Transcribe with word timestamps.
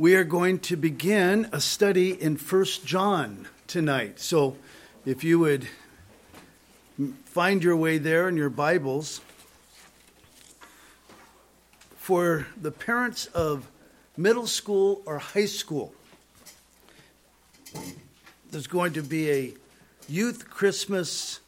we 0.00 0.14
are 0.14 0.24
going 0.24 0.58
to 0.58 0.76
begin 0.76 1.46
a 1.52 1.60
study 1.60 2.10
in 2.10 2.34
First 2.34 2.86
John 2.86 3.46
tonight. 3.66 4.18
So 4.18 4.56
if 5.04 5.22
you 5.22 5.38
would 5.40 5.68
find 7.26 7.62
your 7.62 7.76
way 7.76 7.98
there 7.98 8.26
in 8.26 8.34
your 8.34 8.48
Bibles, 8.48 9.20
for 11.98 12.46
the 12.58 12.70
parents 12.70 13.26
of 13.26 13.66
middle 14.16 14.46
school 14.46 15.02
or 15.04 15.18
high 15.18 15.44
school, 15.44 15.92
there's 18.50 18.66
going 18.66 18.94
to 18.94 19.02
be 19.02 19.30
a 19.30 19.54
youth 20.08 20.48
Christmas 20.48 21.40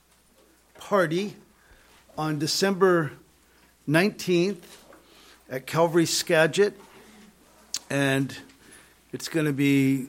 party 0.78 1.36
on 2.18 2.38
December 2.38 3.12
19th 3.88 4.60
at 5.48 5.66
Calvary 5.66 6.04
Skagit. 6.04 6.78
And 7.92 8.34
it's 9.12 9.28
going 9.28 9.44
to 9.44 9.52
be 9.52 10.06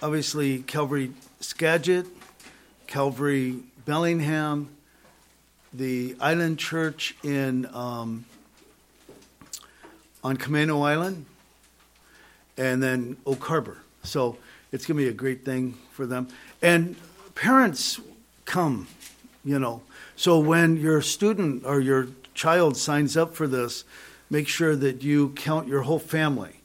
obviously 0.00 0.60
Calvary 0.62 1.10
Skagit, 1.40 2.06
Calvary 2.86 3.58
Bellingham, 3.84 4.68
the 5.72 6.14
Island 6.20 6.60
Church 6.60 7.16
in 7.24 7.66
um, 7.74 8.24
on 10.22 10.36
Camano 10.36 10.86
Island, 10.86 11.26
and 12.56 12.80
then 12.80 13.16
Oak 13.26 13.42
Harbor. 13.42 13.78
So 14.04 14.36
it's 14.70 14.86
going 14.86 14.96
to 14.98 15.02
be 15.02 15.08
a 15.08 15.12
great 15.12 15.44
thing 15.44 15.76
for 15.90 16.06
them. 16.06 16.28
And 16.62 16.94
parents 17.34 17.98
come, 18.44 18.86
you 19.44 19.58
know. 19.58 19.82
So 20.14 20.38
when 20.38 20.76
your 20.76 21.02
student 21.02 21.64
or 21.66 21.80
your 21.80 22.06
child 22.32 22.76
signs 22.76 23.16
up 23.16 23.34
for 23.34 23.48
this, 23.48 23.82
make 24.30 24.46
sure 24.46 24.76
that 24.76 25.02
you 25.02 25.30
count 25.30 25.66
your 25.66 25.82
whole 25.82 25.98
family. 25.98 26.60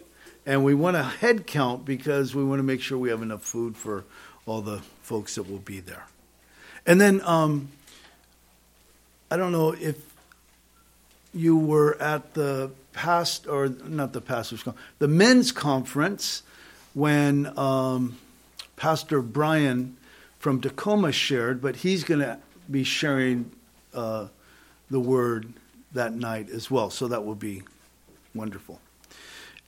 And 0.49 0.63
we 0.63 0.73
want 0.73 0.97
a 0.97 1.03
head 1.03 1.45
count 1.45 1.85
because 1.85 2.33
we 2.33 2.43
want 2.43 2.57
to 2.57 2.63
make 2.63 2.81
sure 2.81 2.97
we 2.97 3.11
have 3.11 3.21
enough 3.21 3.43
food 3.43 3.77
for 3.77 4.03
all 4.47 4.61
the 4.61 4.79
folks 5.03 5.35
that 5.35 5.43
will 5.43 5.59
be 5.59 5.79
there. 5.79 6.07
And 6.87 6.99
then 6.99 7.21
um, 7.23 7.69
I 9.29 9.37
don't 9.37 9.51
know 9.51 9.73
if 9.73 9.95
you 11.35 11.55
were 11.55 12.01
at 12.01 12.33
the 12.33 12.71
past 12.93 13.45
or 13.45 13.67
not 13.67 14.13
the 14.13 14.21
pastors 14.21 14.63
the 14.97 15.07
men's 15.07 15.51
conference 15.51 16.41
when 16.95 17.55
um, 17.55 18.17
Pastor 18.75 19.21
Brian 19.21 19.97
from 20.39 20.61
Tacoma 20.61 21.11
shared, 21.11 21.61
but 21.61 21.75
he's 21.75 22.03
going 22.03 22.21
to 22.21 22.39
be 22.71 22.83
sharing 22.83 23.51
uh, 23.93 24.25
the 24.89 24.99
word 24.99 25.53
that 25.91 26.13
night 26.13 26.49
as 26.49 26.71
well. 26.71 26.89
So 26.89 27.07
that 27.07 27.23
will 27.23 27.35
be 27.35 27.61
wonderful. 28.33 28.79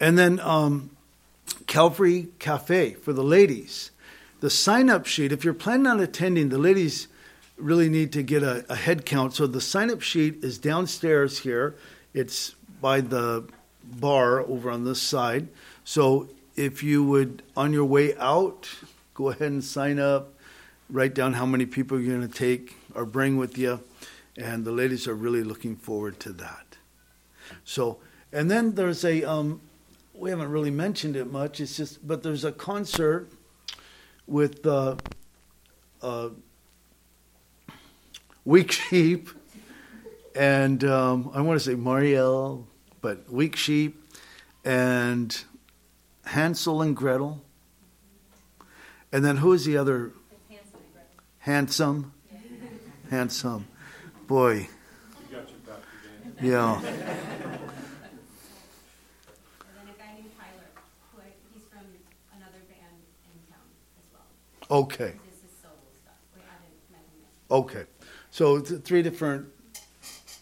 And 0.02 0.17
then 0.17 0.39
um, 0.39 0.89
Calvary 1.67 2.27
Cafe 2.39 2.95
for 2.95 3.13
the 3.13 3.23
ladies. 3.23 3.91
The 4.39 4.49
sign 4.49 4.89
up 4.89 5.05
sheet, 5.05 5.31
if 5.31 5.45
you're 5.45 5.53
planning 5.53 5.85
on 5.85 5.99
attending, 5.99 6.49
the 6.49 6.57
ladies 6.57 7.07
really 7.55 7.88
need 7.88 8.11
to 8.13 8.23
get 8.23 8.41
a, 8.41 8.66
a 8.67 8.75
head 8.75 9.05
count. 9.05 9.35
So 9.35 9.45
the 9.45 9.61
sign 9.61 9.91
up 9.91 10.02
sheet 10.02 10.44
is 10.44 10.57
downstairs 10.57 11.38
here. 11.38 11.75
It's 12.16 12.55
by 12.81 13.02
the 13.02 13.47
bar 13.83 14.41
over 14.41 14.72
on 14.72 14.85
this 14.85 14.99
side. 14.99 15.47
So 15.83 16.27
if 16.55 16.81
you 16.81 17.03
would, 17.03 17.44
on 17.55 17.72
your 17.72 17.85
way 17.85 18.16
out, 18.17 18.67
go 19.13 19.29
ahead 19.29 19.52
and 19.52 19.63
sign 19.63 19.99
up, 19.99 20.33
write 20.89 21.13
down 21.13 21.33
how 21.33 21.45
many 21.45 21.67
people 21.67 21.99
you're 21.99 22.17
going 22.17 22.27
to 22.27 22.33
take 22.33 22.75
or 22.95 23.05
bring 23.05 23.38
with 23.38 23.55
you. 23.55 23.81
And 24.35 24.66
the 24.66 24.72
ladies 24.72 25.07
are 25.07 25.13
really 25.13 25.44
looking 25.44 25.75
forward 25.75 26.19
to 26.22 26.33
that. 26.33 26.77
So, 27.63 27.99
and 28.33 28.49
then 28.49 28.73
there's 28.73 29.05
a, 29.05 29.23
um, 29.23 29.61
we 30.22 30.30
haven't 30.30 30.52
really 30.52 30.69
mentioned 30.69 31.16
it 31.16 31.31
much, 31.31 31.59
it's 31.59 31.75
just, 31.75 32.08
but 32.08 32.22
there's 32.22 32.45
a 32.45 32.52
concert 32.52 33.27
with 34.28 34.63
uh, 34.67 34.95
uh, 36.03 36.30
Weak 38.45 38.72
Sheep 38.72 39.30
and 40.35 40.84
um, 40.84 41.31
I 41.34 41.41
want 41.41 41.59
to 41.59 41.66
say 41.66 41.73
Marielle, 41.73 42.66
but 43.01 43.31
Weak 43.31 43.56
Sheep 43.56 44.00
and 44.63 45.35
Hansel 46.24 46.84
and 46.84 46.95
Gretel. 46.95 47.41
And 49.12 49.25
then 49.25 49.38
who 49.38 49.53
is 49.53 49.66
the 49.66 49.78
other? 49.78 50.12
Hansel 50.50 50.79
and 50.79 50.94
Gretel. 50.94 51.09
Handsome. 51.40 52.13
Handsome. 53.09 53.68
Boy. 54.28 54.69
You 56.40 56.51
Yeah. 56.51 57.28
Okay. 64.71 65.13
Okay. 67.51 67.83
So 68.31 68.61
three 68.61 69.01
different 69.01 69.47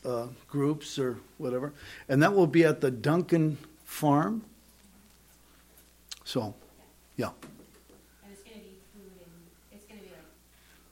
uh, 0.06 0.28
groups 0.48 1.00
or 1.00 1.18
whatever, 1.40 1.74
and 2.08 2.22
that 2.22 2.36
will 2.36 2.46
be 2.46 2.64
at 2.64 2.80
the 2.80 2.92
Duncan 2.92 3.58
Farm. 3.84 4.44
So, 6.24 6.54
yeah. 7.18 7.34
And 8.22 8.32
it's 8.32 8.44
going 8.44 8.54
to 8.54 8.62
be 8.62 8.78
food 8.94 9.18
and 9.18 9.34
it's 9.74 9.88
going 9.88 9.98
to 9.98 10.06
be 10.06 10.14
like, 10.14 10.22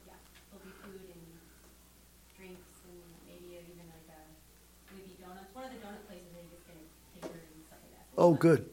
yeah, 0.07 0.17
there'll 0.49 0.65
be 0.65 0.73
food 0.81 1.05
and 1.05 1.21
drinks 2.35 2.73
and 2.89 2.97
maybe 3.29 3.53
even 3.53 3.85
like 3.85 4.09
a 4.09 4.25
maybe 4.97 5.13
donuts. 5.21 5.53
One 5.53 5.65
of 5.65 5.71
the 5.77 5.77
donut 5.85 6.01
places 6.09 6.33
I 6.33 6.41
think 6.41 6.57
is 6.57 6.65
going 6.65 6.81
to 6.81 6.89
cater 7.21 7.37
and 7.37 7.61
stuff 7.69 7.77
like 7.85 7.93
that. 7.93 8.17
Oh, 8.17 8.33
good. 8.33 8.65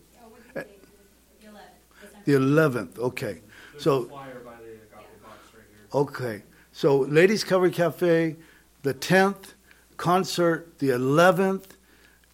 The 2.24 2.32
11th. 2.32 2.96
The 2.96 2.96
11th. 2.96 2.98
Okay. 3.12 3.42
so. 3.76 4.08
Okay. 5.94 6.42
So, 6.72 6.98
Ladies 6.98 7.44
Calvary 7.44 7.70
Cafe, 7.70 8.34
the 8.82 8.92
10th, 8.94 9.54
concert 9.96 10.80
the 10.80 10.88
11th, 10.88 11.66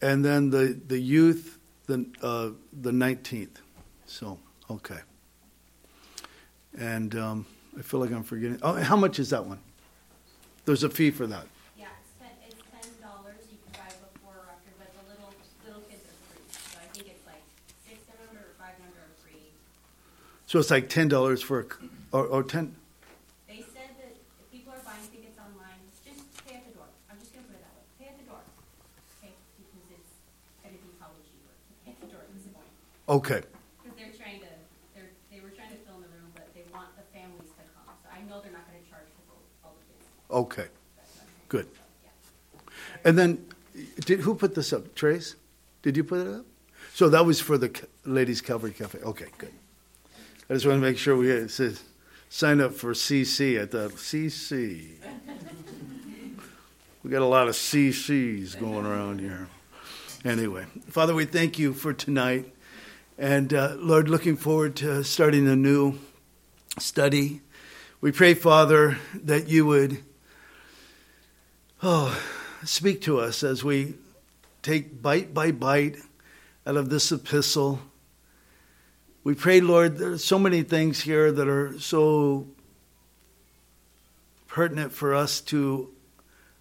and 0.01 0.25
then 0.25 0.49
the, 0.49 0.81
the 0.87 0.99
youth 0.99 1.59
the, 1.87 2.07
uh, 2.23 2.51
the 2.73 2.91
19th. 2.91 3.59
So, 4.07 4.39
okay. 4.71 5.01
And 6.79 7.15
um, 7.15 7.47
I 7.79 7.83
feel 7.83 8.01
like 8.01 8.11
I'm 8.13 8.23
forgetting. 8.23 8.59
Oh, 8.63 8.75
how 8.75 8.97
much 8.97 9.19
is 9.19 9.29
that 9.31 9.45
one? 9.45 9.59
There's 10.65 10.83
a 10.83 10.89
fee 10.89 11.11
for 11.11 11.27
that. 11.27 11.45
Yeah, 11.77 11.87
it's 12.01 12.19
ten, 12.19 12.29
it's 12.49 12.63
ten 12.71 12.91
dollars. 13.03 13.35
You 13.51 13.59
can 13.65 13.73
buy 13.73 13.93
before 14.15 14.35
or 14.35 14.47
after, 14.49 14.71
but 14.79 14.89
the 14.95 15.11
little 15.11 15.35
little 15.67 15.83
kids 15.91 16.03
are 16.05 16.17
free. 16.31 16.45
So 16.49 16.79
I 16.79 16.87
think 16.95 17.09
it's 17.09 17.27
like 17.27 17.43
six 17.87 17.99
hundred 18.09 18.41
or 18.41 18.55
five 18.57 18.75
hundred 18.81 19.03
are 19.03 19.23
free. 19.23 19.51
So 20.47 20.61
it's 20.61 20.71
like 20.71 20.89
ten 20.89 21.09
dollars 21.09 21.43
for, 21.43 21.67
or, 22.13 22.25
or 22.27 22.43
ten. 22.45 22.77
Okay. 33.11 33.43
Because 33.83 33.99
they're 33.99 34.13
trying 34.17 34.39
to, 34.39 34.47
they're, 34.95 35.11
they 35.33 35.41
were 35.41 35.51
trying 35.51 35.71
to 35.71 35.77
fill 35.85 35.97
in 35.97 36.03
the 36.03 36.09
room, 36.09 36.31
but 36.33 36.49
they 36.55 36.63
want 36.73 36.95
the 36.97 37.03
families 37.13 37.51
to 37.59 37.65
come. 37.75 37.93
So 38.05 38.09
I 38.09 38.23
know 38.23 38.41
they're 38.41 38.53
not 38.53 38.71
going 38.71 38.81
to 38.81 38.89
charge 38.89 39.07
for 39.63 39.69
kids. 39.69 40.07
Okay. 40.31 40.69
Good. 41.49 41.67
And 43.05 43.19
then, 43.19 43.45
did 44.05 44.21
who 44.21 44.37
put 44.37 44.55
this 44.55 44.73
up? 44.73 44.95
Trace? 44.95 45.35
Did 45.83 45.97
you 45.97 46.05
put 46.05 46.25
it 46.25 46.33
up? 46.33 46.45
So 46.95 47.09
that 47.09 47.27
was 47.27 47.41
for 47.41 47.59
the 47.59 47.73
Ladies 48.05 48.41
Calvary 48.41 48.73
Cafe. 48.73 49.01
Okay, 49.01 49.27
good. 49.39 49.53
I 50.49 50.55
just 50.55 50.67
want 50.67 50.81
to 50.81 50.87
make 50.87 50.99
sure 50.99 51.17
we 51.17 51.31
it 51.31 51.51
says 51.51 51.83
sign 52.29 52.61
up 52.61 52.75
for 52.75 52.93
CC 52.93 53.61
at 53.61 53.73
the 53.73 53.89
CC. 53.91 54.91
we 57.03 57.11
got 57.11 57.23
a 57.23 57.27
lot 57.27 57.49
of 57.49 57.55
CCs 57.55 58.59
going 58.61 58.87
around 58.87 59.21
here. 59.21 59.49
Anyway, 60.25 60.67
Father, 60.89 61.15
we 61.15 61.25
thank 61.25 61.59
you 61.59 61.73
for 61.73 61.93
tonight. 61.93 62.53
And 63.21 63.53
uh, 63.53 63.75
Lord, 63.77 64.09
looking 64.09 64.37
forward 64.37 64.77
to 64.77 65.05
starting 65.05 65.47
a 65.47 65.55
new 65.55 65.99
study. 66.79 67.43
We 68.01 68.13
pray, 68.13 68.33
Father, 68.33 68.97
that 69.13 69.47
you 69.47 69.67
would 69.67 70.03
oh, 71.83 72.19
speak 72.65 73.03
to 73.03 73.21
us 73.21 73.43
as 73.43 73.63
we 73.63 73.97
take 74.63 75.03
bite 75.03 75.35
by 75.35 75.53
bite 75.53 75.99
out 76.67 76.79
of 76.79 76.89
this 76.89 77.13
epistle. 77.13 77.81
We 79.23 79.35
pray, 79.35 79.61
Lord, 79.61 79.99
there's 79.99 80.25
so 80.25 80.39
many 80.39 80.63
things 80.63 81.03
here 81.03 81.31
that 81.31 81.47
are 81.47 81.79
so 81.79 82.47
pertinent 84.47 84.93
for 84.93 85.15
us 85.15 85.43
to 85.43 85.91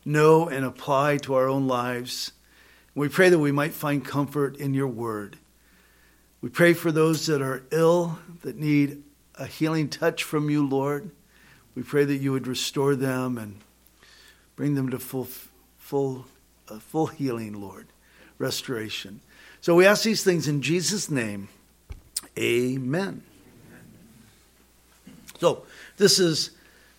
know 0.03 0.49
and 0.49 0.65
apply 0.65 1.19
to 1.19 1.35
our 1.35 1.47
own 1.47 1.69
lives. 1.69 2.33
We 2.95 3.07
pray 3.07 3.29
that 3.29 3.39
we 3.39 3.53
might 3.53 3.71
find 3.71 4.03
comfort 4.03 4.57
in 4.57 4.73
your 4.73 4.89
word. 4.89 5.38
We 6.41 6.49
pray 6.49 6.73
for 6.73 6.91
those 6.91 7.25
that 7.25 7.41
are 7.41 7.63
ill, 7.71 8.17
that 8.43 8.55
need 8.55 9.03
a 9.35 9.45
healing 9.45 9.89
touch 9.89 10.23
from 10.23 10.49
you, 10.49 10.65
Lord. 10.65 11.11
We 11.75 11.83
pray 11.83 12.05
that 12.05 12.15
you 12.17 12.31
would 12.31 12.47
restore 12.47 12.95
them 12.95 13.37
and 13.37 13.59
bring 14.55 14.75
them 14.75 14.89
to 14.91 14.99
full, 14.99 15.27
full, 15.77 16.25
uh, 16.69 16.79
full 16.79 17.07
healing, 17.07 17.59
Lord, 17.61 17.87
restoration. 18.37 19.19
So 19.61 19.75
we 19.75 19.85
ask 19.85 20.03
these 20.03 20.23
things 20.23 20.47
in 20.47 20.61
Jesus' 20.61 21.09
name. 21.09 21.49
Amen. 22.37 23.23
So, 25.39 25.63
this 25.97 26.19
is 26.19 26.51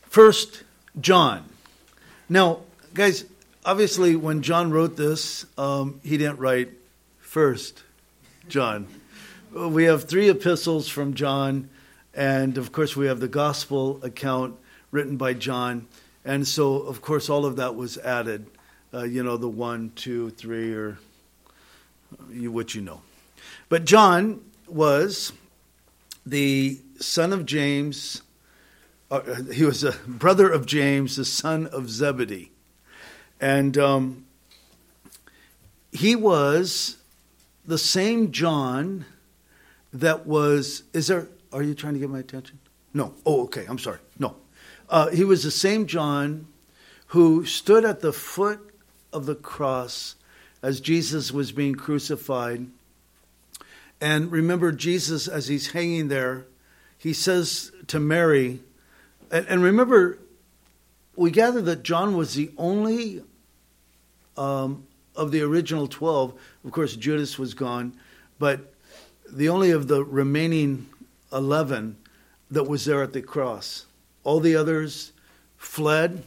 First 0.03 0.65
John. 1.01 1.45
Now, 2.29 2.61
guys, 2.95 3.25
obviously, 3.65 4.17
when 4.17 4.43
John 4.43 4.71
wrote 4.71 4.97
this, 4.97 5.47
um, 5.59 6.01
he 6.03 6.17
didn't 6.17 6.39
write 6.39 6.71
First 7.21 7.83
John. 8.49 8.87
We 9.53 9.85
have 9.85 10.05
three 10.05 10.29
epistles 10.29 10.89
from 10.89 11.15
John, 11.15 11.71
and 12.15 12.57
of 12.57 12.71
course, 12.71 12.95
we 12.95 13.09
have 13.09 13.19
the 13.19 13.27
gospel 13.27 13.99
account 14.05 14.57
written 14.93 15.17
by 15.17 15.35
John. 15.35 15.89
And 16.25 16.47
so, 16.47 16.77
of 16.77 17.03
course, 17.03 17.29
all 17.29 17.45
of 17.45 17.57
that 17.57 17.75
was 17.75 17.99
added. 17.99 18.47
Uh, 18.95 19.03
you 19.03 19.25
know, 19.25 19.37
the 19.37 19.49
one, 19.49 19.91
two, 19.97 20.31
three, 20.31 20.73
or 20.73 20.99
you, 22.31 22.53
what 22.53 22.77
you 22.77 22.81
know. 22.81 23.03
But 23.69 23.87
John 23.87 24.41
was 24.69 25.33
the 26.25 26.79
son 27.01 27.33
of 27.33 27.45
James. 27.45 28.23
Uh, 29.11 29.43
he 29.53 29.65
was 29.65 29.83
a 29.83 29.97
brother 30.07 30.49
of 30.49 30.65
James, 30.65 31.17
the 31.17 31.25
son 31.25 31.67
of 31.67 31.91
Zebedee. 31.91 32.53
And 33.41 33.77
um, 33.77 34.27
he 35.91 36.15
was 36.15 36.99
the 37.67 37.79
same 37.79 38.31
John 38.31 39.07
that 39.93 40.27
was. 40.27 40.85
Is 40.93 41.07
there. 41.07 41.29
Are 41.53 41.63
you 41.63 41.75
trying 41.75 41.95
to 41.95 42.01
get 42.01 42.11
my 42.11 42.21
attention? 42.21 42.59
No. 42.95 43.15
Oh, 43.27 43.45
okay. 43.45 43.67
I'm 43.69 43.79
sorry. 43.79 43.99
No. 44.19 44.37
Uh, 44.89 45.09
he 45.09 45.25
was 45.25 45.43
the 45.43 45.51
same 45.51 45.87
John 45.87 46.47
who 47.09 47.45
stood 47.45 47.85
at 47.85 48.01
the 48.01 48.13
foot 48.13 48.61
of 49.13 49.27
the 49.27 49.35
cross 49.35 50.15
as 50.63 50.81
Jesus 50.81 51.33
was 51.33 51.53
being 51.53 51.75
crucified. 51.75 52.67
And 54.01 54.31
remember, 54.31 54.73
Jesus, 54.73 55.29
as 55.29 55.49
he's 55.49 55.73
hanging 55.73 56.09
there, 56.09 56.47
he 56.97 57.13
says 57.13 57.73
to 57.89 57.99
Mary, 57.99 58.61
and, 59.31 59.47
and 59.47 59.63
remember, 59.63 60.19
we 61.17 61.31
gather 61.31 61.61
that 61.63 61.83
John 61.83 62.17
was 62.17 62.35
the 62.35 62.51
only 62.57 63.23
um, 64.37 64.87
of 65.15 65.33
the 65.33 65.43
original 65.43 65.87
12. 65.87 66.35
Of 66.65 66.73
course, 66.73 66.97
Judas 66.97 67.39
was 67.39 67.55
gone, 67.55 67.95
but 68.39 68.70
the 69.33 69.49
only 69.49 69.71
of 69.71 69.89
the 69.89 70.05
remaining 70.05 70.89
11 71.33 71.97
that 72.51 72.65
was 72.65 72.85
there 72.85 73.03
at 73.03 73.13
the 73.13 73.23
cross. 73.23 73.87
All 74.25 74.41
the 74.41 74.57
others 74.57 75.13
fled, 75.57 76.25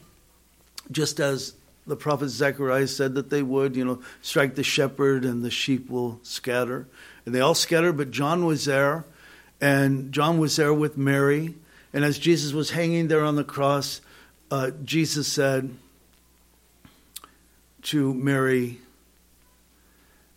just 0.92 1.20
as 1.20 1.56
the 1.86 1.96
prophet 1.96 2.30
Zechariah 2.30 2.88
said 2.88 3.16
that 3.16 3.30
they 3.30 3.44
would, 3.44 3.76
you 3.76 3.84
know, 3.84 4.02
strike 4.22 4.56
the 4.56 4.64
shepherd 4.64 5.26
and 5.26 5.44
the 5.44 5.52
sheep 5.52 5.90
will 5.90 6.20
scatter. 6.24 6.88
And 7.26 7.36
they 7.36 7.42
all 7.42 7.56
scattered, 7.56 7.98
but 7.98 8.12
John 8.12 8.46
was 8.46 8.66
there, 8.66 9.06
and 9.60 10.12
John 10.12 10.38
was 10.40 10.56
there 10.56 10.74
with 10.74 10.98
Mary. 10.98 11.56
And 11.94 12.04
as 12.04 12.18
Jesus 12.18 12.54
was 12.54 12.72
hanging 12.72 13.08
there 13.08 13.24
on 13.24 13.36
the 13.36 13.44
cross, 13.44 14.02
uh, 14.50 14.72
Jesus 14.84 15.28
said 15.28 15.74
to 17.84 18.14
Mary, 18.14 18.80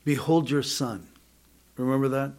Behold 0.04 0.50
your 0.50 0.62
son. 0.62 1.06
Remember 1.76 2.08
that? 2.08 2.32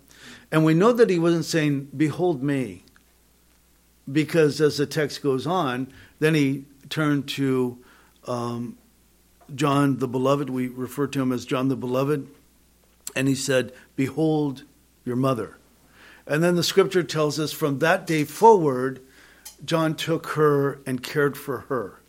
And 0.52 0.64
we 0.64 0.74
know 0.74 0.92
that 0.94 1.10
he 1.10 1.20
wasn't 1.20 1.46
saying, 1.46 1.90
Behold 1.96 2.42
me, 2.42 2.84
because 4.12 4.62
as 4.62 4.78
the 4.78 4.86
text 4.86 5.22
goes 5.22 5.46
on, 5.46 5.92
then 6.20 6.36
he 6.36 6.66
turned 6.90 7.28
to 7.30 7.78
um, 8.26 8.78
John 9.54 9.98
the 9.98 10.08
Beloved. 10.08 10.50
We 10.50 10.68
refer 10.68 11.08
to 11.08 11.22
him 11.22 11.32
as 11.32 11.46
John 11.46 11.68
the 11.68 11.76
Beloved. 11.76 12.28
And 13.16 13.28
he 13.28 13.36
said, 13.36 13.74
Behold 13.96 14.64
your 15.04 15.16
mother. 15.16 15.58
And 16.26 16.44
then 16.44 16.56
the 16.56 16.64
scripture 16.64 17.04
tells 17.04 17.40
us 17.40 17.52
from 17.52 17.80
that 17.80 18.06
day 18.06 18.24
forward, 18.24 19.02
John 19.64 19.96
took 19.96 20.28
her 20.28 20.80
and 20.86 21.02
cared 21.02 21.38
for 21.38 21.60
her. 21.62 22.00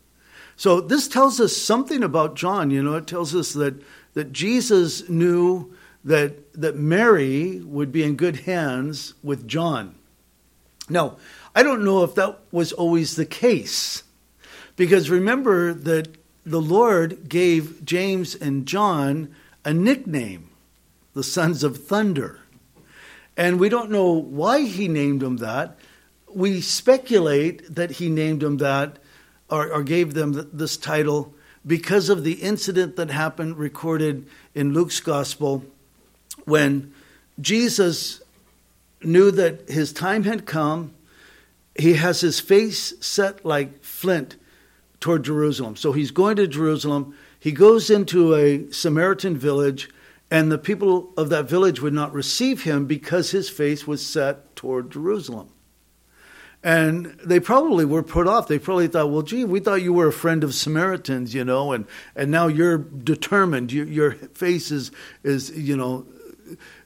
So 0.55 0.81
this 0.81 1.07
tells 1.07 1.39
us 1.39 1.55
something 1.55 2.03
about 2.03 2.35
John. 2.35 2.69
You 2.69 2.83
know, 2.83 2.95
it 2.95 3.07
tells 3.07 3.33
us 3.33 3.53
that, 3.53 3.81
that 4.13 4.33
Jesus 4.33 5.07
knew 5.07 5.73
that, 6.03 6.53
that 6.53 6.75
Mary 6.75 7.59
would 7.59 7.91
be 7.91 8.03
in 8.03 8.15
good 8.15 8.41
hands 8.41 9.13
with 9.21 9.47
John. 9.47 9.95
Now, 10.89 11.17
I 11.55 11.63
don't 11.63 11.83
know 11.83 12.03
if 12.03 12.15
that 12.15 12.39
was 12.51 12.71
always 12.71 13.15
the 13.15 13.25
case. 13.25 14.03
Because 14.75 15.09
remember 15.09 15.73
that 15.73 16.15
the 16.45 16.61
Lord 16.61 17.27
gave 17.27 17.83
James 17.83 18.33
and 18.33 18.65
John 18.65 19.35
a 19.65 19.73
nickname, 19.73 20.49
the 21.13 21.23
sons 21.23 21.63
of 21.63 21.85
thunder. 21.85 22.39
And 23.35 23.59
we 23.59 23.69
don't 23.69 23.91
know 23.91 24.11
why 24.11 24.61
he 24.61 24.87
named 24.87 25.21
them 25.21 25.37
that. 25.37 25.77
We 26.33 26.61
speculate 26.61 27.75
that 27.75 27.91
he 27.91 28.09
named 28.09 28.41
them 28.41 28.57
that 28.57 28.99
or, 29.49 29.71
or 29.71 29.83
gave 29.83 30.13
them 30.13 30.49
this 30.53 30.77
title 30.77 31.33
because 31.65 32.09
of 32.09 32.23
the 32.23 32.35
incident 32.35 32.95
that 32.95 33.09
happened 33.09 33.57
recorded 33.57 34.27
in 34.55 34.73
Luke's 34.73 35.01
gospel 35.01 35.65
when 36.49 36.93
Jesus 37.39 38.21
knew 39.03 39.31
that 39.31 39.69
his 39.69 39.93
time 39.93 40.23
had 40.23 40.45
come. 40.45 40.93
He 41.75 41.93
has 41.93 42.19
his 42.19 42.39
face 42.39 42.93
set 42.99 43.45
like 43.45 43.83
flint 43.83 44.35
toward 44.99 45.23
Jerusalem. 45.23 45.75
So 45.75 45.93
he's 45.93 46.11
going 46.11 46.35
to 46.37 46.47
Jerusalem. 46.47 47.15
He 47.39 47.51
goes 47.51 47.89
into 47.89 48.35
a 48.35 48.69
Samaritan 48.71 49.37
village, 49.37 49.89
and 50.29 50.51
the 50.51 50.57
people 50.57 51.13
of 51.15 51.29
that 51.29 51.49
village 51.49 51.81
would 51.81 51.93
not 51.93 52.13
receive 52.13 52.63
him 52.63 52.85
because 52.85 53.31
his 53.31 53.49
face 53.49 53.87
was 53.87 54.05
set 54.05 54.55
toward 54.55 54.91
Jerusalem. 54.91 55.49
And 56.61 57.17
they 57.23 57.39
probably 57.39 57.85
were 57.85 58.03
put 58.03 58.27
off. 58.27 58.49
They 58.49 58.59
probably 58.59 58.89
thought, 58.89 59.09
well, 59.09 59.21
gee, 59.21 59.45
we 59.45 59.61
thought 59.61 59.81
you 59.81 59.93
were 59.93 60.07
a 60.07 60.13
friend 60.13 60.43
of 60.43 60.53
Samaritans, 60.53 61.33
you 61.33 61.45
know, 61.45 61.71
and, 61.71 61.87
and 62.17 62.29
now 62.29 62.47
you're 62.47 62.79
determined. 62.79 63.71
You, 63.71 63.85
your 63.85 64.11
face 64.11 64.69
is, 64.69 64.91
is, 65.23 65.51
you 65.51 65.77
know, 65.77 66.05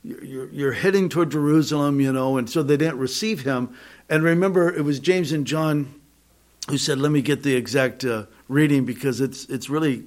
you're, 0.03 0.49
you're 0.49 0.71
heading 0.73 1.09
toward 1.09 1.31
Jerusalem, 1.31 2.01
you 2.01 2.11
know, 2.11 2.37
and 2.37 2.49
so 2.49 2.61
they 2.61 2.77
didn't 2.77 2.97
receive 2.97 3.41
him. 3.41 3.75
And 4.09 4.23
remember, 4.23 4.73
it 4.73 4.83
was 4.83 4.99
James 4.99 5.31
and 5.31 5.47
John 5.47 5.93
who 6.69 6.77
said, 6.77 6.99
"Let 6.99 7.11
me 7.11 7.21
get 7.21 7.43
the 7.43 7.55
exact 7.55 8.03
uh, 8.03 8.25
reading 8.47 8.85
because 8.85 9.21
it's 9.21 9.45
it's 9.45 9.69
really 9.69 10.03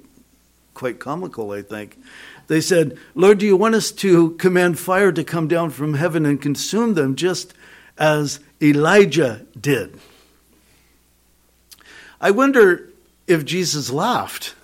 quite 0.73 0.99
comical." 0.99 1.51
I 1.51 1.61
think 1.61 1.99
they 2.47 2.61
said, 2.61 2.97
"Lord, 3.15 3.39
do 3.39 3.45
you 3.45 3.57
want 3.57 3.75
us 3.75 3.91
to 3.93 4.31
command 4.31 4.79
fire 4.79 5.11
to 5.11 5.23
come 5.23 5.47
down 5.47 5.71
from 5.71 5.95
heaven 5.95 6.25
and 6.25 6.41
consume 6.41 6.93
them, 6.93 7.15
just 7.15 7.53
as 7.97 8.39
Elijah 8.61 9.45
did?" 9.59 9.99
I 12.19 12.31
wonder 12.31 12.89
if 13.27 13.45
Jesus 13.45 13.91
laughed. 13.91 14.55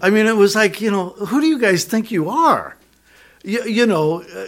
I 0.00 0.10
mean, 0.10 0.26
it 0.26 0.36
was 0.36 0.54
like, 0.54 0.80
you 0.80 0.90
know, 0.90 1.10
who 1.10 1.40
do 1.40 1.46
you 1.48 1.58
guys 1.58 1.84
think 1.84 2.12
you 2.12 2.28
are? 2.28 2.76
You, 3.42 3.64
you 3.64 3.86
know, 3.86 4.22
uh, 4.22 4.46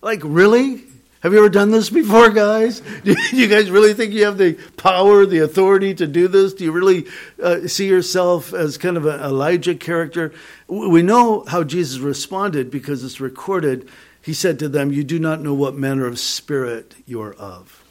like 0.00 0.20
really? 0.22 0.84
Have 1.20 1.32
you 1.32 1.38
ever 1.38 1.48
done 1.48 1.70
this 1.70 1.88
before, 1.88 2.28
guys? 2.28 2.80
Do 3.04 3.16
you 3.32 3.48
guys 3.48 3.70
really 3.70 3.94
think 3.94 4.12
you 4.12 4.26
have 4.26 4.36
the 4.36 4.58
power, 4.76 5.24
the 5.24 5.38
authority 5.38 5.94
to 5.94 6.06
do 6.06 6.28
this? 6.28 6.52
Do 6.52 6.64
you 6.64 6.72
really 6.72 7.06
uh, 7.42 7.66
see 7.66 7.88
yourself 7.88 8.52
as 8.52 8.76
kind 8.76 8.98
of 8.98 9.06
an 9.06 9.20
Elijah 9.20 9.74
character? 9.74 10.34
We 10.68 11.00
know 11.00 11.44
how 11.46 11.64
Jesus 11.64 11.98
responded 11.98 12.70
because 12.70 13.02
it's 13.02 13.20
recorded. 13.20 13.88
He 14.20 14.34
said 14.34 14.58
to 14.58 14.68
them, 14.68 14.92
You 14.92 15.02
do 15.02 15.18
not 15.18 15.40
know 15.40 15.54
what 15.54 15.74
manner 15.74 16.06
of 16.06 16.18
spirit 16.18 16.94
you 17.06 17.22
are 17.22 17.34
of. 17.34 17.82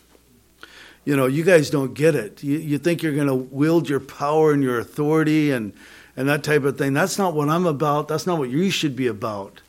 You 1.03 1.15
know, 1.15 1.25
you 1.25 1.43
guys 1.43 1.71
don't 1.71 1.95
get 1.95 2.13
it. 2.13 2.43
You, 2.43 2.59
you 2.59 2.77
think 2.77 3.01
you're 3.01 3.15
going 3.15 3.27
to 3.27 3.33
wield 3.33 3.89
your 3.89 3.99
power 3.99 4.51
and 4.51 4.61
your 4.61 4.79
authority 4.79 5.51
and, 5.51 5.73
and 6.15 6.29
that 6.29 6.43
type 6.43 6.63
of 6.63 6.77
thing. 6.77 6.93
That's 6.93 7.17
not 7.17 7.33
what 7.33 7.49
I'm 7.49 7.65
about. 7.65 8.07
That's 8.07 8.27
not 8.27 8.37
what 8.37 8.51
you 8.51 8.69
should 8.69 8.95
be 8.95 9.07
about. 9.07 9.61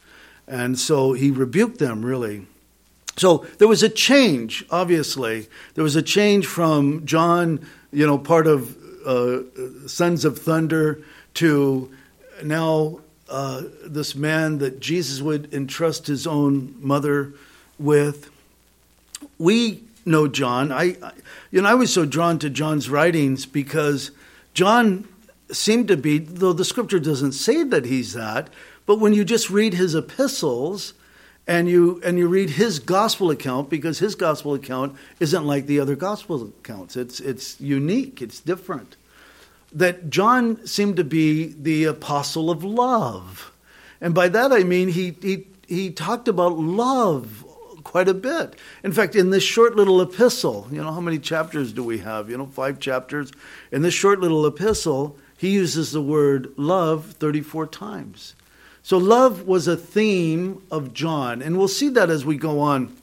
And 0.47 0.79
so 0.79 1.13
he 1.13 1.31
rebuked 1.31 1.79
them, 1.79 2.05
really. 2.05 2.47
So 3.17 3.47
there 3.59 3.69
was 3.69 3.83
a 3.83 3.89
change, 3.89 4.65
obviously. 4.71 5.49
There 5.75 5.85
was 5.85 5.97
a 5.97 6.03
change 6.03 6.47
from 6.47 7.07
John, 7.07 7.67
you 7.93 8.07
know, 8.07 8.19
part 8.19 8.47
of 8.47 8.77
uh, 9.07 9.43
Sons 9.87 10.25
of 10.25 10.39
Thunder, 10.39 11.01
to 11.35 11.93
now 12.43 13.01
uh, 13.29 13.63
this 13.85 14.15
man 14.15 14.59
that 14.59 14.81
Jesus 14.81 15.21
would 15.21 15.53
entrust 15.55 16.07
his 16.07 16.27
own 16.27 16.75
mother 16.81 17.33
with. 17.79 18.31
We 19.39 19.83
know 20.05 20.29
John. 20.29 20.73
I, 20.73 20.97
you 21.51 21.63
know, 21.63 21.69
I 21.69 21.75
was 21.75 21.93
so 21.93 22.05
drawn 22.05 22.39
to 22.41 22.51
John's 22.51 22.91
writings 22.91 23.47
because 23.47 24.11
John 24.55 25.09
seemed 25.51 25.89
to 25.89 25.97
be, 25.97 26.19
though 26.19 26.53
the 26.53 26.65
scripture 26.65 26.99
doesn't 26.99 27.33
say 27.33 27.63
that 27.63 27.85
he's 27.85 28.13
that, 28.15 28.49
but 28.87 29.01
when 29.01 29.15
you 29.15 29.25
just 29.25 29.51
read 29.51 29.75
his 29.75 29.95
epistles, 29.95 30.95
and 31.47 31.69
you 31.69 32.01
and 32.05 32.19
you 32.19 32.27
read 32.27 32.51
his 32.51 32.79
gospel 32.79 33.31
account 33.31 33.69
because 33.69 33.99
his 33.99 34.15
gospel 34.15 34.55
account 34.55 34.97
isn't 35.21 35.45
like 35.45 35.67
the 35.67 35.79
other 35.81 35.97
gospel 35.97 36.43
accounts. 36.43 36.97
It's 36.97 37.21
it's 37.21 37.61
unique. 37.61 38.23
It's 38.23 38.41
different. 38.41 38.97
That 39.73 40.09
John 40.09 40.67
seemed 40.67 40.97
to 40.97 41.05
be 41.05 41.49
the 41.49 41.85
apostle 41.85 42.51
of 42.51 42.65
love, 42.65 43.53
and 44.01 44.15
by 44.15 44.29
that 44.29 44.53
I 44.53 44.63
mean 44.63 44.89
he 44.89 45.17
he 45.21 45.47
he 45.67 45.91
talked 45.91 46.29
about 46.29 46.59
love 46.59 47.45
quite 47.85 48.09
a 48.09 48.15
bit. 48.15 48.57
In 48.83 48.93
fact, 48.93 49.15
in 49.15 49.31
this 49.31 49.43
short 49.43 49.77
little 49.77 50.01
epistle, 50.01 50.67
you 50.73 50.83
know, 50.83 50.93
how 50.93 51.01
many 51.01 51.19
chapters 51.19 51.73
do 51.73 51.85
we 51.85 51.99
have? 51.99 52.31
You 52.31 52.39
know, 52.39 52.47
five 52.47 52.81
chapters. 52.81 53.31
In 53.71 53.83
this 53.83 53.93
short 53.93 54.21
little 54.21 54.47
epistle, 54.47 55.19
he 55.37 55.51
uses 55.51 55.93
the 55.93 56.01
word 56.01 56.55
love 56.57 57.13
34 57.19 57.67
times. 57.67 58.35
So, 58.85 58.99
love 58.99 59.47
was 59.47 59.67
a 59.67 59.79
theme 59.79 60.63
of 60.71 60.93
John, 60.93 61.41
and 61.41 61.57
we'll 61.57 61.69
see 61.69 61.89
that 61.89 62.11
as 62.11 62.27
we 62.27 62.37
go 62.37 62.61
on. 62.61 62.95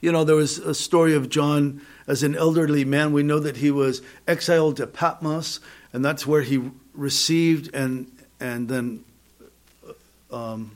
You 0.00 0.10
know, 0.12 0.24
there 0.24 0.34
was 0.34 0.56
a 0.56 0.74
story 0.74 1.14
of 1.14 1.28
John 1.28 1.82
as 2.06 2.22
an 2.22 2.34
elderly 2.34 2.86
man. 2.86 3.12
We 3.12 3.22
know 3.22 3.38
that 3.38 3.58
he 3.58 3.70
was 3.70 4.00
exiled 4.26 4.78
to 4.78 4.86
Patmos, 4.86 5.60
and 5.92 6.02
that's 6.02 6.26
where 6.26 6.40
he 6.40 6.70
received 6.94 7.74
and 7.74 8.10
and 8.40 8.66
then 8.66 9.04
um, 10.30 10.70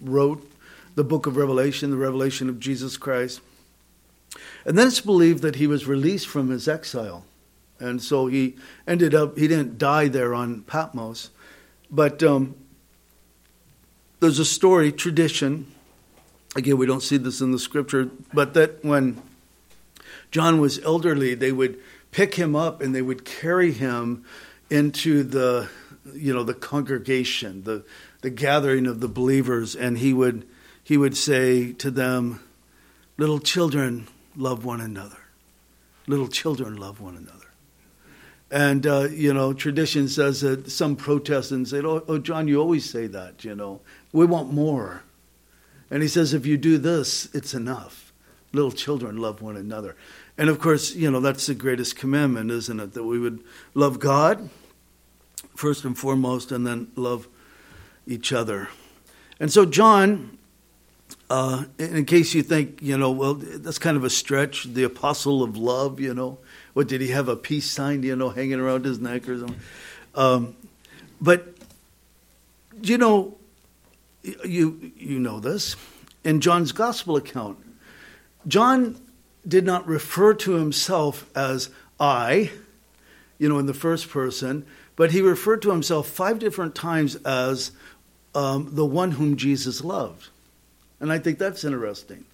wrote 0.00 0.48
the 0.94 1.02
book 1.02 1.26
of 1.26 1.36
Revelation, 1.36 1.90
the 1.90 1.96
revelation 1.96 2.48
of 2.48 2.60
Jesus 2.60 2.96
Christ. 2.96 3.40
And 4.64 4.78
then 4.78 4.86
it's 4.86 5.00
believed 5.00 5.42
that 5.42 5.56
he 5.56 5.66
was 5.66 5.86
released 5.86 6.28
from 6.28 6.50
his 6.50 6.68
exile. 6.68 7.24
And 7.80 8.00
so 8.00 8.28
he 8.28 8.54
ended 8.86 9.12
up, 9.12 9.36
he 9.36 9.48
didn't 9.48 9.76
die 9.76 10.06
there 10.06 10.34
on 10.34 10.62
Patmos. 10.62 11.30
But 11.90 12.22
um, 12.22 12.54
there's 14.20 14.38
a 14.38 14.44
story, 14.44 14.92
tradition, 14.92 15.66
again, 16.54 16.78
we 16.78 16.86
don't 16.86 17.02
see 17.02 17.16
this 17.16 17.40
in 17.40 17.52
the 17.52 17.58
scripture, 17.58 18.10
but 18.32 18.54
that 18.54 18.84
when 18.84 19.22
John 20.30 20.60
was 20.60 20.78
elderly, 20.80 21.34
they 21.34 21.52
would 21.52 21.78
pick 22.10 22.34
him 22.34 22.56
up 22.56 22.80
and 22.80 22.94
they 22.94 23.02
would 23.02 23.24
carry 23.24 23.72
him 23.72 24.24
into 24.70 25.22
the, 25.22 25.68
you 26.14 26.32
know, 26.32 26.42
the 26.42 26.54
congregation, 26.54 27.64
the, 27.64 27.84
the 28.22 28.30
gathering 28.30 28.86
of 28.86 29.00
the 29.00 29.08
believers, 29.08 29.76
and 29.76 29.98
he 29.98 30.12
would, 30.12 30.46
he 30.82 30.96
would 30.96 31.16
say 31.16 31.72
to 31.74 31.90
them, 31.90 32.40
Little 33.18 33.38
children, 33.38 34.08
love 34.36 34.64
one 34.64 34.80
another. 34.80 35.16
Little 36.06 36.28
children, 36.28 36.76
love 36.76 37.00
one 37.00 37.16
another. 37.16 37.46
And, 38.50 38.86
uh, 38.86 39.08
you 39.10 39.32
know, 39.32 39.52
tradition 39.52 40.08
says 40.08 40.42
that 40.42 40.70
some 40.70 40.96
protest 40.96 41.50
and 41.50 41.66
say, 41.66 41.78
oh, 41.78 42.04
oh, 42.06 42.18
John, 42.18 42.46
you 42.46 42.60
always 42.60 42.88
say 42.88 43.06
that, 43.08 43.44
you 43.44 43.54
know. 43.54 43.80
We 44.12 44.26
want 44.26 44.52
more. 44.52 45.02
And 45.90 46.02
he 46.02 46.08
says, 46.08 46.34
if 46.34 46.46
you 46.46 46.56
do 46.56 46.78
this, 46.78 47.28
it's 47.34 47.54
enough. 47.54 48.12
Little 48.52 48.72
children 48.72 49.16
love 49.18 49.42
one 49.42 49.56
another. 49.56 49.96
And 50.38 50.48
of 50.48 50.58
course, 50.58 50.94
you 50.94 51.10
know, 51.10 51.20
that's 51.20 51.46
the 51.46 51.54
greatest 51.54 51.96
commandment, 51.96 52.50
isn't 52.50 52.80
it? 52.80 52.94
That 52.94 53.04
we 53.04 53.18
would 53.18 53.42
love 53.74 53.98
God 53.98 54.48
first 55.54 55.84
and 55.84 55.96
foremost, 55.96 56.52
and 56.52 56.66
then 56.66 56.90
love 56.96 57.28
each 58.06 58.32
other. 58.32 58.68
And 59.40 59.50
so, 59.50 59.64
John, 59.64 60.38
uh, 61.30 61.64
in 61.78 62.04
case 62.04 62.34
you 62.34 62.42
think, 62.42 62.80
you 62.82 62.96
know, 62.96 63.10
well, 63.10 63.34
that's 63.34 63.78
kind 63.78 63.96
of 63.96 64.04
a 64.04 64.10
stretch, 64.10 64.64
the 64.64 64.84
apostle 64.84 65.42
of 65.42 65.56
love, 65.56 65.98
you 65.98 66.14
know, 66.14 66.38
what 66.74 66.88
did 66.88 67.00
he 67.00 67.08
have 67.08 67.28
a 67.28 67.36
peace 67.36 67.70
sign, 67.70 68.02
you 68.02 68.16
know, 68.16 68.30
hanging 68.30 68.60
around 68.60 68.84
his 68.84 68.98
neck 68.98 69.28
or 69.28 69.38
something? 69.38 69.60
Um, 70.14 70.56
but 71.20 71.54
you 72.82 72.98
know, 72.98 73.36
you 74.44 74.92
you 74.96 75.18
know 75.18 75.40
this 75.40 75.76
in 76.24 76.40
John's 76.40 76.72
gospel 76.72 77.16
account. 77.16 77.58
John 78.46 79.00
did 79.46 79.64
not 79.64 79.86
refer 79.86 80.34
to 80.34 80.52
himself 80.52 81.30
as 81.36 81.70
I, 82.00 82.50
you 83.38 83.48
know, 83.48 83.58
in 83.58 83.66
the 83.66 83.74
first 83.74 84.10
person, 84.10 84.66
but 84.96 85.12
he 85.12 85.20
referred 85.20 85.62
to 85.62 85.70
himself 85.70 86.08
five 86.08 86.38
different 86.38 86.74
times 86.74 87.16
as 87.16 87.70
um, 88.34 88.70
the 88.72 88.84
one 88.84 89.12
whom 89.12 89.36
Jesus 89.36 89.84
loved. 89.84 90.28
And 91.00 91.12
I 91.12 91.18
think 91.18 91.38
that's 91.38 91.64
interesting. 91.64 92.24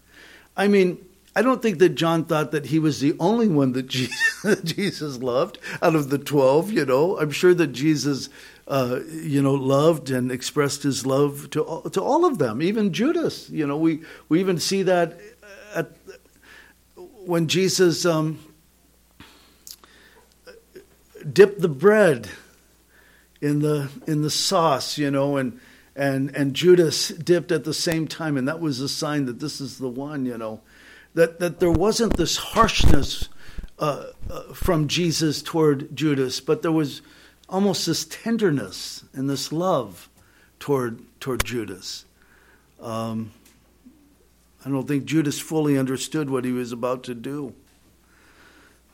I 0.57 0.69
mean, 0.69 1.05
I 1.35 1.43
don't 1.43 1.63
think 1.63 1.79
that 1.79 1.91
John 1.91 2.25
thought 2.25 2.53
that 2.53 2.67
he 2.67 2.79
was 2.79 3.01
the 3.01 3.15
only 3.19 3.49
one 3.49 3.73
that 3.73 3.89
Jesus 4.65 5.19
loved 5.19 5.59
out 5.81 5.95
of 5.95 6.11
the 6.11 6.19
12, 6.19 6.73
you 6.73 6.85
know. 6.85 7.19
I'm 7.19 7.31
sure 7.31 7.55
that 7.55 7.69
Jesus, 7.69 8.29
uh, 8.69 9.01
you 9.11 9.43
know, 9.43 9.55
loved 9.55 10.11
and 10.11 10.31
expressed 10.31 10.83
his 10.83 11.05
love 11.05 11.51
to 11.51 11.63
all, 11.63 11.83
to 11.83 12.03
all 12.03 12.25
of 12.25 12.39
them, 12.39 12.63
even 12.63 12.93
Judas. 12.93 13.51
You 13.51 13.67
know, 13.67 13.77
we, 13.77 14.03
we 14.29 14.41
even 14.41 14.59
see 14.59 14.83
that 14.85 15.19
at, 15.75 15.91
when 16.97 17.49
Jesus 17.49 18.05
um, 18.05 18.39
dipped 21.33 21.61
the 21.61 21.69
bread 21.69 22.29
in 23.41 23.61
the, 23.61 23.89
in 24.07 24.23
the 24.23 24.31
sauce, 24.31 24.99
you 24.99 25.11
know, 25.11 25.37
and, 25.37 25.61
and, 25.97 26.35
and 26.37 26.55
Judas 26.55 27.09
dipped 27.09 27.53
at 27.53 27.65
the 27.65 27.75
same 27.75 28.07
time, 28.07 28.37
and 28.37 28.47
that 28.49 28.61
was 28.61 28.81
a 28.81 28.89
sign 28.89 29.27
that 29.27 29.41
this 29.41 29.61
is 29.61 29.79
the 29.79 29.89
one, 29.89 30.25
you 30.25 30.39
know 30.39 30.61
that, 31.15 31.41
that 31.41 31.61
there 31.61 31.71
wasn't 31.71 32.17
this 32.17 32.37
harshness 32.37 33.29
uh, 33.79 34.07
uh, 34.31 34.43
from 34.55 34.89
Jesus 34.89 35.43
toward 35.43 35.95
Judas, 35.95 36.41
but 36.41 36.63
there 36.63 36.73
was 36.73 37.03
almost 37.53 37.87
this 37.87 38.07
tenderness 38.07 39.05
and 39.13 39.29
this 39.29 39.53
love 39.53 40.09
toward, 40.59 41.01
toward 41.21 41.45
Judas. 41.45 42.07
Um, 42.81 43.31
I 44.65 44.71
don't 44.71 44.89
think 44.89 45.05
Judas 45.05 45.39
fully 45.39 45.77
understood 45.77 46.31
what 46.31 46.45
he 46.45 46.53
was 46.53 46.73
about 46.73 47.05
to 47.05 47.15
do. 47.15 47.53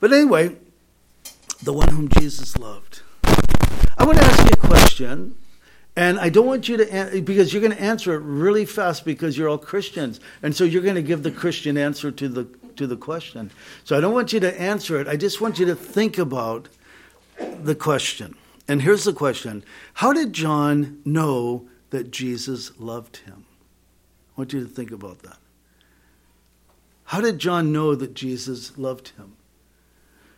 But 0.00 0.12
anyway, 0.12 0.56
the 1.62 1.72
one 1.72 1.88
whom 1.88 2.08
Jesus 2.18 2.58
loved. 2.58 3.02
I 3.96 4.04
want 4.04 4.18
to 4.18 4.24
ask 4.24 4.44
you 4.44 4.50
a 4.62 4.66
question 4.66 5.36
and 5.94 6.18
I 6.18 6.28
don't 6.28 6.46
want 6.46 6.68
you 6.68 6.76
to, 6.78 7.22
because 7.24 7.52
you're 7.52 7.62
going 7.62 7.74
to 7.74 7.82
answer 7.82 8.14
it 8.14 8.20
really 8.20 8.64
fast 8.64 9.04
because 9.04 9.36
you're 9.36 9.48
all 9.48 9.58
Christians. 9.58 10.20
And 10.42 10.54
so 10.54 10.64
you're 10.64 10.82
going 10.82 10.94
to 10.94 11.02
give 11.02 11.22
the 11.22 11.32
Christian 11.32 11.76
answer 11.76 12.10
to 12.12 12.28
the, 12.28 12.44
to 12.76 12.86
the 12.86 12.96
question. 12.96 13.50
So 13.84 13.96
I 13.96 14.00
don't 14.00 14.14
want 14.14 14.32
you 14.32 14.40
to 14.40 14.60
answer 14.60 15.00
it. 15.00 15.08
I 15.08 15.16
just 15.16 15.40
want 15.40 15.58
you 15.58 15.66
to 15.66 15.74
think 15.74 16.18
about 16.18 16.68
the 17.38 17.74
question. 17.74 18.36
And 18.68 18.82
here's 18.82 19.04
the 19.04 19.14
question 19.14 19.64
How 19.94 20.12
did 20.12 20.32
John 20.32 21.00
know 21.04 21.66
that 21.90 22.10
Jesus 22.10 22.78
loved 22.78 23.18
him? 23.18 23.46
I 24.36 24.42
want 24.42 24.52
you 24.52 24.60
to 24.60 24.68
think 24.68 24.92
about 24.92 25.20
that. 25.22 25.38
How 27.04 27.22
did 27.22 27.38
John 27.38 27.72
know 27.72 27.94
that 27.94 28.14
Jesus 28.14 28.76
loved 28.76 29.08
him? 29.16 29.34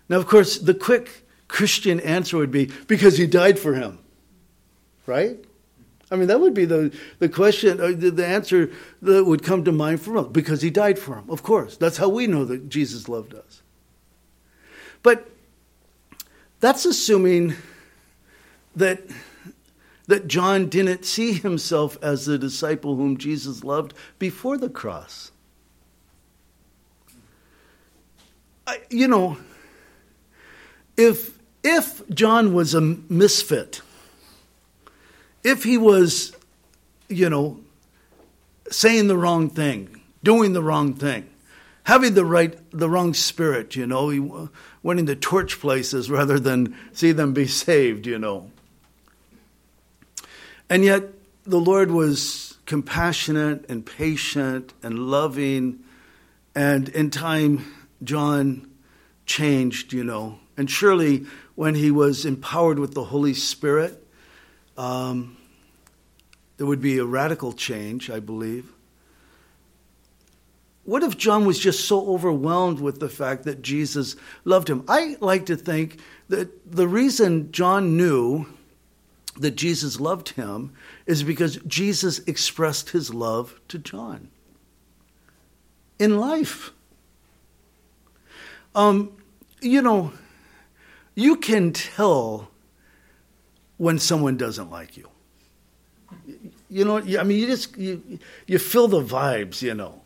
Now, 0.08 0.18
of 0.18 0.26
course, 0.26 0.58
the 0.58 0.74
quick 0.74 1.26
Christian 1.48 1.98
answer 2.00 2.36
would 2.36 2.52
be 2.52 2.70
because 2.86 3.18
he 3.18 3.26
died 3.26 3.58
for 3.58 3.74
him, 3.74 3.98
right? 5.06 5.36
I 6.12 6.16
mean, 6.16 6.28
that 6.28 6.40
would 6.40 6.54
be 6.54 6.64
the, 6.64 6.96
the 7.18 7.28
question, 7.28 7.80
uh, 7.80 7.88
the, 7.88 8.10
the 8.10 8.26
answer 8.26 8.70
that 9.02 9.24
would 9.24 9.42
come 9.42 9.64
to 9.64 9.72
mind 9.72 10.00
for 10.00 10.16
us, 10.16 10.26
because 10.28 10.62
he 10.62 10.70
died 10.70 10.98
for 10.98 11.16
him, 11.16 11.28
of 11.28 11.42
course. 11.42 11.76
That's 11.76 11.96
how 11.96 12.08
we 12.08 12.26
know 12.26 12.44
that 12.44 12.68
Jesus 12.68 13.08
loved 13.08 13.34
us. 13.34 13.62
But 15.02 15.28
that's 16.58 16.84
assuming 16.84 17.54
that, 18.80 19.02
that 20.06 20.28
John 20.28 20.68
didn't 20.68 21.04
see 21.04 21.32
himself 21.32 21.96
as 22.02 22.26
the 22.26 22.36
disciple 22.36 22.96
whom 22.96 23.16
Jesus 23.16 23.64
loved 23.64 23.94
before 24.18 24.58
the 24.58 24.68
cross. 24.68 25.32
I, 28.66 28.80
you 28.90 29.08
know, 29.08 29.38
if, 30.96 31.38
if 31.62 32.06
John 32.10 32.52
was 32.52 32.74
a 32.74 32.80
misfit, 32.80 33.82
if 35.42 35.64
he 35.64 35.78
was, 35.78 36.36
you 37.08 37.30
know, 37.30 37.60
saying 38.70 39.08
the 39.08 39.16
wrong 39.16 39.50
thing, 39.50 40.00
doing 40.22 40.52
the 40.52 40.62
wrong 40.62 40.94
thing, 40.94 41.28
having 41.84 42.14
the 42.14 42.24
right, 42.24 42.56
the 42.70 42.88
wrong 42.88 43.14
spirit, 43.14 43.74
you 43.74 43.86
know, 43.86 44.10
he 44.10 44.20
wanting 44.82 45.06
to 45.06 45.16
torch 45.16 45.58
places 45.60 46.10
rather 46.18 46.38
than 46.38 46.76
see 46.92 47.12
them 47.12 47.32
be 47.32 47.46
saved, 47.46 48.06
you 48.06 48.18
know. 48.18 48.50
And 50.70 50.84
yet, 50.84 51.02
the 51.42 51.58
Lord 51.58 51.90
was 51.90 52.56
compassionate 52.64 53.68
and 53.68 53.84
patient 53.84 54.72
and 54.84 55.10
loving, 55.10 55.80
and 56.54 56.88
in 56.90 57.10
time, 57.10 57.64
John 58.04 58.70
changed, 59.26 59.92
you 59.92 60.04
know. 60.04 60.38
And 60.56 60.70
surely, 60.70 61.26
when 61.56 61.74
he 61.74 61.90
was 61.90 62.24
empowered 62.24 62.78
with 62.78 62.94
the 62.94 63.02
Holy 63.02 63.34
Spirit, 63.34 64.06
um, 64.78 65.36
there 66.56 66.66
would 66.66 66.80
be 66.80 66.98
a 66.98 67.04
radical 67.04 67.52
change, 67.52 68.08
I 68.08 68.20
believe. 68.20 68.70
What 70.84 71.02
if 71.02 71.18
John 71.18 71.44
was 71.46 71.58
just 71.58 71.86
so 71.86 72.06
overwhelmed 72.10 72.78
with 72.78 73.00
the 73.00 73.08
fact 73.08 73.42
that 73.44 73.60
Jesus 73.60 74.14
loved 74.44 74.70
him? 74.70 74.84
I 74.86 75.16
like 75.20 75.46
to 75.46 75.56
think 75.56 75.98
that 76.28 76.70
the 76.70 76.86
reason 76.86 77.50
John 77.50 77.96
knew 77.96 78.46
that 79.40 79.56
Jesus 79.56 79.98
loved 79.98 80.30
him 80.30 80.72
is 81.06 81.22
because 81.22 81.56
Jesus 81.66 82.20
expressed 82.20 82.90
his 82.90 83.12
love 83.12 83.60
to 83.68 83.78
John 83.78 84.30
in 85.98 86.18
life. 86.18 86.72
Um, 88.74 89.12
you 89.60 89.82
know, 89.82 90.12
you 91.14 91.36
can 91.36 91.72
tell 91.72 92.50
when 93.78 93.98
someone 93.98 94.36
doesn't 94.36 94.70
like 94.70 94.96
you. 94.96 95.08
You 96.68 96.84
know, 96.84 96.98
I 96.98 97.24
mean, 97.24 97.38
you 97.38 97.46
just 97.46 97.76
you 97.76 98.18
you 98.46 98.58
feel 98.58 98.88
the 98.88 99.02
vibes, 99.02 99.62
you 99.62 99.74
know. 99.74 100.02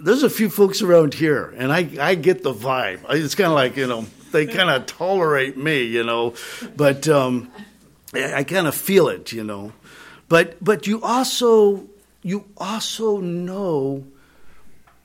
there's 0.00 0.22
a 0.22 0.30
few 0.30 0.48
folks 0.48 0.82
around 0.82 1.14
here, 1.14 1.52
and 1.56 1.72
I, 1.72 1.88
I 2.00 2.14
get 2.14 2.42
the 2.42 2.54
vibe. 2.54 3.00
It's 3.10 3.34
kind 3.34 3.48
of 3.48 3.54
like, 3.54 3.76
you 3.76 3.86
know, 3.86 4.06
they 4.32 4.46
kind 4.46 4.70
of 4.70 4.86
tolerate 4.86 5.56
me, 5.56 5.82
you 5.84 6.02
know, 6.02 6.34
but 6.76 7.06
um, 7.08 7.50
I, 8.14 8.44
kind 8.44 8.66
of 8.66 8.74
feel 8.74 9.08
it, 9.08 9.32
you 9.32 9.44
know. 9.44 9.72
But 10.28 10.62
but 10.62 10.86
you 10.86 11.02
also 11.02 11.88
you 12.22 12.46
also 12.56 13.18
know 13.18 14.06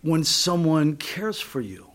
when 0.01 0.24
someone 0.24 0.97
cares 0.97 1.39
for 1.39 1.62
you. 1.62 1.91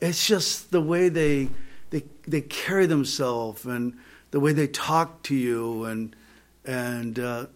It's 0.00 0.26
just 0.26 0.70
the 0.70 0.80
way 0.80 1.08
they 1.08 1.50
they 1.90 2.04
they 2.26 2.40
carry 2.40 2.86
themselves 2.86 3.64
and 3.64 3.96
the 4.30 4.40
way 4.40 4.52
they 4.52 4.66
talk 4.66 5.22
to 5.24 5.34
you 5.34 5.84
and 5.84 6.16
and 6.64 7.18
uh, 7.18 7.46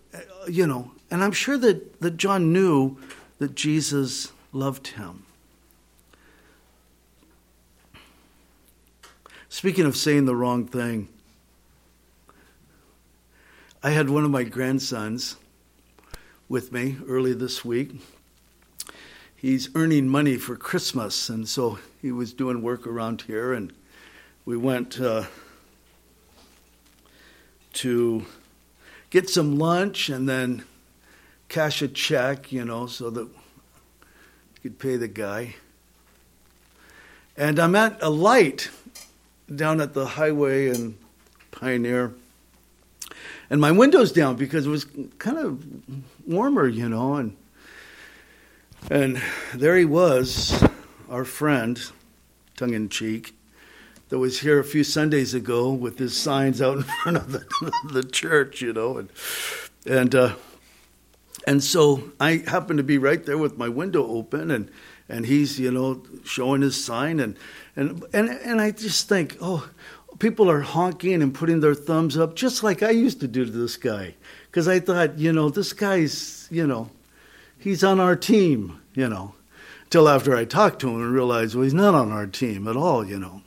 you 0.49 0.67
know 0.67 0.93
and 1.15 1.23
I'm 1.23 1.31
sure 1.31 1.57
that, 1.59 2.01
that 2.01 2.17
John 2.17 2.53
knew 2.53 2.97
that 3.39 3.55
Jesus 3.55 4.33
loved 4.53 4.89
him. 4.89 5.25
Speaking 9.49 9.87
of 9.87 9.97
saying 9.97 10.25
the 10.25 10.35
wrong 10.35 10.67
thing, 10.67 11.09
I 13.87 13.91
had 13.91 14.09
one 14.09 14.25
of 14.25 14.31
my 14.31 14.45
grandsons 14.45 15.37
with 16.49 16.73
me 16.73 16.97
early 17.07 17.35
this 17.35 17.67
week. 17.67 17.91
He's 19.37 19.69
earning 19.75 20.09
money 20.09 20.39
for 20.39 20.57
Christmas, 20.57 21.29
and 21.29 21.47
so 21.47 21.79
he 22.01 22.11
was 22.11 22.33
doing 22.33 22.63
work 22.63 22.87
around 22.87 23.25
here, 23.27 23.53
and 23.53 23.75
we 24.47 24.57
went 24.57 24.99
uh, 24.99 25.25
to 27.75 28.25
get 29.11 29.29
some 29.29 29.59
lunch 29.59 30.09
and 30.09 30.27
then 30.27 30.65
cash 31.51 31.83
a 31.83 31.89
check, 31.89 32.51
you 32.51 32.65
know, 32.65 32.87
so 32.87 33.11
that 33.11 33.29
you 33.29 34.63
could 34.63 34.79
pay 34.79 34.97
the 34.97 35.09
guy. 35.09 35.57
And 37.37 37.59
I'm 37.59 37.77
at 37.77 38.03
a 38.03 38.09
light 38.09 38.71
down 39.55 39.83
at 39.83 39.93
the 39.93 40.07
highway 40.07 40.71
in 40.71 40.97
Pioneer. 41.51 42.15
And 43.55 43.61
my 43.61 43.71
window's 43.71 44.11
down 44.11 44.35
because 44.35 44.67
it 44.67 44.69
was 44.69 44.85
kind 45.19 45.39
of 45.39 45.65
warmer, 46.27 46.67
you 46.67 46.89
know, 46.89 47.15
and 47.15 47.37
and 48.91 49.23
there 49.55 49.77
he 49.77 49.85
was, 49.85 50.61
our 51.09 51.25
friend, 51.25 51.81
tongue 52.57 52.75
in 52.75 52.89
cheek, 52.89 53.33
that 54.09 54.19
was 54.19 54.41
here 54.41 54.59
a 54.59 54.65
few 54.65 54.83
Sundays 54.83 55.35
ago 55.35 55.71
with 55.73 56.01
his 56.01 56.17
signs 56.17 56.61
out 56.61 56.79
in 56.79 56.83
front 56.83 57.17
of 57.17 57.31
the, 57.31 57.45
the 57.93 58.03
church, 58.03 58.61
you 58.61 58.73
know, 58.73 58.99
and 58.99 59.09
and 59.87 60.17
uh, 60.17 60.35
and 61.47 61.63
so 61.63 62.11
I 62.19 62.43
happened 62.49 62.79
to 62.79 62.83
be 62.83 62.99
right 62.99 63.25
there 63.25 63.39
with 63.39 63.57
my 63.57 63.69
window 63.69 64.05
open, 64.05 64.51
and 64.51 64.69
and 65.09 65.27
he's 65.27 65.61
you 65.61 65.71
know 65.71 66.03
showing 66.25 66.63
his 66.63 66.85
sign, 66.85 67.21
and 67.21 67.39
and 67.77 68.05
and 68.13 68.31
and 68.31 68.61
I 68.61 68.73
just 68.73 69.09
think, 69.09 69.37
oh, 69.41 69.69
people 70.19 70.51
are 70.51 70.61
honking 70.61 71.23
and 71.23 71.35
putting 71.35 71.61
their 71.61 71.75
thumbs 71.75 72.17
up 72.17 72.35
just 72.35 72.63
like 72.63 72.83
I 72.83 72.91
used 72.91 73.21
to 73.21 73.29
do 73.29 73.45
to 73.45 73.51
this 73.51 73.77
guy, 73.77 74.15
because 74.47 74.69
I 74.69 74.81
thought, 74.81 75.19
you 75.19 75.33
know, 75.33 75.51
this 75.51 75.73
guy's 75.73 76.49
you 76.51 76.67
know, 76.67 76.91
he's 77.59 77.83
on 77.83 78.01
our 78.01 78.17
team, 78.17 78.81
you 78.95 79.09
know, 79.09 79.35
till 79.91 80.09
after 80.09 80.37
I 80.37 80.45
talked 80.45 80.81
to 80.81 80.89
him 80.89 81.03
and 81.03 81.13
realized, 81.13 81.55
well, 81.55 81.65
he's 81.65 81.75
not 81.75 81.95
on 81.95 82.13
our 82.13 82.27
team 82.27 82.69
at 82.69 82.77
all, 82.77 83.07
you 83.07 83.19
know. 83.19 83.43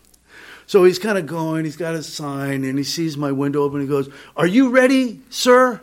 So 0.65 0.83
he's 0.83 0.99
kind 0.99 1.17
of 1.17 1.25
going, 1.25 1.63
he's 1.63 1.77
got 1.77 1.95
his 1.95 2.11
sign, 2.11 2.65
and 2.65 2.77
he 2.77 2.83
sees 2.83 3.15
my 3.17 3.31
window 3.31 3.63
open. 3.63 3.79
He 3.79 3.87
goes, 3.87 4.09
Are 4.35 4.45
you 4.45 4.69
ready, 4.69 5.21
sir? 5.29 5.81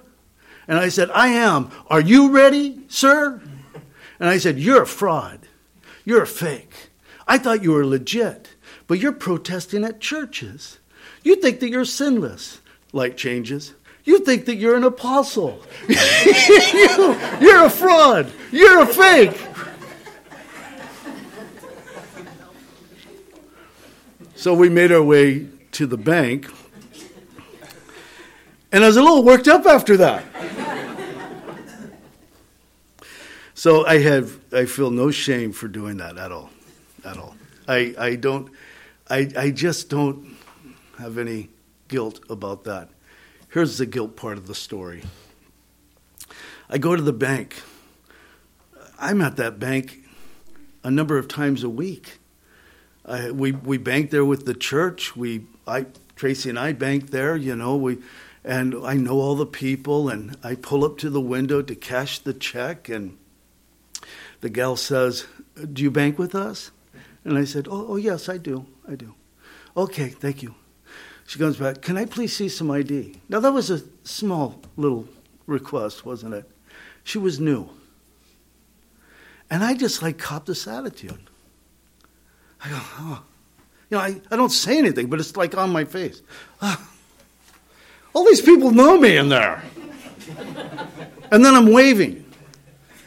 And 0.69 0.79
I 0.79 0.89
said, 0.89 1.11
I 1.11 1.29
am. 1.29 1.71
Are 1.89 2.01
you 2.01 2.31
ready, 2.31 2.81
sir? 2.89 3.41
And 4.21 4.29
I 4.29 4.37
said, 4.37 4.59
You're 4.59 4.83
a 4.83 4.87
fraud. 4.87 5.41
You're 6.05 6.23
a 6.23 6.27
fake. 6.27 6.91
I 7.27 7.39
thought 7.39 7.63
you 7.63 7.73
were 7.73 7.87
legit, 7.87 8.54
but 8.87 8.99
you're 8.99 9.13
protesting 9.13 9.85
at 9.85 10.01
churches. 10.01 10.79
You 11.23 11.37
think 11.37 11.61
that 11.61 11.69
you're 11.71 11.85
sinless. 11.85 12.61
Light 12.93 13.17
changes. 13.17 13.75
You 14.05 14.19
think 14.21 14.45
that 14.47 14.57
you're 14.57 14.77
an 14.77 14.85
apostle. 14.85 15.63
you, 15.89 17.19
you're 17.41 17.65
a 17.65 17.71
fraud. 17.71 18.31
You're 18.53 18.83
a 18.83 18.87
fake. 18.87 19.41
So 24.37 24.53
we 24.53 24.69
made 24.69 24.93
our 24.93 25.03
way 25.03 25.49
to 25.73 25.87
the 25.87 25.97
bank. 25.97 26.51
And 28.71 28.85
I 28.85 28.87
was 28.89 28.97
a 28.97 29.03
little 29.03 29.25
worked 29.25 29.49
up 29.49 29.65
after 29.65 29.97
that. 29.97 30.25
So 33.55 33.87
I 33.87 34.01
have 34.01 34.39
I 34.53 34.67
feel 34.67 34.91
no 34.91 35.11
shame 35.11 35.53
for 35.53 35.69
doing 35.69 35.97
that 35.97 36.19
at 36.19 36.31
all, 36.31 36.51
at 37.03 37.17
all. 37.17 37.35
I 37.67 37.95
I 37.99 38.17
don't 38.17 38.51
I 39.09 39.31
I 39.37 39.51
just 39.51 39.89
don't 39.89 40.37
have 40.99 41.19
any 41.19 41.49
guilt 41.89 42.21
about 42.31 42.65
that. 42.65 42.89
Here's 43.51 43.79
the 43.79 43.87
guilt 43.87 44.17
part 44.17 44.39
of 44.39 44.47
the 44.47 44.55
story. 44.55 45.03
I 46.69 46.79
go 46.79 46.97
to 46.97 47.03
the 47.03 47.13
bank. 47.13 47.63
I'm 48.99 49.21
at 49.21 49.37
that 49.37 49.59
bank 49.59 50.03
a 50.83 50.91
number 50.91 51.19
of 51.19 51.29
times 51.29 51.63
a 51.63 51.69
week. 51.69 52.19
I, 53.05 53.31
we 53.31 53.53
we 53.53 53.79
bank 53.79 54.11
there 54.11 54.25
with 54.25 54.47
the 54.47 54.55
church. 54.55 55.15
We 55.15 55.47
I 55.67 55.87
Tracy 56.17 56.49
and 56.49 56.59
I 56.59 56.73
bank 56.73 57.11
there. 57.11 57.37
You 57.37 57.57
know 57.57 57.77
we 57.77 57.99
and 58.45 58.75
I 58.85 58.95
know 58.95 59.21
all 59.21 59.35
the 59.35 59.47
people, 59.47 60.09
and 60.09 60.37
I 60.43 60.55
pull 60.55 60.85
up 60.85 60.99
to 60.99 61.09
the 61.09 61.21
window 61.21 61.63
to 61.63 61.75
cash 61.75 62.19
the 62.19 62.35
check, 62.35 62.91
and 62.91 63.17
the 64.43 64.51
gal 64.51 64.77
says, 64.77 65.27
Do 65.73 65.83
you 65.83 65.91
bank 65.91 66.19
with 66.19 66.35
us? 66.35 66.71
And 67.25 67.39
I 67.39 67.45
said, 67.45 67.67
Oh, 67.69 67.87
oh 67.91 67.97
yes, 67.97 68.29
I 68.29 68.37
do. 68.37 68.67
I 68.89 68.95
do. 68.95 69.15
Okay, 69.77 70.09
thank 70.09 70.43
you. 70.43 70.55
She 71.27 71.39
comes 71.39 71.57
back, 71.57 71.81
Can 71.81 71.97
I 71.97 72.05
please 72.05 72.37
see 72.37 72.49
some 72.49 72.71
ID? 72.71 73.21
Now, 73.29 73.41
that 73.41 73.53
was 73.53 73.71
a 73.71 73.83
small 74.05 74.61
little 74.77 75.09
request, 75.47 76.05
wasn't 76.05 76.35
it? 76.35 76.51
She 77.03 77.19
was 77.19 77.41
new. 77.41 77.69
And 79.51 79.63
I 79.63 79.75
just 79.75 80.03
like 80.03 80.19
copped 80.19 80.47
this 80.47 80.67
attitude. 80.67 81.21
I 82.63 82.69
go, 82.71 82.79
Oh. 82.79 83.25
You 83.91 83.99
know, 83.99 84.03
I, 84.03 84.21
I 84.31 84.37
don't 84.37 84.51
say 84.51 84.79
anything, 84.79 85.09
but 85.09 85.21
it's 85.21 85.37
like 85.37 85.57
on 85.57 85.71
my 85.71 85.85
face. 85.85 86.23
Oh. 86.63 86.91
All 88.15 88.25
these 88.25 88.41
people 88.41 88.71
know 88.71 88.99
me 88.99 89.17
in 89.17 89.29
there. 89.29 89.63
and 91.31 91.45
then 91.45 91.55
I'm 91.55 91.73
waving. 91.73 92.24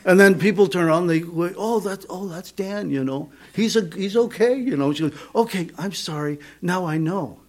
And 0.07 0.17
then 0.17 0.39
people 0.39 0.67
turn 0.67 0.85
around, 0.85 1.01
and 1.01 1.09
they 1.09 1.19
go, 1.19 1.53
oh, 1.57 1.81
that's, 1.81 2.05
oh, 2.09 2.29
that's 2.29 2.53
Dan, 2.53 2.89
you 2.89 3.03
know. 3.03 3.29
He's, 3.53 3.75
a, 3.75 3.89
he's 3.93 4.15
okay, 4.15 4.55
you 4.55 4.77
know. 4.77 4.93
She 4.93 5.09
goes, 5.09 5.19
okay, 5.35 5.69
I'm 5.77 5.91
sorry. 5.91 6.39
Now 6.61 6.85
I 6.85 6.97
know. 6.97 7.41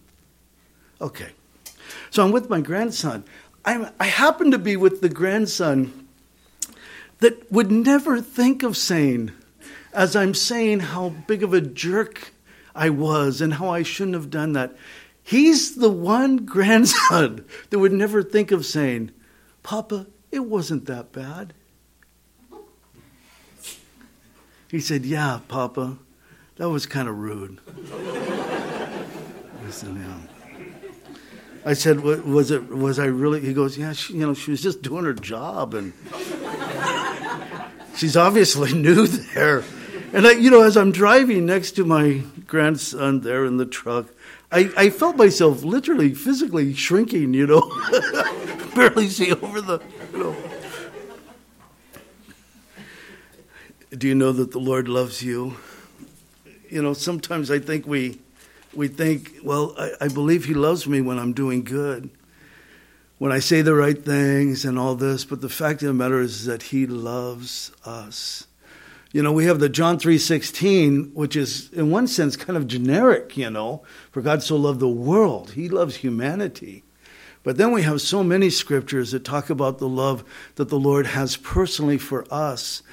Okay. 0.99 1.29
So 2.09 2.21
I'm 2.21 2.33
with 2.33 2.49
my 2.49 2.59
grandson. 2.59 3.23
I'm, 3.63 3.87
I 3.97 4.07
happen 4.07 4.51
to 4.51 4.57
be 4.57 4.75
with 4.75 4.99
the 4.99 5.07
grandson 5.07 6.09
that 7.19 7.49
would 7.49 7.71
never 7.71 8.19
think 8.19 8.61
of 8.61 8.75
saying, 8.75 9.31
as 9.93 10.17
I'm 10.17 10.33
saying 10.33 10.81
how 10.81 11.09
big 11.27 11.43
of 11.43 11.53
a 11.53 11.61
jerk 11.61 12.33
I 12.75 12.89
was 12.89 13.39
and 13.39 13.53
how 13.53 13.69
I 13.69 13.83
shouldn't 13.83 14.15
have 14.15 14.29
done 14.29 14.51
that. 14.51 14.75
He's 15.23 15.75
the 15.75 15.89
one 15.89 16.37
grandson 16.45 17.45
that 17.69 17.79
would 17.79 17.93
never 17.93 18.21
think 18.21 18.51
of 18.51 18.65
saying, 18.65 19.11
Papa, 19.63 20.07
it 20.29 20.39
wasn't 20.39 20.87
that 20.87 21.13
bad. 21.13 21.53
He 24.69 24.79
said, 24.79 25.05
Yeah, 25.05 25.39
Papa, 25.47 25.97
that 26.57 26.69
was 26.69 26.85
kind 26.85 27.07
of 27.07 27.17
rude. 27.17 27.59
I 27.93 29.69
said, 29.71 29.95
Yeah. 29.95 30.17
I 31.65 31.73
said, 31.73 31.99
was 32.01 32.51
it? 32.51 32.69
Was 32.69 32.99
I 32.99 33.05
really? 33.05 33.41
He 33.41 33.53
goes, 33.53 33.77
yeah. 33.77 33.93
She, 33.93 34.13
you 34.13 34.25
know, 34.25 34.33
she 34.33 34.51
was 34.51 34.61
just 34.61 34.81
doing 34.81 35.03
her 35.03 35.13
job, 35.13 35.73
and 35.73 35.93
she's 37.95 38.15
obviously 38.15 38.73
new 38.81 39.07
there. 39.07 39.63
And 40.13 40.25
I, 40.25 40.31
you 40.31 40.49
know, 40.49 40.63
as 40.63 40.77
I'm 40.77 40.91
driving 40.91 41.45
next 41.45 41.71
to 41.73 41.85
my 41.85 42.23
grandson 42.47 43.21
there 43.21 43.45
in 43.45 43.57
the 43.57 43.65
truck, 43.65 44.07
I, 44.51 44.71
I 44.75 44.89
felt 44.89 45.17
myself 45.17 45.63
literally, 45.63 46.13
physically 46.13 46.73
shrinking. 46.73 47.33
You 47.33 47.45
know, 47.45 48.71
barely 48.75 49.09
see 49.09 49.33
over 49.33 49.61
the, 49.61 49.79
you 50.13 50.19
know. 50.19 50.48
Do 53.97 54.07
you 54.07 54.13
know 54.13 54.31
that 54.31 54.51
the 54.51 54.59
Lord 54.59 54.87
loves 54.87 55.23
you? 55.23 55.57
You 56.69 56.83
know, 56.83 56.93
sometimes 56.93 57.49
I 57.49 57.57
think 57.57 57.87
we, 57.87 58.19
we 58.75 58.87
think, 58.87 59.37
well, 59.43 59.73
I, 59.79 59.91
I 60.01 60.07
believe 60.09 60.45
He 60.45 60.53
loves 60.53 60.85
me 60.85 61.01
when 61.01 61.17
I'm 61.17 61.33
doing 61.33 61.63
good, 61.63 62.11
when 63.17 63.31
I 63.31 63.39
say 63.39 63.63
the 63.63 63.73
right 63.73 63.97
things 63.97 64.63
and 64.63 64.77
all 64.77 64.93
this, 64.93 65.25
but 65.25 65.41
the 65.41 65.49
fact 65.49 65.81
of 65.81 65.87
the 65.87 65.93
matter 65.95 66.21
is 66.21 66.45
that 66.45 66.63
He 66.63 66.85
loves 66.85 67.71
us. 67.83 68.45
You 69.11 69.23
know, 69.23 69.31
we 69.31 69.45
have 69.45 69.59
the 69.59 69.69
John 69.69 69.97
3:16, 69.97 71.13
which 71.13 71.35
is 71.35 71.71
in 71.73 71.89
one 71.89 72.05
sense 72.05 72.35
kind 72.35 72.55
of 72.55 72.67
generic, 72.67 73.35
you 73.37 73.49
know, 73.49 73.81
for 74.11 74.21
God 74.21 74.43
so 74.43 74.55
loved 74.55 74.81
the 74.81 74.87
world. 74.87 75.51
He 75.51 75.67
loves 75.67 75.95
humanity. 75.95 76.83
But 77.41 77.57
then 77.57 77.71
we 77.71 77.81
have 77.81 78.01
so 78.01 78.23
many 78.23 78.51
scriptures 78.51 79.11
that 79.11 79.25
talk 79.25 79.49
about 79.49 79.79
the 79.79 79.89
love 79.89 80.23
that 80.55 80.69
the 80.69 80.77
Lord 80.77 81.07
has 81.07 81.37
personally 81.37 81.97
for 81.97 82.31
us 82.31 82.83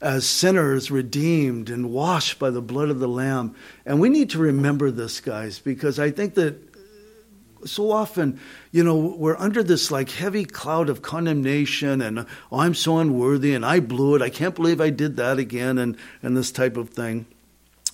as 0.00 0.26
sinners 0.26 0.90
redeemed 0.90 1.70
and 1.70 1.90
washed 1.90 2.38
by 2.38 2.50
the 2.50 2.62
blood 2.62 2.88
of 2.88 3.00
the 3.00 3.08
Lamb. 3.08 3.54
And 3.84 4.00
we 4.00 4.08
need 4.08 4.30
to 4.30 4.38
remember 4.38 4.90
this, 4.90 5.20
guys, 5.20 5.58
because 5.58 5.98
I 5.98 6.10
think 6.10 6.34
that 6.34 6.56
so 7.64 7.90
often, 7.90 8.38
you 8.70 8.84
know, 8.84 8.96
we're 8.96 9.36
under 9.36 9.62
this 9.62 9.90
like 9.90 10.10
heavy 10.10 10.44
cloud 10.44 10.88
of 10.88 11.02
condemnation 11.02 12.00
and, 12.00 12.20
oh, 12.52 12.60
I'm 12.60 12.74
so 12.74 12.98
unworthy 12.98 13.54
and 13.54 13.66
I 13.66 13.80
blew 13.80 14.14
it. 14.14 14.22
I 14.22 14.30
can't 14.30 14.54
believe 14.54 14.80
I 14.80 14.90
did 14.90 15.16
that 15.16 15.38
again 15.38 15.78
and, 15.78 15.96
and 16.22 16.36
this 16.36 16.52
type 16.52 16.76
of 16.76 16.90
thing. 16.90 17.26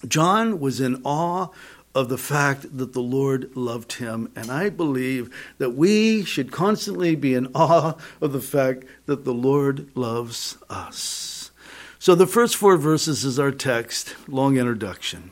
John 0.07 0.61
was 0.61 0.81
in 0.81 1.01
awe 1.05 1.49
of 1.95 2.09
the 2.09 2.19
fact 2.19 2.77
that 2.77 2.93
the 2.93 3.01
Lord 3.01 3.57
loved 3.57 3.95
him. 3.95 4.31
And 4.35 4.51
I 4.51 4.69
believe 4.69 5.35
that 5.59 5.71
we 5.71 6.25
should 6.25 6.51
constantly 6.51 7.15
be 7.15 7.35
in 7.35 7.47
awe 7.55 7.95
of 8.21 8.33
the 8.33 8.41
fact 8.41 8.85
that 9.07 9.25
the 9.25 9.35
Lord 9.35 9.97
loves 9.97 10.59
us. 10.69 11.34
So 12.05 12.15
the 12.15 12.27
first 12.27 12.57
four 12.57 12.77
verses 12.77 13.25
is 13.25 13.39
our 13.39 13.51
text, 13.51 14.15
long 14.29 14.59
introduction. 14.59 15.31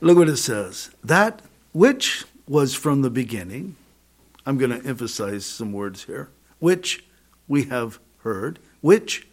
Look 0.00 0.16
what 0.16 0.28
it 0.28 0.36
says. 0.36 0.92
That 1.02 1.42
which 1.72 2.24
was 2.46 2.72
from 2.72 3.02
the 3.02 3.10
beginning, 3.10 3.74
I'm 4.46 4.58
going 4.58 4.70
to 4.70 4.88
emphasize 4.88 5.44
some 5.44 5.72
words 5.72 6.04
here, 6.04 6.30
which 6.60 7.04
we 7.48 7.64
have 7.64 7.98
heard, 8.18 8.60
which 8.80 9.26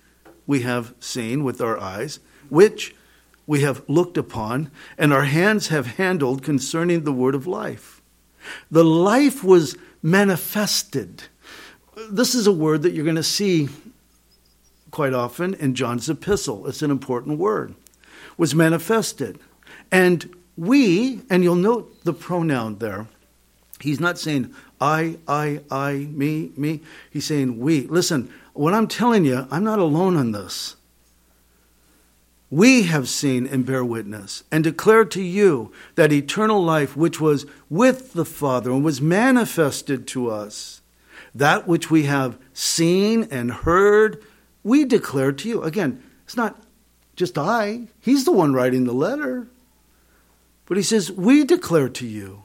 we 0.48 0.62
have 0.62 0.96
seen 1.00 1.44
with 1.44 1.62
our 1.62 1.80
eyes, 1.80 2.20
which 2.50 2.96
we 3.46 3.62
have 3.62 3.88
looked 3.88 4.18
upon, 4.18 4.72
and 4.98 5.14
our 5.14 5.26
hands 5.26 5.68
have 5.68 5.86
handled 5.98 6.42
concerning 6.42 7.04
the 7.04 7.14
word 7.14 7.36
of 7.36 7.46
life. 7.46 8.02
The 8.72 8.84
life 8.84 9.44
was 9.44 9.78
manifested. 10.02 11.26
This 12.10 12.34
is 12.34 12.48
a 12.48 12.52
word 12.52 12.82
that 12.82 12.94
you're 12.94 13.06
going 13.06 13.18
to 13.18 13.22
see 13.22 13.70
quite 14.92 15.14
often 15.14 15.54
in 15.56 15.76
John's 15.76 16.10
epistle. 16.10 16.68
It's 16.68 16.82
an 16.82 16.92
important 16.92 17.38
word. 17.40 17.76
Was 18.38 18.56
manifested. 18.56 19.40
And 19.92 20.36
we, 20.58 21.22
and 21.30 21.44
you'll 21.44 21.56
note 21.56 22.04
the 22.04 22.14
pronoun 22.14 22.78
there. 22.78 23.08
He's 23.80 24.00
not 24.00 24.20
saying 24.20 24.54
I, 24.82 25.18
I, 25.28 25.62
I, 25.72 26.08
me, 26.12 26.52
me. 26.56 26.82
He's 27.10 27.26
saying 27.26 27.60
we. 27.60 27.82
Listen, 27.88 28.32
what 28.54 28.74
I'm 28.74 28.88
telling 28.88 29.26
you, 29.26 29.48
I'm 29.52 29.64
not 29.64 29.80
alone 29.80 30.18
on 30.18 30.32
this 30.32 30.76
we 32.50 32.84
have 32.84 33.08
seen 33.08 33.46
and 33.46 33.66
bear 33.66 33.86
witness 33.86 34.44
and 34.52 34.64
declare 34.64 35.06
to 35.06 35.22
you 35.22 35.72
that 35.96 36.12
eternal 36.12 36.64
life 36.64 36.98
which 36.98 37.22
was 37.22 37.46
with 37.70 38.14
the 38.14 38.26
Father 38.26 38.72
and 38.72 38.84
was 38.84 39.02
manifested 39.02 40.08
to 40.08 40.30
us. 40.30 40.82
That 41.36 41.68
which 41.68 41.92
we 41.92 42.04
have 42.04 42.40
seen 42.54 43.28
and 43.30 43.52
heard, 43.52 44.24
we 44.64 44.86
declare 44.86 45.32
to 45.32 45.48
you. 45.48 45.64
Again, 45.64 46.04
it's 46.26 46.38
not 46.38 46.62
just 47.16 47.38
I, 47.38 47.88
he's 48.00 48.26
the 48.26 48.32
one 48.32 48.54
writing 48.54 48.86
the 48.86 48.94
letter. 48.94 49.48
But 50.66 50.78
he 50.78 50.84
says, 50.84 51.12
We 51.12 51.44
declare 51.44 51.90
to 51.90 52.06
you 52.06 52.44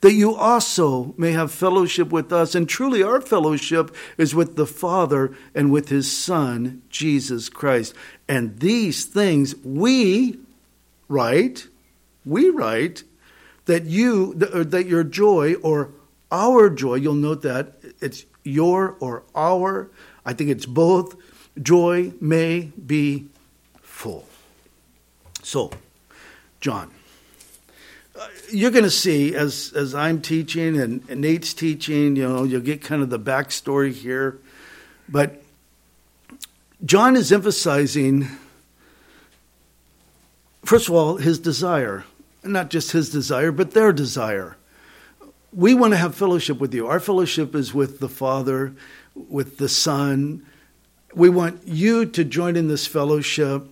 that 0.00 0.12
you 0.12 0.34
also 0.34 1.12
may 1.18 1.32
have 1.32 1.50
fellowship 1.52 2.10
with 2.10 2.32
us. 2.32 2.54
And 2.54 2.68
truly, 2.68 3.02
our 3.02 3.20
fellowship 3.20 3.94
is 4.16 4.34
with 4.34 4.56
the 4.56 4.66
Father 4.66 5.36
and 5.54 5.72
with 5.72 5.88
his 5.88 6.10
Son, 6.10 6.82
Jesus 6.88 7.48
Christ. 7.48 7.94
And 8.28 8.60
these 8.60 9.04
things 9.04 9.56
we 9.64 10.38
write, 11.08 11.66
we 12.24 12.48
write, 12.48 13.02
that 13.66 13.84
you, 13.84 14.34
that 14.34 14.86
your 14.86 15.04
joy 15.04 15.54
or 15.54 15.90
our 16.30 16.70
joy, 16.70 16.94
you'll 16.94 17.14
note 17.14 17.42
that 17.42 17.74
it's 18.00 18.24
your 18.44 18.96
or 19.00 19.24
our, 19.34 19.90
I 20.24 20.32
think 20.32 20.50
it's 20.50 20.66
both, 20.66 21.16
joy 21.62 22.12
may 22.20 22.72
be 22.86 23.26
full. 23.82 24.26
So, 25.42 25.70
John 26.60 26.92
uh, 28.18 28.26
you're 28.50 28.70
going 28.70 28.84
to 28.84 28.90
see 28.90 29.34
as 29.34 29.72
as 29.76 29.94
I'm 29.94 30.20
teaching 30.20 30.78
and, 30.78 31.08
and, 31.08 31.20
Nate's 31.20 31.54
teaching, 31.54 32.16
you 32.16 32.28
know, 32.28 32.42
you'll 32.42 32.60
get 32.60 32.82
kind 32.82 33.02
of 33.02 33.10
the 33.10 33.18
backstory 33.18 33.92
here, 33.92 34.38
but 35.08 35.42
John 36.84 37.16
is 37.16 37.32
emphasizing, 37.32 38.26
first 40.64 40.88
of 40.88 40.94
all, 40.94 41.16
his 41.16 41.38
desire, 41.38 42.04
not 42.42 42.70
just 42.70 42.92
his 42.92 43.10
desire, 43.10 43.52
but 43.52 43.72
their 43.72 43.92
desire. 43.92 44.56
We 45.52 45.74
want 45.74 45.92
to 45.92 45.96
have 45.96 46.14
fellowship 46.14 46.58
with 46.58 46.74
you. 46.74 46.86
Our 46.88 47.00
fellowship 47.00 47.54
is 47.54 47.72
with 47.72 48.00
the 48.00 48.08
Father, 48.08 48.74
with 49.14 49.58
the 49.58 49.68
Son. 49.68 50.44
We 51.18 51.30
want 51.30 51.66
you 51.66 52.06
to 52.06 52.22
join 52.22 52.54
in 52.54 52.68
this 52.68 52.86
fellowship 52.86 53.66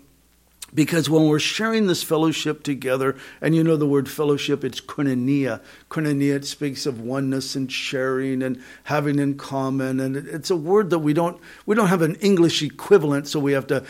because 0.75 1.09
when 1.09 1.29
we're 1.29 1.39
sharing 1.39 1.87
this 1.87 2.03
fellowship 2.03 2.65
together, 2.65 3.17
and 3.41 3.55
you 3.55 3.63
know 3.63 3.77
the 3.77 3.87
word 3.87 4.11
fellowship, 4.11 4.65
it's 4.65 4.81
koinonia. 4.81 5.61
Koinonia, 5.89 6.35
it 6.35 6.45
speaks 6.45 6.87
of 6.87 7.01
oneness 7.01 7.55
and 7.55 7.71
sharing 7.71 8.43
and 8.43 8.61
having 8.83 9.21
in 9.21 9.39
common. 9.39 10.01
And 10.01 10.17
it's 10.17 10.51
a 10.51 10.57
word 10.57 10.91
that 10.91 10.99
we 10.99 11.13
don't, 11.13 11.41
we 11.67 11.77
don't 11.77 11.87
have 11.87 12.03
an 12.03 12.17
English 12.17 12.63
equivalent, 12.63 13.29
so 13.29 13.39
we 13.39 13.53
have 13.53 13.69
to 13.69 13.85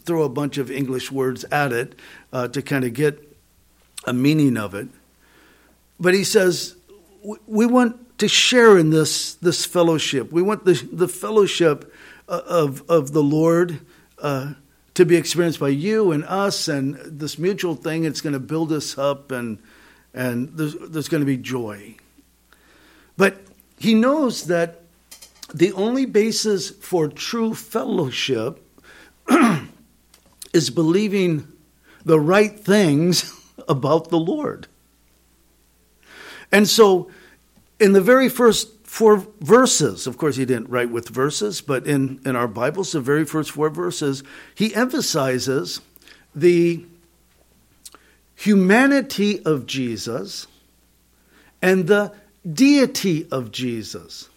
throw 0.00 0.24
a 0.24 0.28
bunch 0.28 0.58
of 0.58 0.70
English 0.70 1.10
words 1.10 1.44
at 1.44 1.72
it 1.72 1.98
uh, 2.34 2.48
to 2.48 2.60
kind 2.60 2.84
of 2.84 2.92
get 2.92 3.18
a 4.04 4.12
meaning 4.12 4.58
of 4.58 4.74
it. 4.74 4.88
But 5.98 6.12
he 6.12 6.24
says, 6.24 6.76
we 7.46 7.64
want 7.64 8.18
to 8.18 8.28
share 8.28 8.76
in 8.76 8.90
this, 8.90 9.34
this 9.36 9.64
fellowship. 9.64 10.30
We 10.30 10.42
want 10.42 10.66
the, 10.66 10.74
the 10.92 11.08
fellowship 11.08 11.90
of, 12.28 12.82
of 12.88 13.12
the 13.12 13.22
Lord. 13.22 13.80
Uh, 14.18 14.54
to 14.96 15.04
be 15.04 15.16
experienced 15.16 15.60
by 15.60 15.68
you 15.68 16.10
and 16.10 16.24
us 16.24 16.68
and 16.68 16.94
this 17.04 17.38
mutual 17.38 17.74
thing. 17.74 18.04
It's 18.04 18.22
going 18.22 18.32
to 18.32 18.40
build 18.40 18.72
us 18.72 18.96
up 18.96 19.30
and, 19.30 19.58
and 20.14 20.56
there's, 20.56 20.74
there's 20.88 21.08
going 21.08 21.20
to 21.20 21.26
be 21.26 21.36
joy. 21.36 21.96
But 23.18 23.42
he 23.78 23.92
knows 23.92 24.46
that 24.46 24.80
the 25.52 25.72
only 25.72 26.06
basis 26.06 26.70
for 26.70 27.08
true 27.08 27.54
fellowship 27.54 28.58
is 30.54 30.70
believing 30.70 31.46
the 32.06 32.18
right 32.18 32.58
things 32.58 33.38
about 33.68 34.08
the 34.08 34.18
Lord. 34.18 34.66
And 36.50 36.66
so, 36.66 37.10
in 37.78 37.92
the 37.92 38.00
very 38.00 38.30
first 38.30 38.75
four 38.86 39.26
verses. 39.40 40.06
Of 40.06 40.16
course, 40.16 40.36
he 40.36 40.44
didn't 40.44 40.70
write 40.70 40.90
with 40.90 41.08
verses, 41.08 41.60
but 41.60 41.86
in, 41.86 42.20
in 42.24 42.36
our 42.36 42.48
Bibles, 42.48 42.92
the 42.92 43.00
very 43.00 43.24
first 43.24 43.50
four 43.50 43.68
verses, 43.68 44.22
he 44.54 44.74
emphasizes 44.74 45.80
the 46.34 46.86
humanity 48.36 49.44
of 49.44 49.66
Jesus 49.66 50.46
and 51.60 51.88
the 51.88 52.12
deity 52.50 53.26
of 53.30 53.50
Jesus. 53.50 54.28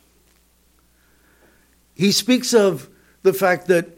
He 1.93 2.12
speaks 2.12 2.53
of 2.53 2.89
the 3.21 3.33
fact 3.33 3.67
that, 3.67 3.89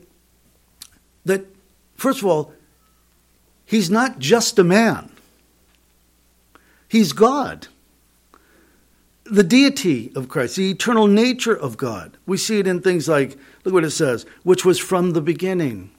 that 1.23 1.45
first 1.95 2.19
of 2.19 2.25
all, 2.25 2.53
he's 3.63 3.89
not 3.89 4.19
just 4.19 4.59
a 4.59 4.63
man, 4.65 5.11
he's 6.89 7.13
God 7.13 7.67
the 9.31 9.43
deity 9.43 10.11
of 10.13 10.27
Christ, 10.27 10.57
the 10.57 10.69
eternal 10.69 11.07
nature 11.07 11.55
of 11.55 11.77
God. 11.77 12.17
We 12.25 12.35
see 12.35 12.59
it 12.59 12.67
in 12.67 12.81
things 12.81 13.07
like, 13.07 13.37
look 13.63 13.73
what 13.73 13.85
it 13.85 13.91
says, 13.91 14.25
which 14.43 14.65
was 14.65 14.77
from 14.77 15.11
the 15.11 15.21
beginning. 15.21 15.89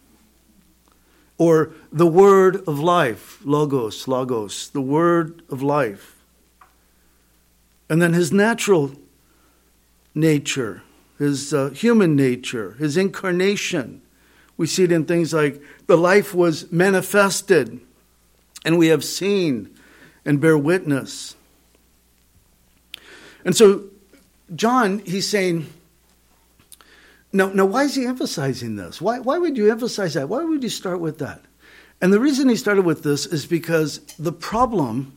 Or 1.38 1.72
the 1.90 2.06
word 2.06 2.56
of 2.68 2.78
life, 2.78 3.40
logos, 3.42 4.06
logos, 4.06 4.68
the 4.68 4.82
word 4.82 5.42
of 5.48 5.62
life. 5.62 6.22
And 7.88 8.02
then 8.02 8.12
his 8.12 8.32
natural 8.32 8.92
nature, 10.14 10.82
his 11.18 11.54
uh, 11.54 11.70
human 11.70 12.14
nature, 12.14 12.72
his 12.72 12.98
incarnation. 12.98 14.02
We 14.58 14.66
see 14.66 14.84
it 14.84 14.92
in 14.92 15.06
things 15.06 15.32
like 15.32 15.60
the 15.86 15.96
life 15.96 16.34
was 16.34 16.70
manifested, 16.70 17.80
and 18.62 18.76
we 18.76 18.88
have 18.88 19.02
seen 19.02 19.74
and 20.24 20.38
bear 20.38 20.58
witness. 20.58 21.34
And 23.44 23.56
so, 23.56 23.84
John, 24.54 25.00
he's 25.00 25.28
saying, 25.28 25.66
now, 27.32 27.48
now 27.48 27.64
why 27.64 27.84
is 27.84 27.94
he 27.94 28.04
emphasizing 28.04 28.76
this? 28.76 29.00
Why, 29.00 29.18
why 29.18 29.38
would 29.38 29.56
you 29.56 29.70
emphasize 29.70 30.14
that? 30.14 30.28
Why 30.28 30.44
would 30.44 30.62
you 30.62 30.68
start 30.68 31.00
with 31.00 31.18
that? 31.18 31.40
And 32.00 32.12
the 32.12 32.20
reason 32.20 32.48
he 32.48 32.56
started 32.56 32.84
with 32.84 33.02
this 33.02 33.26
is 33.26 33.46
because 33.46 34.00
the 34.18 34.32
problem 34.32 35.12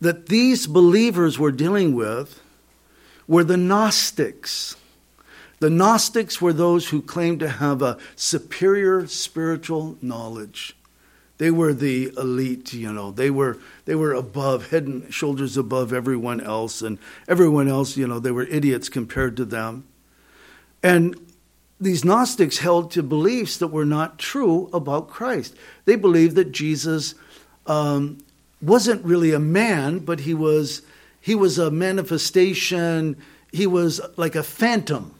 that 0.00 0.26
these 0.26 0.66
believers 0.66 1.38
were 1.38 1.52
dealing 1.52 1.94
with 1.94 2.40
were 3.26 3.44
the 3.44 3.56
Gnostics. 3.56 4.76
The 5.58 5.70
Gnostics 5.70 6.40
were 6.40 6.52
those 6.52 6.88
who 6.90 7.00
claimed 7.00 7.40
to 7.40 7.48
have 7.48 7.80
a 7.80 7.98
superior 8.14 9.06
spiritual 9.06 9.96
knowledge. 10.02 10.75
They 11.38 11.50
were 11.50 11.74
the 11.74 12.12
elite, 12.16 12.72
you 12.72 12.92
know. 12.92 13.10
They 13.10 13.30
were 13.30 13.58
they 13.84 13.94
were 13.94 14.12
above, 14.12 14.70
head 14.70 14.84
and 14.84 15.12
shoulders 15.12 15.56
above 15.56 15.92
everyone 15.92 16.40
else, 16.40 16.80
and 16.82 16.98
everyone 17.28 17.68
else, 17.68 17.96
you 17.96 18.06
know, 18.06 18.18
they 18.18 18.30
were 18.30 18.44
idiots 18.44 18.88
compared 18.88 19.36
to 19.36 19.44
them. 19.44 19.84
And 20.82 21.16
these 21.78 22.04
Gnostics 22.04 22.58
held 22.58 22.90
to 22.92 23.02
beliefs 23.02 23.58
that 23.58 23.68
were 23.68 23.84
not 23.84 24.18
true 24.18 24.70
about 24.72 25.08
Christ. 25.08 25.54
They 25.84 25.96
believed 25.96 26.36
that 26.36 26.52
Jesus 26.52 27.14
um, 27.66 28.18
wasn't 28.62 29.04
really 29.04 29.32
a 29.32 29.38
man, 29.38 29.98
but 29.98 30.20
he 30.20 30.32
was 30.32 30.82
he 31.20 31.34
was 31.34 31.58
a 31.58 31.70
manifestation. 31.70 33.16
He 33.52 33.66
was 33.66 34.00
like 34.16 34.34
a 34.34 34.42
phantom, 34.42 35.14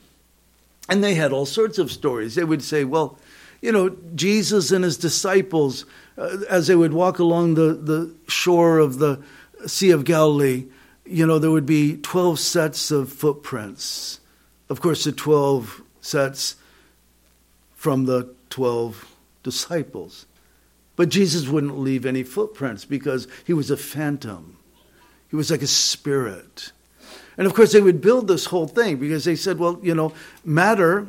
and 0.89 1.05
they 1.05 1.15
had 1.15 1.33
all 1.33 1.47
sorts 1.47 1.79
of 1.79 1.93
stories. 1.93 2.37
They 2.37 2.45
would 2.45 2.63
say, 2.63 2.85
"Well, 2.85 3.19
you 3.61 3.73
know, 3.73 3.97
Jesus 4.15 4.71
and 4.71 4.85
his 4.85 4.97
disciples, 4.97 5.85
uh, 6.19 6.39
as 6.49 6.67
they 6.67 6.77
would 6.77 6.93
walk 6.93 7.19
along 7.19 7.55
the 7.55 7.75
the 7.75 8.15
shore 8.29 8.79
of 8.79 8.99
the 8.99 9.23
Sea 9.67 9.91
of 9.91 10.05
Galilee, 10.05 10.67
you 11.05 11.27
know, 11.27 11.39
there 11.39 11.51
would 11.51 11.67
be 11.67 11.97
twelve 11.97 12.39
sets 12.39 12.91
of 12.91 13.13
footprints." 13.13 14.21
Of 14.69 14.81
course, 14.81 15.05
the 15.05 15.13
12 15.13 15.83
sets 16.01 16.57
from 17.75 18.07
the 18.07 18.35
12 18.51 19.07
disciples. 19.43 20.27
But 20.97 21.09
Jesus 21.09 21.47
wouldn't 21.47 21.79
leave 21.79 22.07
any 22.07 22.23
footprints 22.23 22.85
because 22.85 23.29
he 23.45 23.53
was 23.53 23.71
a 23.71 23.77
phantom. 23.77 24.57
He 25.29 25.37
was 25.37 25.51
like 25.51 25.63
a 25.63 25.67
spirit. 25.67 26.73
And 27.37 27.47
of 27.47 27.55
course, 27.55 27.73
they 27.73 27.81
would 27.81 28.01
build 28.01 28.29
this 28.29 28.47
whole 28.47 28.67
thing 28.67 28.97
because 28.97 29.25
they 29.25 29.37
said, 29.37 29.59
well, 29.59 29.79
you 29.83 29.95
know, 29.95 30.13
matter 30.45 31.07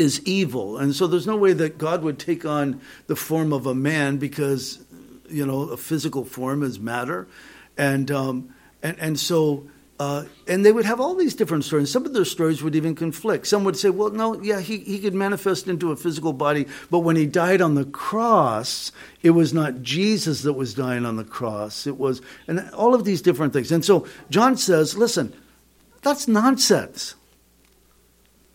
is 0.00 0.20
evil. 0.24 0.78
And 0.78 0.94
so 0.94 1.06
there's 1.06 1.26
no 1.26 1.36
way 1.36 1.52
that 1.52 1.78
God 1.78 2.02
would 2.02 2.18
take 2.18 2.44
on 2.44 2.80
the 3.06 3.16
form 3.16 3.52
of 3.52 3.66
a 3.66 3.74
man 3.74 4.16
because, 4.16 4.82
you 5.28 5.46
know, 5.46 5.62
a 5.62 5.76
physical 5.76 6.24
form 6.24 6.62
is 6.62 6.80
matter. 6.80 7.28
And, 7.76 8.10
um, 8.10 8.54
and, 8.82 8.98
and 8.98 9.20
so 9.20 9.66
uh, 10.00 10.24
and 10.48 10.64
they 10.64 10.72
would 10.72 10.86
have 10.86 10.98
all 10.98 11.14
these 11.14 11.34
different 11.34 11.62
stories. 11.62 11.90
Some 11.90 12.06
of 12.06 12.14
their 12.14 12.24
stories 12.24 12.62
would 12.62 12.74
even 12.74 12.94
conflict. 12.94 13.46
Some 13.46 13.64
would 13.64 13.76
say, 13.76 13.90
well, 13.90 14.08
no, 14.08 14.40
yeah, 14.40 14.58
he, 14.58 14.78
he 14.78 14.98
could 14.98 15.12
manifest 15.12 15.68
into 15.68 15.92
a 15.92 15.96
physical 15.96 16.32
body, 16.32 16.66
but 16.90 17.00
when 17.00 17.16
he 17.16 17.26
died 17.26 17.60
on 17.60 17.74
the 17.74 17.84
cross, 17.84 18.92
it 19.22 19.30
was 19.30 19.52
not 19.52 19.82
Jesus 19.82 20.40
that 20.42 20.54
was 20.54 20.72
dying 20.72 21.04
on 21.04 21.16
the 21.16 21.24
cross. 21.24 21.86
It 21.86 21.98
was, 21.98 22.22
and 22.48 22.70
all 22.70 22.94
of 22.94 23.04
these 23.04 23.20
different 23.20 23.52
things. 23.52 23.70
And 23.70 23.84
so 23.84 24.06
John 24.30 24.56
says, 24.56 24.96
listen, 24.96 25.34
that's 26.00 26.26
nonsense. 26.26 27.14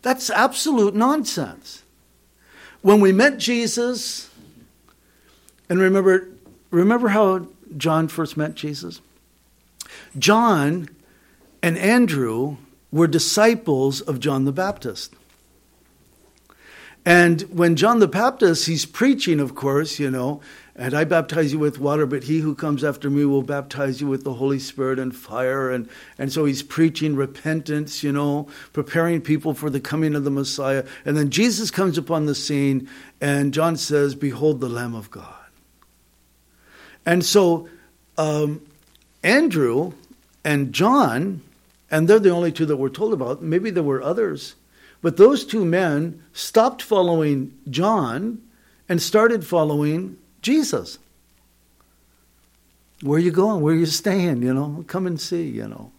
That's 0.06 0.30
absolute 0.30 0.94
nonsense. 0.94 1.82
When 2.84 3.00
we 3.00 3.12
met 3.12 3.40
Jesus, 3.40 4.30
and 5.68 5.80
remember, 5.80 6.30
remember 6.70 7.08
how 7.08 7.48
John 7.76 8.08
first 8.08 8.38
met 8.38 8.54
Jesus? 8.54 9.02
John 10.16 10.90
and 11.64 11.76
Andrew 11.76 12.58
were 12.92 13.08
disciples 13.08 14.00
of 14.00 14.20
John 14.20 14.46
the 14.46 14.52
Baptist. 14.52 15.16
And 17.04 17.42
when 17.50 17.76
John 17.76 17.98
the 17.98 18.08
Baptist, 18.08 18.68
he's 18.68 18.86
preaching, 18.86 19.40
of 19.40 19.56
course, 19.56 19.98
you 19.98 20.12
know, 20.12 20.40
and 20.76 20.94
I 20.94 21.04
baptize 21.04 21.54
you 21.54 21.60
with 21.60 21.80
water, 21.80 22.06
but 22.06 22.24
he 22.24 22.40
who 22.40 22.54
comes 22.54 22.84
after 22.84 23.10
me 23.10 23.26
will 23.26 23.44
baptize 23.44 24.02
you 24.02 24.08
with 24.08 24.24
the 24.24 24.34
Holy 24.34 24.60
Spirit 24.60 25.00
and 25.00 25.16
fire. 25.16 25.72
And, 25.72 25.88
and 26.18 26.32
so 26.34 26.46
he's 26.46 26.64
preaching 26.64 27.16
repentance, 27.16 28.04
you 28.04 28.12
know, 28.12 28.48
preparing 28.74 29.22
people 29.22 29.54
for 29.54 29.70
the 29.70 29.80
coming 29.80 30.16
of 30.16 30.24
the 30.24 30.32
Messiah. 30.32 30.86
And 31.06 31.16
then 31.16 31.30
Jesus 31.30 31.72
comes 31.72 31.98
upon 31.98 32.26
the 32.26 32.36
scene, 32.36 32.90
and 33.22 33.54
John 33.54 33.78
says, 33.78 34.16
Behold 34.16 34.60
the 34.60 34.70
Lamb 34.70 34.96
of 34.96 35.10
God. 35.10 35.34
And 37.06 37.24
so 37.24 37.70
um, 38.18 38.62
Andrew 39.24 39.94
and 40.44 40.74
John 40.74 41.42
and 41.92 42.08
they're 42.08 42.20
the 42.20 42.32
only 42.32 42.52
two 42.52 42.66
that 42.66 42.78
we're 42.78 42.90
told 42.90 43.14
about. 43.14 43.42
Maybe 43.42 43.70
there 43.70 43.84
were 43.84 44.02
others. 44.02 44.56
But 45.02 45.18
those 45.18 45.46
two 45.46 45.66
men 45.66 46.24
stopped 46.34 46.82
following 46.82 47.58
John 47.70 48.42
and 48.90 49.02
started 49.02 49.46
following 49.46 50.18
Jesus. 50.46 51.00
Where 53.02 53.18
are 53.18 53.22
you 53.22 53.32
going? 53.32 53.62
Where 53.62 53.74
are 53.74 53.78
you 53.78 53.88
staying? 53.88 54.44
You 54.44 54.54
know, 54.54 54.86
come 54.86 55.08
and 55.08 55.20
see, 55.20 55.48
you 55.48 55.68
know. 55.68 55.92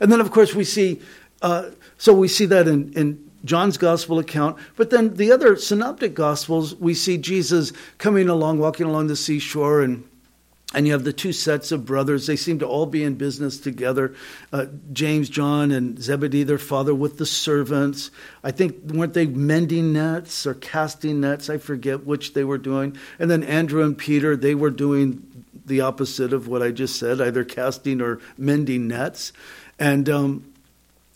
And 0.00 0.10
then, 0.10 0.22
of 0.22 0.30
course, 0.30 0.54
we 0.54 0.64
see, 0.64 1.02
uh, 1.42 1.68
so 1.98 2.14
we 2.14 2.28
see 2.28 2.46
that 2.46 2.66
in, 2.66 2.94
in 2.94 3.30
John's 3.44 3.76
gospel 3.76 4.18
account. 4.18 4.56
But 4.76 4.88
then 4.88 5.16
the 5.16 5.32
other 5.32 5.54
synoptic 5.56 6.14
gospels, 6.14 6.74
we 6.76 6.94
see 6.94 7.18
Jesus 7.18 7.74
coming 7.98 8.30
along, 8.30 8.58
walking 8.58 8.86
along 8.86 9.08
the 9.08 9.16
seashore 9.16 9.82
and 9.82 10.08
and 10.74 10.86
you 10.86 10.92
have 10.92 11.04
the 11.04 11.12
two 11.12 11.32
sets 11.32 11.70
of 11.70 11.86
brothers. 11.86 12.26
They 12.26 12.36
seem 12.36 12.58
to 12.58 12.66
all 12.66 12.86
be 12.86 13.04
in 13.04 13.14
business 13.14 13.58
together. 13.58 14.14
Uh, 14.52 14.66
James, 14.92 15.28
John, 15.28 15.70
and 15.70 16.02
Zebedee, 16.02 16.42
their 16.42 16.58
father, 16.58 16.94
with 16.94 17.18
the 17.18 17.26
servants. 17.26 18.10
I 18.42 18.50
think, 18.50 18.90
weren't 18.92 19.14
they 19.14 19.26
mending 19.26 19.92
nets 19.92 20.46
or 20.46 20.54
casting 20.54 21.20
nets? 21.20 21.48
I 21.48 21.58
forget 21.58 22.04
which 22.04 22.34
they 22.34 22.42
were 22.42 22.58
doing. 22.58 22.96
And 23.20 23.30
then 23.30 23.44
Andrew 23.44 23.84
and 23.84 23.96
Peter, 23.96 24.36
they 24.36 24.56
were 24.56 24.70
doing 24.70 25.46
the 25.64 25.80
opposite 25.80 26.32
of 26.32 26.48
what 26.48 26.62
I 26.62 26.72
just 26.72 26.96
said, 26.96 27.20
either 27.20 27.44
casting 27.44 28.00
or 28.00 28.20
mending 28.36 28.88
nets. 28.88 29.32
And, 29.78 30.08
um, 30.08 30.52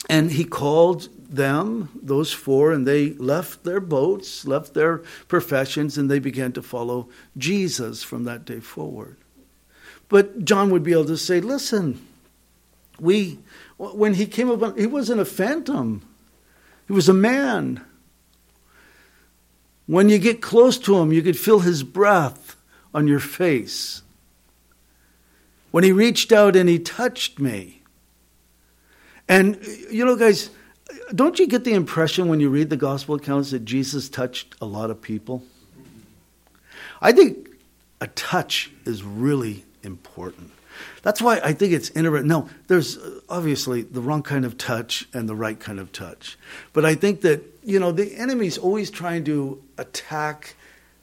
and 0.08 0.30
he 0.30 0.44
called 0.44 1.08
them, 1.28 1.90
those 2.00 2.32
four, 2.32 2.72
and 2.72 2.86
they 2.86 3.10
left 3.14 3.64
their 3.64 3.80
boats, 3.80 4.46
left 4.46 4.72
their 4.72 4.98
professions, 5.26 5.98
and 5.98 6.10
they 6.10 6.20
began 6.20 6.52
to 6.52 6.62
follow 6.62 7.08
Jesus 7.36 8.02
from 8.02 8.24
that 8.24 8.44
day 8.44 8.60
forward. 8.60 9.16
But 10.08 10.44
John 10.44 10.70
would 10.70 10.82
be 10.82 10.92
able 10.92 11.06
to 11.06 11.16
say, 11.16 11.40
listen, 11.40 12.04
we, 12.98 13.38
when 13.76 14.14
he 14.14 14.26
came 14.26 14.50
up, 14.50 14.78
he 14.78 14.86
wasn't 14.86 15.20
a 15.20 15.24
phantom, 15.24 16.02
he 16.86 16.92
was 16.92 17.08
a 17.08 17.14
man. 17.14 17.84
When 19.86 20.10
you 20.10 20.18
get 20.18 20.42
close 20.42 20.76
to 20.80 20.98
him, 20.98 21.12
you 21.12 21.22
could 21.22 21.38
feel 21.38 21.60
his 21.60 21.82
breath 21.82 22.56
on 22.92 23.08
your 23.08 23.20
face. 23.20 24.02
When 25.70 25.82
he 25.82 25.92
reached 25.92 26.30
out 26.30 26.56
and 26.56 26.68
he 26.68 26.78
touched 26.78 27.38
me. 27.38 27.82
And, 29.28 29.58
you 29.90 30.04
know, 30.04 30.16
guys, 30.16 30.50
don't 31.14 31.38
you 31.38 31.46
get 31.46 31.64
the 31.64 31.72
impression 31.72 32.28
when 32.28 32.40
you 32.40 32.50
read 32.50 32.70
the 32.70 32.76
gospel 32.76 33.14
accounts 33.14 33.50
that 33.50 33.64
Jesus 33.64 34.08
touched 34.08 34.54
a 34.60 34.66
lot 34.66 34.90
of 34.90 35.00
people? 35.00 35.42
I 37.00 37.12
think 37.12 37.48
a 38.00 38.08
touch 38.08 38.70
is 38.84 39.02
really 39.02 39.64
important. 39.88 40.52
That's 41.02 41.20
why 41.20 41.40
I 41.42 41.52
think 41.54 41.72
it's 41.72 41.90
interesting. 41.90 42.28
No, 42.28 42.48
there's 42.68 42.98
obviously 43.28 43.82
the 43.82 44.00
wrong 44.00 44.22
kind 44.22 44.44
of 44.44 44.56
touch 44.56 45.08
and 45.12 45.28
the 45.28 45.34
right 45.34 45.58
kind 45.58 45.80
of 45.80 45.90
touch. 45.90 46.38
But 46.72 46.84
I 46.84 46.94
think 46.94 47.22
that, 47.22 47.42
you 47.64 47.80
know, 47.80 47.90
the 47.90 48.14
enemy's 48.14 48.58
always 48.58 48.88
trying 48.90 49.24
to 49.24 49.60
attack, 49.76 50.54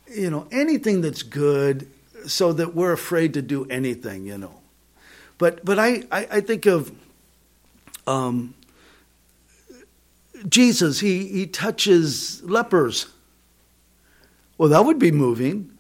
you 0.08 0.30
know, 0.30 0.48
anything 0.52 1.02
that's 1.02 1.24
good 1.24 1.88
so 2.26 2.54
that 2.54 2.74
we're 2.74 2.94
afraid 2.94 3.34
to 3.34 3.42
do 3.42 3.66
anything, 3.66 4.26
you 4.26 4.38
know. 4.38 4.62
But 5.38 5.66
but 5.66 5.78
I, 5.78 6.04
I, 6.10 6.28
I 6.32 6.42
think 6.42 6.66
of 6.66 6.92
um, 8.08 8.54
Jesus, 10.48 11.00
he, 11.00 11.28
he 11.28 11.48
touches 11.48 12.42
lepers. 12.44 13.08
Well, 14.58 14.70
that 14.70 14.86
would 14.86 15.00
be 15.00 15.12
moving. 15.12 15.75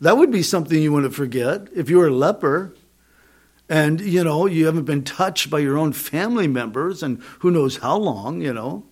That 0.00 0.16
would 0.16 0.30
be 0.30 0.42
something 0.42 0.82
you 0.82 0.92
want 0.92 1.04
to 1.04 1.10
forget. 1.10 1.68
If 1.74 1.90
you 1.90 1.98
were 1.98 2.08
a 2.08 2.14
leper 2.14 2.74
and, 3.68 4.00
you 4.00 4.24
know, 4.24 4.46
you 4.46 4.66
haven't 4.66 4.84
been 4.84 5.04
touched 5.04 5.50
by 5.50 5.58
your 5.58 5.76
own 5.76 5.92
family 5.92 6.48
members 6.48 7.02
and 7.02 7.22
who 7.40 7.50
knows 7.50 7.78
how 7.78 7.96
long, 7.96 8.40
you 8.40 8.52
know, 8.52 8.84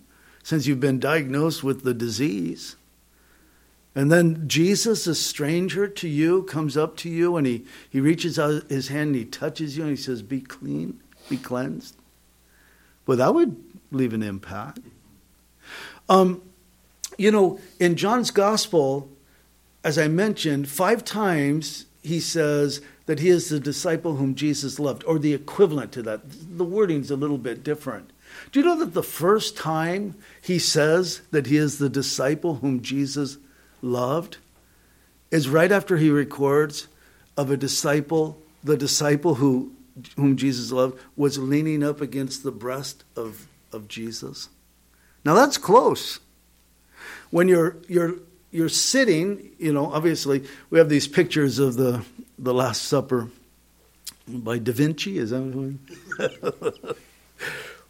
since 0.42 0.66
you've 0.66 0.80
been 0.80 1.00
diagnosed 1.00 1.64
with 1.64 1.82
the 1.82 1.94
disease. 1.94 2.76
And 3.94 4.12
then 4.12 4.46
Jesus, 4.46 5.06
a 5.06 5.14
stranger 5.14 5.88
to 5.88 6.08
you, 6.08 6.44
comes 6.44 6.76
up 6.76 6.96
to 6.98 7.08
you 7.08 7.36
and 7.36 7.46
he, 7.46 7.64
he 7.90 8.00
reaches 8.00 8.38
out 8.38 8.68
his 8.68 8.88
hand 8.88 9.08
and 9.08 9.16
he 9.16 9.24
touches 9.24 9.76
you 9.76 9.84
and 9.84 9.90
he 9.90 9.96
says, 9.96 10.22
Be 10.22 10.40
clean, 10.40 11.00
be 11.28 11.36
cleansed. 11.36 11.96
Well, 13.06 13.16
that 13.16 13.34
would 13.34 13.56
leave 13.90 14.12
an 14.12 14.22
impact. 14.22 14.80
Um, 16.08 16.42
you 17.16 17.32
know, 17.32 17.58
in 17.80 17.96
John's 17.96 18.30
gospel, 18.30 19.10
as 19.88 19.96
I 19.96 20.06
mentioned, 20.06 20.68
five 20.68 21.02
times 21.02 21.86
he 22.02 22.20
says 22.20 22.82
that 23.06 23.20
he 23.20 23.30
is 23.30 23.48
the 23.48 23.58
disciple 23.58 24.16
whom 24.16 24.34
Jesus 24.34 24.78
loved, 24.78 25.02
or 25.04 25.18
the 25.18 25.32
equivalent 25.32 25.92
to 25.92 26.02
that. 26.02 26.20
The 26.58 26.64
wording's 26.64 27.10
a 27.10 27.16
little 27.16 27.38
bit 27.38 27.64
different. 27.64 28.10
Do 28.52 28.60
you 28.60 28.66
know 28.66 28.78
that 28.80 28.92
the 28.92 29.02
first 29.02 29.56
time 29.56 30.14
he 30.42 30.58
says 30.58 31.22
that 31.30 31.46
he 31.46 31.56
is 31.56 31.78
the 31.78 31.88
disciple 31.88 32.56
whom 32.56 32.82
Jesus 32.82 33.38
loved 33.80 34.36
is 35.30 35.48
right 35.48 35.72
after 35.72 35.96
he 35.96 36.10
records 36.10 36.86
of 37.38 37.50
a 37.50 37.56
disciple, 37.56 38.42
the 38.62 38.76
disciple 38.76 39.36
who 39.36 39.72
whom 40.16 40.36
Jesus 40.36 40.70
loved 40.70 41.00
was 41.16 41.38
leaning 41.38 41.82
up 41.82 42.02
against 42.02 42.42
the 42.42 42.52
breast 42.52 43.04
of, 43.16 43.46
of 43.72 43.88
Jesus. 43.88 44.50
Now 45.24 45.32
that's 45.32 45.56
close. 45.56 46.20
When 47.30 47.48
you're 47.48 47.78
you're 47.88 48.16
you're 48.50 48.68
sitting, 48.68 49.50
you 49.58 49.72
know, 49.72 49.92
obviously 49.92 50.44
we 50.70 50.78
have 50.78 50.88
these 50.88 51.06
pictures 51.06 51.58
of 51.58 51.76
the, 51.76 52.04
the 52.38 52.54
Last 52.54 52.82
Supper 52.82 53.28
by 54.26 54.58
Da 54.58 54.72
Vinci. 54.72 55.18
Is 55.18 55.30
that 55.30 55.42
one? 55.42 55.78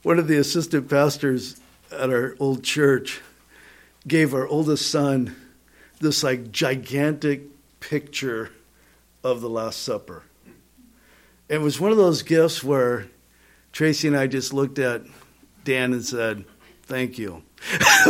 one 0.03 0.19
of 0.19 0.29
the 0.29 0.39
assistant 0.39 0.89
pastors 0.89 1.61
at 1.93 2.11
our 2.11 2.37
old 2.39 2.63
church 2.63 3.21
gave 4.07 4.35
our 4.35 4.47
oldest 4.47 4.91
son 4.91 5.35
this 6.01 6.23
like 6.23 6.51
gigantic 6.53 7.43
picture 7.81 8.51
of 9.25 9.41
the 9.41 9.49
Last 9.49 9.83
Supper. 9.83 10.23
It 11.49 11.61
was 11.61 11.81
one 11.81 11.91
of 11.91 11.97
those 11.97 12.23
gifts 12.23 12.63
where 12.63 13.07
Tracy 13.73 14.09
and 14.09 14.17
I 14.17 14.27
just 14.27 14.53
looked 14.53 14.79
at 14.79 15.03
Dan 15.65 15.93
and 15.93 16.05
said, 16.05 16.45
Thank 16.89 17.19
you. 17.19 17.43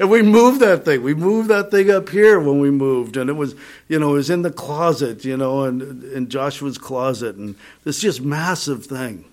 and 0.00 0.10
we 0.10 0.20
moved 0.20 0.60
that 0.60 0.82
thing. 0.84 1.04
We 1.04 1.14
moved 1.14 1.48
that 1.48 1.70
thing 1.70 1.92
up 1.92 2.08
here 2.08 2.40
when 2.40 2.58
we 2.58 2.72
moved, 2.72 3.16
and 3.16 3.30
it 3.30 3.34
was, 3.34 3.54
you 3.86 4.00
know, 4.00 4.10
it 4.10 4.14
was 4.14 4.30
in 4.30 4.42
the 4.42 4.50
closet, 4.50 5.24
you 5.24 5.36
know, 5.36 5.62
and 5.62 6.02
in 6.02 6.28
Joshua's 6.28 6.76
closet, 6.76 7.36
and 7.36 7.54
this 7.84 8.00
just 8.00 8.20
massive 8.20 8.86
thing. 8.86 9.26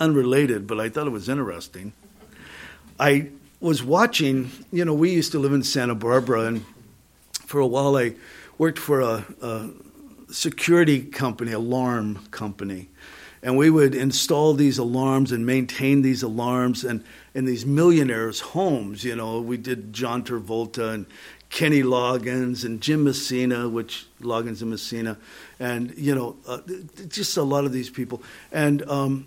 Unrelated, 0.00 0.66
but 0.66 0.78
I 0.78 0.90
thought 0.90 1.06
it 1.06 1.10
was 1.10 1.30
interesting. 1.30 1.94
I 2.98 3.30
was 3.58 3.82
watching, 3.82 4.50
you 4.70 4.84
know, 4.84 4.92
we 4.92 5.12
used 5.12 5.32
to 5.32 5.38
live 5.38 5.54
in 5.54 5.62
Santa 5.62 5.94
Barbara, 5.94 6.42
and 6.42 6.66
for 7.46 7.60
a 7.60 7.66
while 7.66 7.96
I 7.96 8.16
worked 8.58 8.78
for 8.78 9.00
a, 9.00 9.24
a 9.40 9.70
security 10.30 11.04
company, 11.04 11.52
alarm 11.52 12.18
company 12.30 12.89
and 13.42 13.56
we 13.56 13.70
would 13.70 13.94
install 13.94 14.54
these 14.54 14.78
alarms 14.78 15.32
and 15.32 15.46
maintain 15.46 16.02
these 16.02 16.22
alarms 16.22 16.84
and 16.84 17.02
in 17.34 17.44
these 17.44 17.64
millionaires' 17.64 18.40
homes. 18.40 19.04
You 19.04 19.16
know, 19.16 19.40
we 19.40 19.56
did 19.56 19.92
John 19.92 20.22
Travolta 20.22 20.92
and 20.92 21.06
Kenny 21.48 21.82
Loggins 21.82 22.64
and 22.64 22.80
Jim 22.80 23.04
Messina, 23.04 23.68
which 23.68 24.06
Loggins 24.20 24.60
and 24.60 24.70
Messina, 24.70 25.16
and 25.58 25.92
you 25.96 26.14
know, 26.14 26.36
uh, 26.46 26.60
just 27.08 27.36
a 27.36 27.42
lot 27.42 27.64
of 27.64 27.72
these 27.72 27.90
people. 27.90 28.22
And 28.52 28.88
um, 28.88 29.26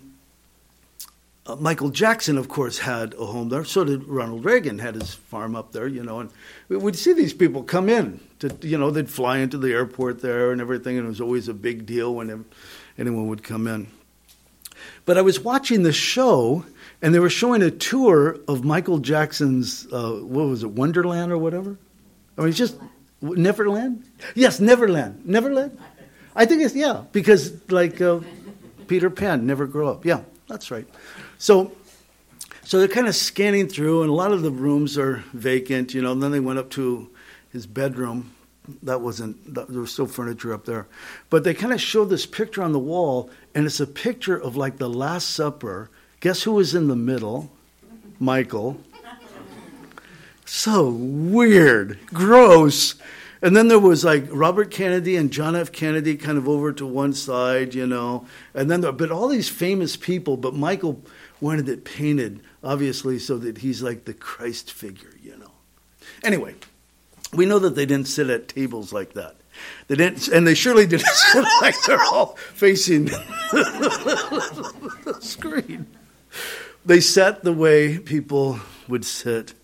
uh, 1.46 1.56
Michael 1.56 1.90
Jackson, 1.90 2.38
of 2.38 2.48
course, 2.48 2.78
had 2.78 3.12
a 3.14 3.26
home 3.26 3.50
there. 3.50 3.64
So 3.64 3.84
did 3.84 4.04
Ronald 4.04 4.44
Reagan 4.44 4.78
had 4.78 4.94
his 4.94 5.12
farm 5.12 5.54
up 5.54 5.72
there. 5.72 5.86
You 5.86 6.02
know, 6.02 6.20
and 6.20 6.30
we'd 6.68 6.96
see 6.96 7.12
these 7.12 7.34
people 7.34 7.62
come 7.62 7.90
in. 7.90 8.20
To 8.38 8.56
you 8.62 8.78
know, 8.78 8.90
they'd 8.90 9.10
fly 9.10 9.38
into 9.38 9.58
the 9.58 9.72
airport 9.72 10.22
there 10.22 10.50
and 10.50 10.60
everything, 10.60 10.96
and 10.96 11.04
it 11.04 11.08
was 11.08 11.20
always 11.20 11.48
a 11.48 11.54
big 11.54 11.84
deal 11.84 12.14
when 12.14 12.46
anyone 12.96 13.26
would 13.28 13.42
come 13.42 13.66
in. 13.66 13.88
But 15.06 15.18
I 15.18 15.22
was 15.22 15.40
watching 15.40 15.82
the 15.82 15.92
show, 15.92 16.64
and 17.02 17.14
they 17.14 17.18
were 17.18 17.30
showing 17.30 17.62
a 17.62 17.70
tour 17.70 18.38
of 18.48 18.64
Michael 18.64 18.98
Jackson's, 18.98 19.86
uh, 19.92 20.12
what 20.22 20.46
was 20.46 20.62
it, 20.62 20.70
Wonderland 20.70 21.30
or 21.30 21.38
whatever? 21.38 21.76
I 22.38 22.40
mean, 22.40 22.50
it's 22.50 22.58
just 22.58 22.78
Neverland? 23.20 24.04
Yes, 24.34 24.60
Neverland. 24.60 25.26
Neverland? 25.26 25.78
I 26.34 26.46
think 26.46 26.62
it's, 26.62 26.74
yeah, 26.74 27.04
because 27.12 27.52
like 27.70 28.00
uh, 28.00 28.20
Peter 28.86 29.10
Pan, 29.10 29.46
never 29.46 29.66
grow 29.66 29.88
up. 29.88 30.04
Yeah, 30.04 30.22
that's 30.48 30.70
right. 30.70 30.86
So, 31.38 31.72
so 32.64 32.78
they're 32.78 32.88
kind 32.88 33.06
of 33.06 33.14
scanning 33.14 33.68
through, 33.68 34.02
and 34.02 34.10
a 34.10 34.14
lot 34.14 34.32
of 34.32 34.42
the 34.42 34.50
rooms 34.50 34.98
are 34.98 35.22
vacant, 35.32 35.94
you 35.94 36.02
know, 36.02 36.12
and 36.12 36.22
then 36.22 36.32
they 36.32 36.40
went 36.40 36.58
up 36.58 36.70
to 36.70 37.10
his 37.52 37.66
bedroom 37.66 38.32
that 38.82 39.00
wasn't 39.00 39.54
that, 39.54 39.68
there 39.68 39.80
was 39.80 39.92
still 39.92 40.06
furniture 40.06 40.52
up 40.52 40.64
there. 40.64 40.86
But 41.30 41.44
they 41.44 41.54
kind 41.54 41.72
of 41.72 41.80
showed 41.80 42.06
this 42.06 42.26
picture 42.26 42.62
on 42.62 42.72
the 42.72 42.78
wall 42.78 43.30
and 43.54 43.66
it's 43.66 43.80
a 43.80 43.86
picture 43.86 44.36
of 44.36 44.56
like 44.56 44.78
the 44.78 44.88
last 44.88 45.30
supper. 45.30 45.90
Guess 46.20 46.42
who 46.42 46.52
was 46.52 46.74
in 46.74 46.88
the 46.88 46.96
middle? 46.96 47.50
Michael. 48.18 48.80
So 50.46 50.90
weird. 50.90 51.98
Gross. 52.06 52.94
And 53.42 53.54
then 53.54 53.68
there 53.68 53.78
was 53.78 54.04
like 54.04 54.24
robert 54.30 54.70
kennedy 54.70 55.16
and 55.16 55.30
john 55.30 55.54
f. 55.54 55.70
Kennedy 55.70 56.16
kind 56.16 56.38
of 56.38 56.48
over 56.48 56.72
to 56.72 56.86
one 56.86 57.12
side 57.12 57.74
you 57.74 57.86
know. 57.86 58.26
And 58.54 58.70
then 58.70 58.80
there, 58.80 58.92
but 58.92 59.10
all 59.10 59.28
these 59.28 59.50
famous 59.50 59.96
people 59.96 60.38
but 60.38 60.54
michael 60.54 61.02
wanted 61.40 61.68
it 61.68 61.84
painted 61.84 62.40
obviously 62.62 63.18
so 63.18 63.36
that 63.38 63.58
he's 63.58 63.82
like 63.82 64.06
the 64.06 64.14
christ 64.14 64.72
figure 64.72 65.12
you 65.22 65.36
know. 65.36 65.50
Anyway 66.22 66.54
we 67.36 67.46
know 67.46 67.58
that 67.58 67.74
they 67.74 67.86
didn't 67.86 68.08
sit 68.08 68.30
at 68.30 68.48
tables 68.48 68.92
like 68.92 69.14
that. 69.14 69.36
They 69.88 69.96
didn't, 69.96 70.28
and 70.28 70.46
they 70.46 70.54
surely 70.54 70.86
didn't 70.86 71.06
sit 71.06 71.44
like 71.60 71.74
they're 71.86 72.02
all 72.02 72.36
facing 72.54 73.06
the 73.06 75.18
screen. 75.20 75.86
They 76.84 77.00
sat 77.00 77.44
the 77.44 77.52
way 77.52 77.98
people 77.98 78.60
would 78.88 79.04
sit 79.04 79.54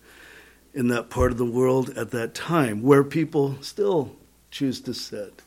in 0.73 0.87
that 0.87 1.09
part 1.09 1.31
of 1.31 1.37
the 1.37 1.45
world 1.45 1.89
at 1.97 2.11
that 2.11 2.33
time, 2.33 2.81
where 2.81 3.03
people 3.03 3.57
still 3.61 4.15
choose 4.49 4.79
to 4.81 4.93
sit. 4.93 5.41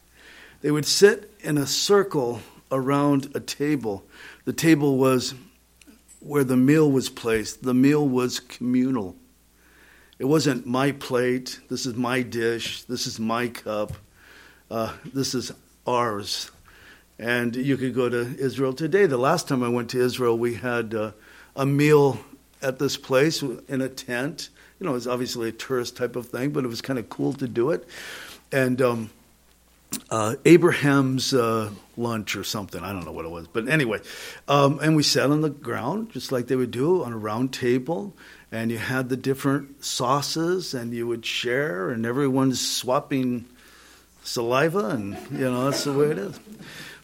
They 0.61 0.71
would 0.71 0.87
sit 0.87 1.33
in 1.41 1.59
a 1.59 1.67
circle 1.67 2.41
around 2.71 3.31
a 3.35 3.41
table. 3.41 4.05
The 4.45 4.53
table 4.53 4.99
was 4.99 5.35
where 6.21 6.45
the 6.45 6.57
meal 6.57 6.91
was 6.91 7.11
placed, 7.11 7.63
the 7.63 7.75
meal 7.75 8.07
was 8.07 8.41
communal. 8.41 9.17
It 10.25 10.29
wasn't 10.29 10.65
my 10.65 10.93
plate, 10.93 11.61
this 11.69 11.85
is 11.85 11.97
my 11.97 12.23
dish, 12.23 12.85
this 12.85 13.07
is 13.07 13.21
my 13.21 13.49
cup, 13.49 13.93
uh, 14.71 14.95
this 15.13 15.35
is 15.35 15.53
ours. 15.87 16.51
And 17.19 17.55
you 17.55 17.77
could 17.77 17.95
go 17.95 18.09
to 18.09 18.35
Israel 18.39 18.73
today. 18.73 19.05
The 19.05 19.19
last 19.19 19.49
time 19.49 19.63
I 19.63 19.69
went 19.69 19.91
to 19.91 20.01
Israel, 20.01 20.39
we 20.39 20.55
had 20.55 20.95
uh, 20.95 21.13
a 21.55 21.67
meal 21.67 22.19
at 22.63 22.79
this 22.79 22.97
place 22.97 23.43
in 23.43 23.83
a 23.83 23.89
tent. 23.91 24.49
You 24.81 24.87
know, 24.87 24.93
it 24.93 24.95
was 24.95 25.07
obviously 25.07 25.51
a 25.51 25.53
tourist 25.53 25.95
type 25.95 26.17
of 26.17 26.29
thing, 26.29 26.53
but 26.53 26.65
it 26.65 26.69
was 26.69 26.81
kind 26.81 26.99
of 26.99 27.11
cool 27.11 27.35
to 27.35 27.47
do 27.47 27.69
it. 27.73 27.87
And 28.51 28.81
um, 28.81 29.11
uh, 30.09 30.37
Abraham's 30.47 31.35
uh, 31.35 31.71
lunch 31.99 32.35
or 32.35 32.45
something. 32.45 32.83
I 32.83 32.95
don't 32.95 33.05
know 33.05 33.13
what 33.13 33.27
it 33.27 33.31
was, 33.31 33.47
but 33.47 33.69
anyway. 33.69 34.01
Um, 34.49 34.79
and 34.81 34.97
we 34.97 35.03
sat 35.03 35.31
on 35.31 35.43
the 35.43 35.51
ground 35.51 36.13
just 36.13 36.33
like 36.33 36.47
they 36.47 36.57
would 36.57 36.71
do 36.71 37.05
on 37.05 37.13
a 37.13 37.19
round 37.19 37.53
table, 37.53 38.15
and 38.55 38.71
you 38.71 38.79
had 38.79 39.09
the 39.09 39.17
different 39.17 39.85
sauces 39.85 40.75
and 40.75 40.95
you 40.95 41.09
would 41.09 41.27
share 41.27 41.91
and 41.91 42.07
everyone's 42.07 42.61
swapping 42.61 43.45
saliva 44.23 44.91
and 44.91 45.19
you 45.33 45.51
know 45.51 45.65
that's 45.65 45.83
the 45.83 45.93
way 45.93 46.07
it 46.07 46.19
is. 46.19 46.39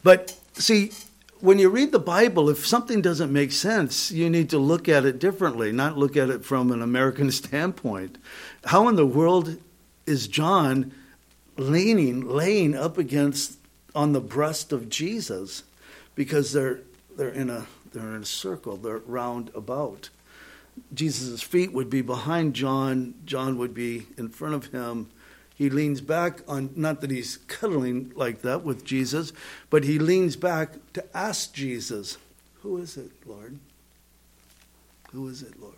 But 0.04 0.38
see 0.54 0.92
when 1.40 1.58
you 1.58 1.68
read 1.68 1.90
the 1.90 1.98
bible 1.98 2.48
if 2.48 2.64
something 2.64 3.02
doesn't 3.02 3.32
make 3.32 3.50
sense 3.50 4.12
you 4.12 4.30
need 4.30 4.48
to 4.50 4.58
look 4.58 4.88
at 4.88 5.04
it 5.04 5.18
differently 5.18 5.72
not 5.72 5.98
look 5.98 6.16
at 6.16 6.30
it 6.30 6.44
from 6.44 6.70
an 6.70 6.82
american 6.82 7.30
standpoint. 7.42 8.16
How 8.66 8.86
in 8.88 8.94
the 8.94 9.04
world 9.04 9.56
is 10.06 10.28
john 10.28 10.92
leaning 11.56 12.20
laying 12.28 12.76
up 12.76 12.96
against 12.96 13.58
on 13.92 14.12
the 14.12 14.20
breast 14.20 14.70
of 14.70 14.88
jesus? 14.88 15.64
Because 16.14 16.52
they're 16.52 16.78
they're 17.16 17.28
in 17.28 17.50
a 17.50 17.66
they're 17.92 18.14
in 18.14 18.22
a 18.22 18.26
circle 18.26 18.76
they're 18.76 18.98
round 18.98 19.50
about 19.52 20.10
Jesus' 20.92 21.42
feet 21.42 21.72
would 21.72 21.90
be 21.90 22.02
behind 22.02 22.54
John, 22.54 23.14
John 23.24 23.58
would 23.58 23.74
be 23.74 24.06
in 24.16 24.28
front 24.28 24.54
of 24.54 24.66
him. 24.66 25.10
He 25.54 25.68
leans 25.68 26.00
back 26.00 26.40
on, 26.48 26.70
not 26.74 27.00
that 27.02 27.10
he's 27.10 27.36
cuddling 27.36 28.12
like 28.14 28.42
that 28.42 28.64
with 28.64 28.84
Jesus, 28.84 29.32
but 29.68 29.84
he 29.84 29.98
leans 29.98 30.36
back 30.36 30.72
to 30.94 31.04
ask 31.16 31.52
Jesus, 31.52 32.16
Who 32.62 32.78
is 32.78 32.96
it, 32.96 33.10
Lord? 33.26 33.58
Who 35.12 35.28
is 35.28 35.42
it, 35.42 35.60
Lord? 35.60 35.74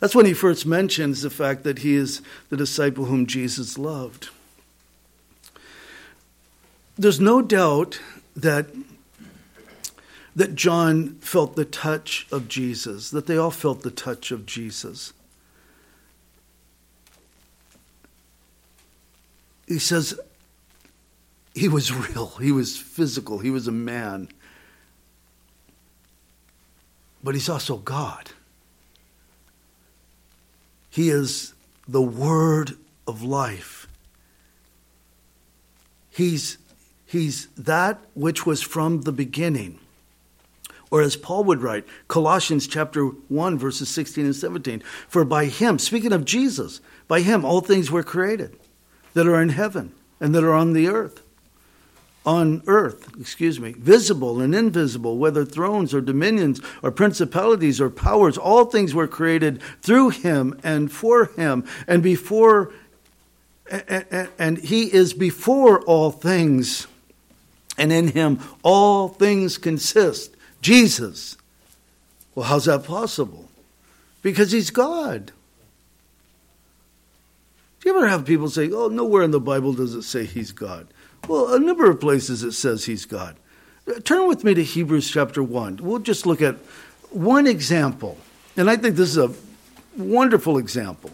That's 0.00 0.14
when 0.14 0.26
he 0.26 0.34
first 0.34 0.66
mentions 0.66 1.22
the 1.22 1.30
fact 1.30 1.62
that 1.62 1.78
he 1.78 1.94
is 1.94 2.20
the 2.50 2.56
disciple 2.56 3.06
whom 3.06 3.26
Jesus 3.26 3.78
loved. 3.78 4.28
There's 6.98 7.20
no 7.20 7.42
doubt 7.42 8.00
that 8.34 8.68
that 10.36 10.54
John 10.54 11.14
felt 11.20 11.56
the 11.56 11.64
touch 11.64 12.26
of 12.30 12.46
Jesus, 12.46 13.10
that 13.10 13.26
they 13.26 13.38
all 13.38 13.50
felt 13.50 13.82
the 13.82 13.90
touch 13.90 14.30
of 14.30 14.44
Jesus. 14.44 15.14
He 19.66 19.78
says 19.78 20.20
he 21.54 21.68
was 21.68 21.90
real, 21.90 22.28
he 22.38 22.52
was 22.52 22.76
physical, 22.76 23.38
he 23.38 23.50
was 23.50 23.66
a 23.66 23.72
man. 23.72 24.28
But 27.24 27.34
he's 27.34 27.48
also 27.48 27.78
God. 27.78 28.30
He 30.90 31.08
is 31.08 31.54
the 31.88 32.02
word 32.02 32.76
of 33.06 33.22
life. 33.22 33.88
He's, 36.10 36.58
he's 37.06 37.46
that 37.56 38.00
which 38.14 38.44
was 38.44 38.60
from 38.60 39.02
the 39.02 39.12
beginning. 39.12 39.80
Or 40.90 41.02
as 41.02 41.16
Paul 41.16 41.44
would 41.44 41.62
write, 41.62 41.84
Colossians 42.08 42.66
chapter 42.66 43.06
1, 43.06 43.58
verses 43.58 43.88
16 43.88 44.24
and 44.24 44.36
17. 44.36 44.82
For 45.08 45.24
by 45.24 45.46
him, 45.46 45.78
speaking 45.78 46.12
of 46.12 46.24
Jesus, 46.24 46.80
by 47.08 47.20
him 47.20 47.44
all 47.44 47.60
things 47.60 47.90
were 47.90 48.04
created 48.04 48.56
that 49.14 49.26
are 49.26 49.40
in 49.40 49.48
heaven 49.48 49.92
and 50.20 50.34
that 50.34 50.44
are 50.44 50.52
on 50.52 50.72
the 50.74 50.88
earth. 50.88 51.22
On 52.24 52.62
earth, 52.66 53.08
excuse 53.20 53.60
me, 53.60 53.72
visible 53.72 54.40
and 54.40 54.52
invisible, 54.52 55.16
whether 55.16 55.44
thrones 55.44 55.94
or 55.94 56.00
dominions 56.00 56.60
or 56.82 56.90
principalities 56.90 57.80
or 57.80 57.88
powers, 57.88 58.36
all 58.36 58.64
things 58.64 58.94
were 58.94 59.06
created 59.06 59.62
through 59.80 60.10
him 60.10 60.58
and 60.64 60.90
for 60.90 61.26
him 61.26 61.64
and 61.86 62.02
before, 62.02 62.72
and 63.70 64.58
he 64.58 64.92
is 64.92 65.14
before 65.14 65.80
all 65.82 66.10
things, 66.10 66.88
and 67.78 67.92
in 67.92 68.08
him 68.08 68.40
all 68.64 69.06
things 69.06 69.56
consist. 69.56 70.35
Jesus 70.66 71.36
Well, 72.34 72.46
how's 72.46 72.64
that 72.64 72.82
possible? 72.82 73.48
Because 74.20 74.50
he's 74.50 74.70
God. 74.70 75.26
Do 77.80 77.88
you 77.88 77.96
ever 77.96 78.08
have 78.08 78.26
people 78.26 78.50
say, 78.50 78.68
oh, 78.72 78.88
nowhere 78.88 79.22
in 79.22 79.30
the 79.30 79.38
Bible 79.38 79.74
does 79.74 79.94
it 79.94 80.02
say 80.02 80.24
he's 80.24 80.50
God? 80.50 80.88
Well, 81.28 81.54
a 81.54 81.60
number 81.60 81.88
of 81.88 82.00
places 82.00 82.42
it 82.42 82.50
says 82.50 82.84
he's 82.84 83.04
God. 83.04 83.36
Turn 84.02 84.26
with 84.26 84.42
me 84.42 84.54
to 84.54 84.64
Hebrews 84.64 85.08
chapter 85.08 85.40
1. 85.40 85.76
We'll 85.80 86.00
just 86.00 86.26
look 86.26 86.42
at 86.42 86.56
one 87.10 87.46
example. 87.46 88.18
And 88.56 88.68
I 88.68 88.76
think 88.76 88.96
this 88.96 89.10
is 89.10 89.18
a 89.18 89.32
wonderful 89.96 90.58
example. 90.58 91.12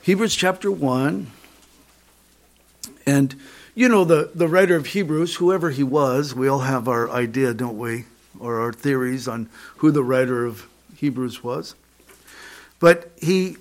Hebrews 0.00 0.34
chapter 0.34 0.72
1. 0.72 1.26
And, 3.04 3.34
you 3.74 3.88
know, 3.88 4.04
the, 4.04 4.30
the 4.34 4.48
writer 4.48 4.76
of 4.76 4.86
Hebrews, 4.86 5.36
whoever 5.36 5.70
he 5.70 5.82
was, 5.82 6.34
we 6.34 6.48
all 6.48 6.60
have 6.60 6.88
our 6.88 7.10
idea, 7.10 7.54
don't 7.54 7.78
we? 7.78 8.04
Or 8.38 8.60
our 8.60 8.72
theories 8.72 9.26
on 9.26 9.48
who 9.78 9.90
the 9.90 10.04
writer 10.04 10.44
of 10.44 10.68
Hebrews 10.96 11.42
was. 11.42 11.74
But 12.80 13.12
he, 13.20 13.56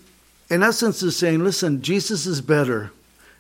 in 0.49 0.64
essence, 0.64 1.01
is 1.01 1.16
saying, 1.16 1.43
listen, 1.43 1.82
Jesus 1.82 2.26
is 2.26 2.41
better. 2.41 2.91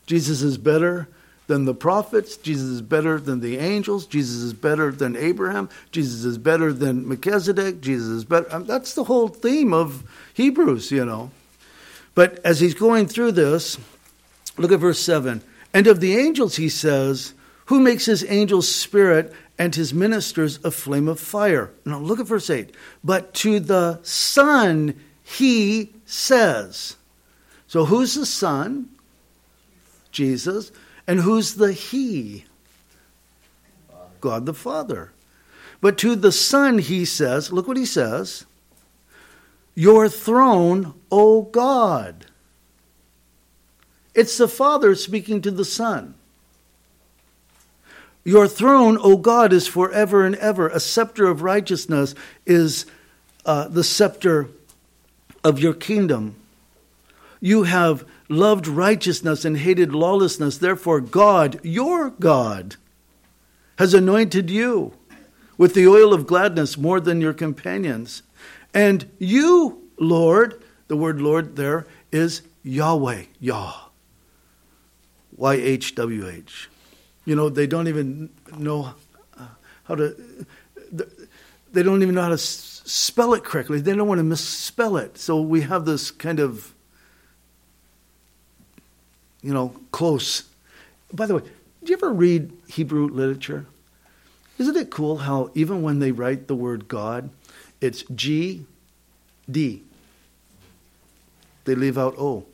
Jesus 0.05 0.41
is 0.41 0.57
better 0.57 1.07
than 1.47 1.65
the 1.65 1.73
prophets. 1.73 2.37
Jesus 2.37 2.69
is 2.69 2.81
better 2.81 3.19
than 3.19 3.41
the 3.41 3.57
angels. 3.57 4.05
Jesus 4.05 4.37
is 4.37 4.53
better 4.53 4.91
than 4.91 5.17
Abraham. 5.17 5.69
Jesus 5.91 6.23
is 6.23 6.37
better 6.37 6.71
than 6.71 7.07
Melchizedek. 7.07 7.81
Jesus 7.81 8.07
is 8.07 8.23
better. 8.23 8.47
Um, 8.53 8.65
that's 8.65 8.93
the 8.93 9.03
whole 9.03 9.27
theme 9.27 9.73
of 9.73 10.09
Hebrews, 10.33 10.91
you 10.91 11.03
know. 11.03 11.31
But 12.15 12.39
as 12.45 12.59
he's 12.61 12.73
going 12.73 13.07
through 13.07 13.33
this, 13.33 13.77
look 14.57 14.71
at 14.71 14.79
verse 14.79 14.99
7. 14.99 15.41
And 15.73 15.87
of 15.87 15.99
the 15.99 16.17
angels, 16.17 16.55
he 16.55 16.69
says, 16.69 17.33
Who 17.65 17.79
makes 17.79 18.05
his 18.05 18.25
angels 18.29 18.67
spirit 18.67 19.33
and 19.57 19.73
his 19.73 19.93
ministers 19.93 20.59
a 20.63 20.71
flame 20.71 21.07
of 21.07 21.19
fire? 21.19 21.71
Now 21.85 21.99
look 21.99 22.19
at 22.19 22.27
verse 22.27 22.49
8. 22.49 22.75
But 23.03 23.33
to 23.35 23.59
the 23.59 23.99
Son, 24.03 24.99
he 25.23 25.93
says. 26.05 26.97
So 27.67 27.85
who's 27.85 28.15
the 28.15 28.25
Son? 28.25 28.89
Jesus. 30.11 30.71
And 31.07 31.19
who's 31.19 31.55
the 31.55 31.73
He? 31.73 32.45
God 34.19 34.45
the 34.45 34.53
Father. 34.53 35.11
But 35.79 35.97
to 35.99 36.15
the 36.15 36.31
Son, 36.31 36.77
he 36.77 37.05
says, 37.05 37.51
look 37.51 37.67
what 37.67 37.77
he 37.77 37.85
says 37.85 38.45
Your 39.73 40.07
throne, 40.07 40.93
O 41.11 41.43
God. 41.43 42.27
It's 44.13 44.37
the 44.37 44.47
Father 44.47 44.95
speaking 44.95 45.41
to 45.41 45.51
the 45.51 45.65
Son. 45.65 46.15
Your 48.23 48.47
throne, 48.47 48.97
O 49.01 49.17
God, 49.17 49.51
is 49.51 49.67
forever 49.67 50.25
and 50.25 50.35
ever. 50.35 50.67
A 50.67 50.79
scepter 50.79 51.27
of 51.27 51.41
righteousness 51.41 52.13
is 52.45 52.85
uh, 53.45 53.67
the 53.67 53.83
scepter 53.83 54.49
of 55.43 55.59
your 55.59 55.73
kingdom. 55.73 56.35
You 57.39 57.63
have 57.63 58.05
loved 58.29 58.67
righteousness 58.67 59.43
and 59.43 59.57
hated 59.57 59.93
lawlessness. 59.93 60.57
Therefore, 60.57 61.01
God, 61.01 61.59
your 61.63 62.11
God, 62.11 62.75
has 63.79 63.95
anointed 63.95 64.51
you 64.51 64.93
with 65.57 65.73
the 65.73 65.87
oil 65.87 66.13
of 66.13 66.27
gladness 66.27 66.77
more 66.77 66.99
than 66.99 67.21
your 67.21 67.33
companions. 67.33 68.21
And 68.73 69.09
you, 69.17 69.89
Lord, 69.97 70.61
the 70.87 70.95
word 70.95 71.19
Lord 71.19 71.55
there 71.55 71.87
is 72.11 72.43
Yahweh, 72.63 73.23
Yah. 73.39 73.90
Y 75.41 75.55
H 75.55 75.95
W 75.95 76.29
H. 76.29 76.69
You 77.25 77.35
know, 77.35 77.49
they 77.49 77.65
don't 77.65 77.87
even 77.87 78.29
know 78.55 78.93
uh, 79.37 79.47
how 79.85 79.95
to, 79.95 80.15
they 81.73 81.81
don't 81.81 82.03
even 82.03 82.13
know 82.13 82.21
how 82.21 82.29
to 82.29 82.37
spell 82.37 83.33
it 83.33 83.43
correctly. 83.43 83.81
They 83.81 83.95
don't 83.95 84.07
want 84.07 84.19
to 84.19 84.23
misspell 84.23 84.97
it. 84.97 85.17
So 85.17 85.41
we 85.41 85.61
have 85.61 85.85
this 85.85 86.11
kind 86.11 86.39
of 86.39 86.75
you 89.41 89.51
know, 89.51 89.73
close. 89.91 90.43
By 91.11 91.25
the 91.25 91.37
way, 91.37 91.41
do 91.83 91.91
you 91.91 91.97
ever 91.97 92.13
read 92.13 92.51
Hebrew 92.67 93.07
literature? 93.07 93.65
Isn't 94.59 94.77
it 94.77 94.91
cool 94.91 95.17
how 95.17 95.49
even 95.55 95.81
when 95.81 95.97
they 95.97 96.11
write 96.11 96.47
the 96.47 96.55
word 96.55 96.87
God, 96.87 97.31
it's 97.79 98.03
G, 98.13 98.65
D. 99.49 99.81
They 101.65 101.73
leave 101.73 101.97
out 101.97 102.13
O. 102.19 102.45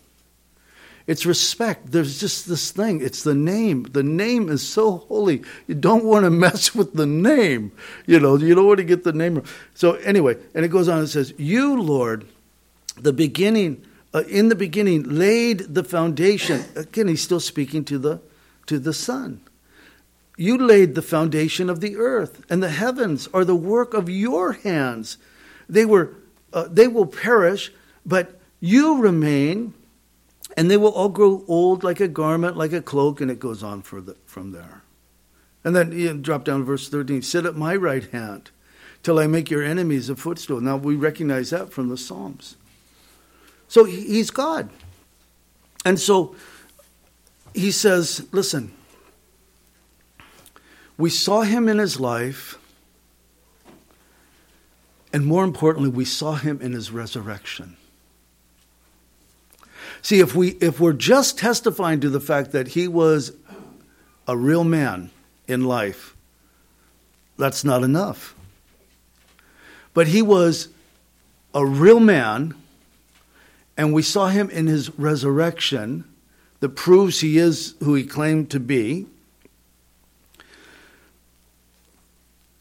It's 1.07 1.25
respect. 1.25 1.91
There's 1.91 2.19
just 2.19 2.47
this 2.49 2.71
thing. 2.71 3.01
It's 3.01 3.23
the 3.23 3.33
name. 3.33 3.83
The 3.83 4.03
name 4.03 4.49
is 4.49 4.67
so 4.67 4.97
holy. 4.97 5.41
You 5.65 5.75
don't 5.75 6.03
want 6.03 6.25
to 6.25 6.29
mess 6.45 6.75
with 6.75 6.93
the 6.93 7.05
name. 7.05 7.71
You 8.05 8.19
know, 8.19 8.35
you 8.35 8.53
don't 8.53 8.67
want 8.67 8.79
to 8.79 8.83
get 8.83 9.05
the 9.05 9.13
name. 9.13 9.41
So 9.73 9.93
anyway, 9.93 10.37
and 10.53 10.65
it 10.65 10.67
goes 10.67 10.89
on. 10.89 11.03
It 11.03 11.07
says, 11.07 11.33
"You, 11.37 11.81
Lord, 11.81 12.27
the 12.97 13.13
beginning 13.13 13.85
uh, 14.13 14.23
in 14.27 14.49
the 14.49 14.55
beginning 14.55 15.03
laid 15.03 15.59
the 15.75 15.83
foundation. 15.83 16.65
Again, 16.75 17.07
he's 17.07 17.21
still 17.21 17.39
speaking 17.39 17.83
to 17.85 17.97
the 17.97 18.21
to 18.65 18.79
the 18.79 18.93
Son. 18.93 19.41
You 20.35 20.57
laid 20.57 20.93
the 20.93 21.01
foundation 21.01 21.69
of 21.69 21.81
the 21.81 21.95
earth, 21.95 22.43
and 22.49 22.61
the 22.61 22.69
heavens 22.69 23.27
are 23.33 23.45
the 23.45 23.55
work 23.55 23.93
of 23.93 24.09
your 24.09 24.53
hands. 24.53 25.17
They 25.69 25.85
were 25.85 26.15
uh, 26.53 26.67
they 26.69 26.87
will 26.87 27.05
perish, 27.05 27.71
but 28.05 28.39
you 28.59 28.99
remain, 28.99 29.73
and 30.57 30.71
they 30.71 30.75
will 30.75 30.91
all 30.91 31.09
grow 31.09 31.45
old 31.47 31.83
like 31.83 31.99
a 31.99 32.07
garment, 32.07 32.57
like 32.57 32.73
a 32.73 32.81
cloak, 32.81 33.21
and 33.21 33.29
it 33.29 33.39
goes 33.39 33.61
on 33.61 33.81
the, 33.81 34.17
from 34.25 34.51
there. 34.51 34.81
And 35.63 35.75
then 35.75 35.91
you 35.91 36.13
drop 36.15 36.43
down 36.43 36.61
to 36.61 36.65
verse 36.65 36.89
13 36.89 37.21
Sit 37.21 37.45
at 37.45 37.55
my 37.55 37.75
right 37.75 38.09
hand 38.09 38.49
till 39.03 39.19
I 39.19 39.27
make 39.27 39.51
your 39.51 39.63
enemies 39.63 40.09
a 40.09 40.15
footstool. 40.15 40.59
Now 40.59 40.75
we 40.75 40.95
recognize 40.95 41.51
that 41.51 41.71
from 41.71 41.89
the 41.89 41.97
Psalms. 41.97 42.57
So 43.67 43.83
he's 43.83 44.31
God. 44.31 44.69
And 45.85 45.99
so 45.99 46.35
he 47.53 47.69
says, 47.69 48.25
listen, 48.31 48.71
we 50.97 51.11
saw 51.11 51.41
him 51.41 51.69
in 51.69 51.77
his 51.77 51.99
life, 51.99 52.57
and 55.13 55.25
more 55.25 55.43
importantly, 55.43 55.89
we 55.89 56.05
saw 56.05 56.33
him 56.33 56.59
in 56.61 56.71
his 56.71 56.91
resurrection. 56.91 57.77
See, 60.01 60.19
if, 60.19 60.35
we, 60.35 60.49
if 60.61 60.79
we're 60.79 60.93
just 60.93 61.37
testifying 61.37 61.99
to 62.01 62.09
the 62.09 62.19
fact 62.19 62.51
that 62.51 62.69
he 62.69 62.87
was 62.87 63.33
a 64.27 64.37
real 64.37 64.63
man 64.63 65.09
in 65.47 65.65
life, 65.65 66.15
that's 67.37 67.63
not 67.63 67.83
enough. 67.83 68.35
But 69.93 70.07
he 70.07 70.21
was 70.21 70.69
a 71.53 71.65
real 71.65 71.99
man 71.99 72.53
and 73.77 73.93
we 73.93 74.01
saw 74.01 74.27
him 74.27 74.49
in 74.49 74.65
his 74.65 74.89
resurrection 74.97 76.03
that 76.59 76.69
proves 76.69 77.19
he 77.19 77.37
is 77.37 77.75
who 77.83 77.93
he 77.93 78.03
claimed 78.03 78.49
to 78.49 78.59
be. 78.59 79.05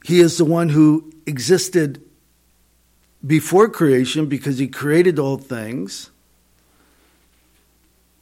He 0.05 0.20
is 0.20 0.37
the 0.37 0.45
one 0.45 0.68
who 0.68 1.11
existed 1.24 2.03
before 3.26 3.68
creation 3.68 4.26
because 4.26 4.59
he 4.59 4.68
created 4.68 5.18
all 5.18 5.39
things. 5.39 6.11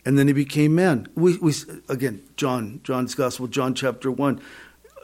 And 0.05 0.19
then 0.19 0.27
he 0.27 0.33
became 0.35 0.75
man. 0.75 1.09
We, 1.15 1.39
we 1.39 1.55
again, 1.89 2.23
John, 2.37 2.81
John's 2.85 3.15
Gospel, 3.15 3.47
John 3.47 3.75
chapter 3.75 4.11
one. 4.11 4.41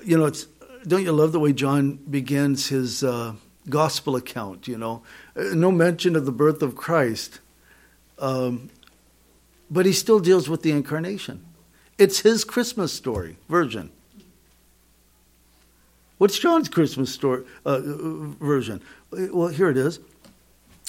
You 0.05 0.19
know, 0.19 0.27
it's 0.27 0.47
don't 0.87 1.03
you 1.03 1.13
love 1.13 1.33
the 1.33 1.41
way 1.41 1.53
John 1.53 1.97
begins 1.97 2.69
his 2.69 3.03
uh, 3.03 3.35
gospel 3.69 4.17
account? 4.17 4.69
You 4.69 4.79
know, 4.79 5.03
no 5.37 5.71
mention 5.71 6.17
of 6.17 6.27
the 6.27 6.33
birth 6.33 6.63
of 6.63 6.77
Christ 6.77 7.41
um, 8.21 8.71
but 9.71 9.87
he 9.87 9.93
still 9.93 10.21
deals 10.21 10.49
with 10.49 10.63
the 10.63 10.71
incarnation. 10.71 11.45
It's 11.99 12.21
his 12.21 12.45
Christmas 12.45 12.93
story 12.93 13.37
version. 13.49 13.91
What's 16.19 16.39
John's 16.39 16.69
Christmas 16.69 17.13
story 17.13 17.45
uh, 17.65 17.81
version? 17.81 18.83
Well, 19.11 19.49
here 19.49 19.71
it 19.71 19.77
is. 19.77 20.01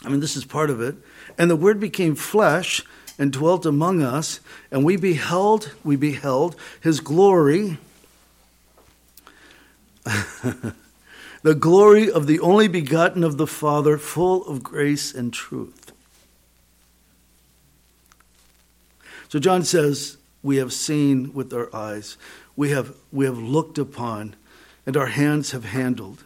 I 0.03 0.09
mean, 0.09 0.19
this 0.19 0.35
is 0.35 0.43
part 0.43 0.69
of 0.69 0.81
it. 0.81 0.95
And 1.37 1.49
the 1.49 1.55
Word 1.55 1.79
became 1.79 2.15
flesh 2.15 2.83
and 3.21 3.31
dwelt 3.31 3.67
among 3.67 4.01
us, 4.01 4.39
and 4.71 4.83
we 4.83 4.97
beheld, 4.97 5.71
we 5.83 5.95
beheld 5.95 6.55
His 6.81 6.99
glory, 7.01 7.77
the 11.43 11.53
glory 11.53 12.09
of 12.09 12.25
the 12.25 12.39
only 12.39 12.67
begotten 12.67 13.23
of 13.23 13.37
the 13.37 13.45
Father, 13.45 13.99
full 13.99 14.43
of 14.47 14.63
grace 14.63 15.13
and 15.13 15.31
truth. 15.31 15.91
So 19.29 19.37
John 19.37 19.63
says, 19.65 20.17
We 20.41 20.57
have 20.57 20.73
seen 20.73 21.31
with 21.31 21.53
our 21.53 21.69
eyes, 21.75 22.17
we 22.55 22.71
have, 22.71 22.95
we 23.11 23.25
have 23.25 23.37
looked 23.37 23.77
upon, 23.77 24.35
and 24.87 24.97
our 24.97 25.05
hands 25.05 25.51
have 25.51 25.65
handled. 25.65 26.23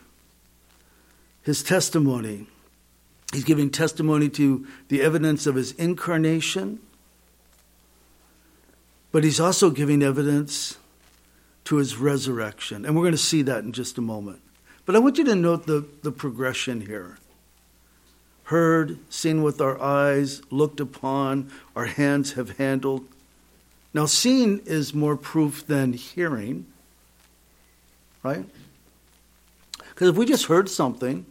His 1.41 1.61
testimony, 1.61 2.47
he's 3.33 3.43
giving 3.43 3.69
testimony 3.69 4.29
to 4.29 4.65
the 4.87 5.01
evidence 5.01 5.45
of 5.45 5.55
his 5.55 5.73
incarnation, 5.73 6.79
but 9.16 9.24
he's 9.24 9.39
also 9.39 9.70
giving 9.70 10.03
evidence 10.03 10.78
to 11.63 11.78
his 11.78 11.95
resurrection. 11.95 12.84
And 12.84 12.97
we're 12.97 13.03
going 13.03 13.13
to 13.13 13.18
see 13.18 13.43
that 13.43 13.63
in 13.63 13.72
just 13.72 13.97
a 13.97 14.01
moment. 14.01 14.41
But 14.86 14.97
I 14.97 14.99
want 14.99 15.18
you 15.18 15.24
to 15.24 15.36
note 15.36 15.68
the, 15.68 15.86
the 16.03 16.11
progression 16.11 16.82
here. 16.82 17.18
Heard, 18.43 18.99
seen 19.09 19.41
with 19.41 19.61
our 19.61 19.82
eyes, 19.82 20.41
looked 20.51 20.82
upon, 20.82 21.49
our 21.78 21.86
hands 21.86 22.34
have 22.34 22.57
handled. 22.57 23.07
Now, 23.93 24.05
seen 24.05 24.61
is 24.66 24.93
more 24.93 25.16
proof 25.16 25.66
than 25.66 25.93
hearing, 25.93 26.66
right? 28.22 28.43
Because 29.78 30.09
if 30.09 30.18
we 30.18 30.26
just 30.26 30.47
heard 30.47 30.68
something, 30.68 31.26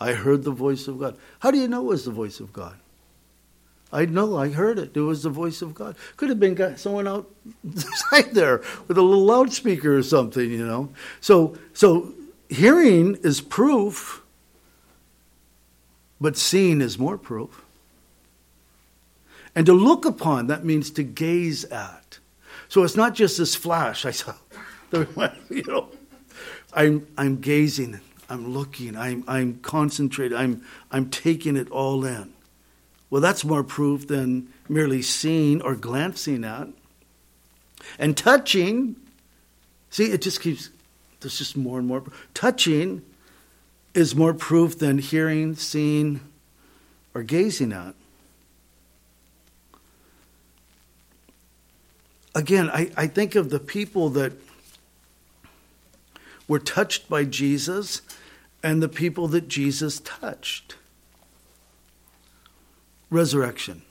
I 0.00 0.14
heard 0.14 0.44
the 0.44 0.50
voice 0.50 0.88
of 0.88 0.98
God. 0.98 1.18
How 1.40 1.50
do 1.50 1.58
you 1.58 1.68
know 1.68 1.82
it 1.82 1.88
was 1.88 2.06
the 2.06 2.10
voice 2.10 2.40
of 2.40 2.54
God? 2.54 2.78
I 3.92 4.04
know, 4.04 4.36
I 4.36 4.50
heard 4.50 4.78
it. 4.78 4.96
It 4.96 5.00
was 5.00 5.22
the 5.22 5.30
voice 5.30 5.62
of 5.62 5.74
God. 5.74 5.96
Could 6.16 6.28
have 6.28 6.38
been 6.38 6.76
someone 6.76 7.08
outside 7.08 8.30
there 8.34 8.58
with 8.86 8.98
a 8.98 9.02
little 9.02 9.24
loudspeaker 9.24 9.96
or 9.96 10.02
something, 10.02 10.50
you 10.50 10.66
know. 10.66 10.90
So, 11.20 11.56
so 11.72 12.12
hearing 12.50 13.16
is 13.22 13.40
proof, 13.40 14.22
but 16.20 16.36
seeing 16.36 16.80
is 16.80 16.98
more 16.98 17.16
proof. 17.16 17.64
And 19.54 19.64
to 19.66 19.72
look 19.72 20.04
upon, 20.04 20.48
that 20.48 20.64
means 20.64 20.90
to 20.92 21.02
gaze 21.02 21.64
at. 21.64 22.18
So 22.68 22.84
it's 22.84 22.96
not 22.96 23.14
just 23.14 23.38
this 23.38 23.54
flash. 23.54 24.04
I 24.04 24.10
saw, 24.10 24.34
you 24.92 25.64
know, 25.66 25.88
I'm, 26.74 27.06
I'm 27.16 27.40
gazing, 27.40 28.00
I'm 28.28 28.52
looking, 28.52 28.96
I'm, 28.96 29.24
I'm 29.26 29.60
concentrating, 29.60 30.36
I'm, 30.36 30.62
I'm 30.90 31.08
taking 31.08 31.56
it 31.56 31.70
all 31.70 32.04
in. 32.04 32.34
Well, 33.10 33.22
that's 33.22 33.44
more 33.44 33.64
proof 33.64 34.06
than 34.06 34.48
merely 34.68 35.02
seeing 35.02 35.62
or 35.62 35.74
glancing 35.74 36.44
at. 36.44 36.68
And 37.98 38.16
touching, 38.16 38.96
see, 39.90 40.06
it 40.06 40.20
just 40.20 40.40
keeps, 40.40 40.70
there's 41.20 41.38
just 41.38 41.56
more 41.56 41.78
and 41.78 41.88
more. 41.88 42.02
Touching 42.34 43.02
is 43.94 44.14
more 44.14 44.34
proof 44.34 44.78
than 44.78 44.98
hearing, 44.98 45.54
seeing, 45.54 46.20
or 47.14 47.22
gazing 47.22 47.72
at. 47.72 47.94
Again, 52.34 52.70
I, 52.70 52.90
I 52.96 53.06
think 53.06 53.34
of 53.34 53.50
the 53.50 53.58
people 53.58 54.10
that 54.10 54.32
were 56.46 56.58
touched 56.58 57.08
by 57.08 57.24
Jesus 57.24 58.02
and 58.62 58.82
the 58.82 58.88
people 58.88 59.28
that 59.28 59.48
Jesus 59.48 60.00
touched 60.00 60.76
resurrection. 63.10 63.82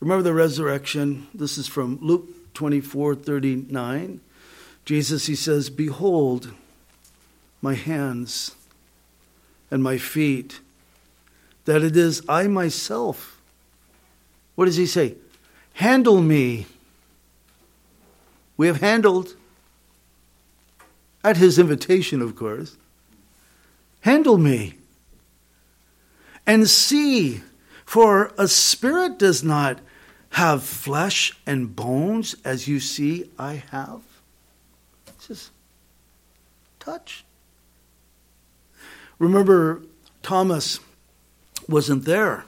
Remember 0.00 0.22
the 0.22 0.34
resurrection? 0.34 1.26
This 1.34 1.58
is 1.58 1.66
from 1.66 1.98
Luke 2.00 2.54
24 2.54 3.14
39. 3.16 4.20
Jesus, 4.84 5.26
he 5.26 5.34
says, 5.34 5.70
Behold 5.70 6.52
my 7.60 7.74
hands 7.74 8.54
and 9.70 9.82
my 9.82 9.98
feet, 9.98 10.60
that 11.64 11.82
it 11.82 11.96
is 11.96 12.22
I 12.28 12.46
myself. 12.46 13.40
What 14.54 14.66
does 14.66 14.76
he 14.76 14.86
say? 14.86 15.16
Handle 15.74 16.20
me. 16.20 16.66
We 18.56 18.68
have 18.68 18.80
handled, 18.80 19.34
at 21.22 21.36
his 21.36 21.58
invitation, 21.58 22.22
of 22.22 22.36
course. 22.36 22.76
Handle 24.00 24.38
me. 24.38 24.74
And 26.46 26.68
see 26.68 27.42
for 27.86 28.32
a 28.36 28.48
spirit 28.48 29.18
does 29.18 29.42
not 29.42 29.78
have 30.30 30.62
flesh 30.62 31.32
and 31.46 31.74
bones 31.74 32.34
as 32.44 32.68
you 32.68 32.80
see 32.80 33.30
I 33.38 33.62
have. 33.70 34.02
It's 35.06 35.28
just 35.28 35.50
touch. 36.78 37.24
Remember, 39.18 39.82
Thomas 40.22 40.80
wasn't 41.68 42.04
there. 42.04 42.44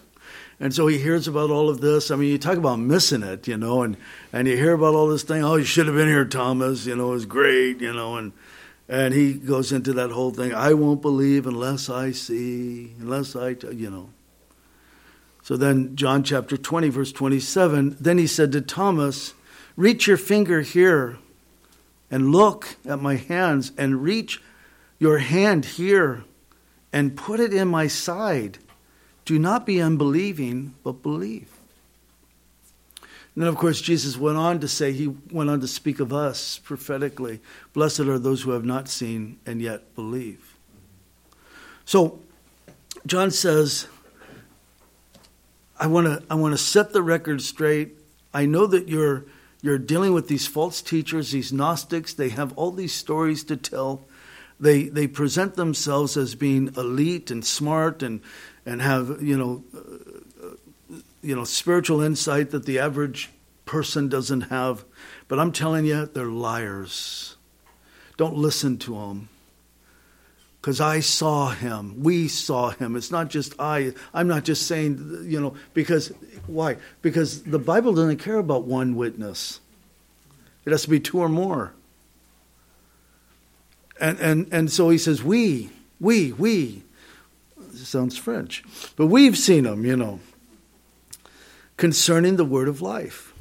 And 0.61 0.75
so 0.75 0.89
he 0.89 0.99
hears 0.99 1.29
about 1.29 1.51
all 1.51 1.69
of 1.69 1.81
this. 1.81 2.11
I 2.11 2.17
mean, 2.17 2.31
you 2.31 2.39
talk 2.39 2.59
about 2.59 2.81
missing 2.81 3.23
it, 3.23 3.47
you 3.47 3.57
know, 3.57 3.83
and, 3.83 3.97
and 4.33 4.49
you 4.49 4.57
hear 4.57 4.73
about 4.73 4.95
all 4.95 5.07
this 5.07 5.23
thing. 5.23 5.45
Oh, 5.45 5.55
you 5.55 5.65
should 5.65 5.87
have 5.87 5.95
been 5.95 6.09
here, 6.09 6.25
Thomas. 6.25 6.85
You 6.85 6.97
know, 6.97 7.11
it 7.11 7.15
was 7.15 7.27
great, 7.27 7.81
you 7.81 7.93
know, 7.93 8.17
and 8.17 8.33
and 8.89 9.15
he 9.15 9.35
goes 9.35 9.71
into 9.71 9.93
that 9.93 10.11
whole 10.11 10.31
thing. 10.31 10.53
I 10.55 10.73
won't 10.73 11.03
believe 11.03 11.47
unless 11.47 11.89
I 11.89 12.11
see, 12.11 12.95
unless 12.99 13.37
I, 13.37 13.51
you 13.71 13.91
know. 13.91 14.09
So 15.49 15.57
then, 15.57 15.97
John 15.97 16.25
chapter 16.25 16.59
20, 16.59 16.91
verse 16.91 17.11
27, 17.11 17.97
then 17.99 18.19
he 18.19 18.27
said 18.27 18.53
to 18.53 18.61
Thomas, 18.61 19.33
Reach 19.77 20.07
your 20.07 20.19
finger 20.19 20.61
here 20.61 21.17
and 22.11 22.33
look 22.33 22.77
at 22.85 23.01
my 23.01 23.17
hands, 23.17 23.73
and 23.79 24.03
reach 24.03 24.43
your 24.99 25.17
hand 25.17 25.65
here 25.65 26.25
and 26.93 27.17
put 27.17 27.41
it 27.41 27.55
in 27.55 27.67
my 27.67 27.87
side. 27.87 28.59
Do 29.25 29.39
not 29.39 29.65
be 29.65 29.81
unbelieving, 29.81 30.75
but 30.85 31.03
believe. 31.03 31.51
And 33.35 33.43
then, 33.43 33.49
of 33.49 33.57
course, 33.57 33.81
Jesus 33.81 34.19
went 34.19 34.37
on 34.37 34.61
to 34.61 34.69
say, 34.69 34.93
He 34.93 35.07
went 35.07 35.49
on 35.49 35.63
to 35.63 35.67
speak 35.67 35.99
of 35.99 36.13
us 36.13 36.59
prophetically. 36.59 37.41
Blessed 37.73 38.01
are 38.01 38.19
those 38.19 38.43
who 38.43 38.51
have 38.51 38.67
not 38.67 38.87
seen 38.87 39.39
and 39.47 39.63
yet 39.63 39.95
believe. 39.95 40.59
So, 41.87 42.21
John 43.07 43.31
says, 43.31 43.87
I 45.79 45.87
want 45.87 46.07
to 46.07 46.23
I 46.29 46.35
want 46.35 46.55
to 46.55 46.59
set 46.59 46.93
the 46.93 47.03
record 47.03 47.41
straight. 47.41 47.97
I 48.35 48.47
know 48.47 48.67
that 48.67 48.89
you're 48.89 49.27
you're 49.63 49.79
dealing 49.79 50.13
with 50.13 50.29
these 50.29 50.47
false 50.47 50.83
teachers, 50.83 51.31
these 51.31 51.53
Gnostics. 51.53 52.15
They 52.15 52.31
have 52.31 52.53
all 52.57 52.73
these 52.73 52.93
stories 52.93 53.45
to 53.45 53.57
tell. 53.57 54.05
They 54.59 54.85
they 54.89 55.07
present 55.07 55.55
themselves 55.55 56.17
as 56.17 56.35
being 56.35 56.73
elite 56.77 57.31
and 57.31 57.45
smart 57.45 58.03
and 58.03 58.21
and 58.67 58.83
have 58.83 59.23
you 59.23 59.39
know 59.39 59.65
uh, 59.75 60.97
you 61.23 61.37
know 61.37 61.45
spiritual 61.45 62.03
insight 62.03 62.51
that 62.51 62.67
the 62.67 62.79
average 62.81 63.31
person 63.65 64.09
doesn't 64.09 64.43
have. 64.43 64.85
But 65.29 65.39
I'm 65.39 65.53
telling 65.53 65.85
you, 65.85 66.07
they're 66.07 66.27
liars. 66.27 67.37
Don't 68.17 68.37
listen 68.37 68.79
to 68.79 68.95
them 68.95 69.29
because 70.69 70.83
I 70.83 71.01
saw 71.01 71.49
him. 71.49 72.03
We 72.03 72.29
saw 72.29 72.69
him. 72.69 72.95
It's 72.95 73.11
not 73.11 73.31
just 73.31 73.55
I. 73.59 73.95
I'm 74.13 74.29
not 74.29 74.45
just 74.45 74.67
saying, 74.67 75.25
you 75.27 75.41
know, 75.41 75.55
because 75.73 76.09
why? 76.47 76.77
Because 77.01 77.43
the 77.45 77.59
Bible 77.59 77.95
doesn't 77.95 78.19
care 78.19 78.37
about 78.37 78.65
one 78.65 78.95
witness. 78.95 79.61
It 80.67 80.71
has 80.73 80.83
to 80.83 80.91
be 80.91 81.01
two 81.01 81.21
or 81.21 81.29
more. 81.31 81.73
And 83.99 84.21
and 84.21 84.47
and 84.53 84.71
so 84.71 84.91
he 84.91 84.99
says, 84.99 85.25
we, 85.25 85.71
we, 86.01 86.35
we. 86.35 86.83
sounds 87.73 88.19
French, 88.19 88.63
but 88.95 89.07
we've 89.07 89.39
seen 89.39 89.65
him, 89.65 89.87
you 89.87 89.97
know, 89.97 90.21
concerning 91.79 92.37
the 92.37 92.45
word 92.45 92.69
of 92.69 92.83
life. 92.83 93.33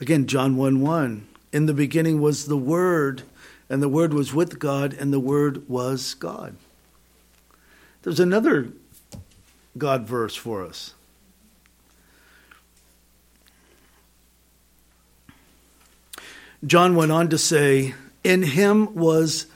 Again, 0.00 0.28
John 0.28 0.56
1 0.56 0.80
1. 0.80 1.26
In 1.52 1.66
the 1.66 1.74
beginning 1.74 2.20
was 2.20 2.46
the 2.46 2.56
Word, 2.56 3.24
and 3.70 3.80
the 3.80 3.88
Word 3.88 4.12
was 4.12 4.34
with 4.34 4.58
God, 4.58 4.92
and 4.92 5.12
the 5.12 5.20
Word 5.20 5.68
was 5.68 6.14
God. 6.14 6.56
There's 8.02 8.18
another 8.18 8.72
God 9.78 10.06
verse 10.06 10.34
for 10.34 10.64
us. 10.66 10.94
John 16.66 16.96
went 16.96 17.12
on 17.12 17.28
to 17.28 17.38
say, 17.38 17.94
In 18.24 18.42
him 18.42 18.94
was 18.94 19.46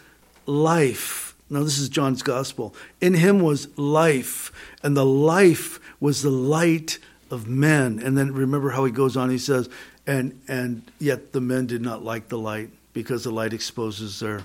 life. 0.46 1.34
Now, 1.50 1.64
this 1.64 1.78
is 1.78 1.88
John's 1.88 2.22
gospel. 2.22 2.74
In 3.00 3.14
him 3.14 3.40
was 3.40 3.76
life, 3.76 4.52
and 4.82 4.96
the 4.96 5.04
life 5.04 5.80
was 6.00 6.22
the 6.22 6.30
light 6.30 6.98
of 7.30 7.48
men. 7.48 7.98
And 7.98 8.16
then 8.16 8.32
remember 8.32 8.70
how 8.70 8.84
he 8.84 8.92
goes 8.92 9.16
on, 9.16 9.28
he 9.28 9.38
says, 9.38 9.68
and, 10.06 10.40
and 10.46 10.90
yet 10.98 11.32
the 11.32 11.40
men 11.40 11.66
did 11.66 11.82
not 11.82 12.04
like 12.04 12.28
the 12.28 12.38
light 12.38 12.70
because 12.95 13.24
the 13.24 13.30
light 13.30 13.53
exposes 13.53 14.20
their 14.20 14.45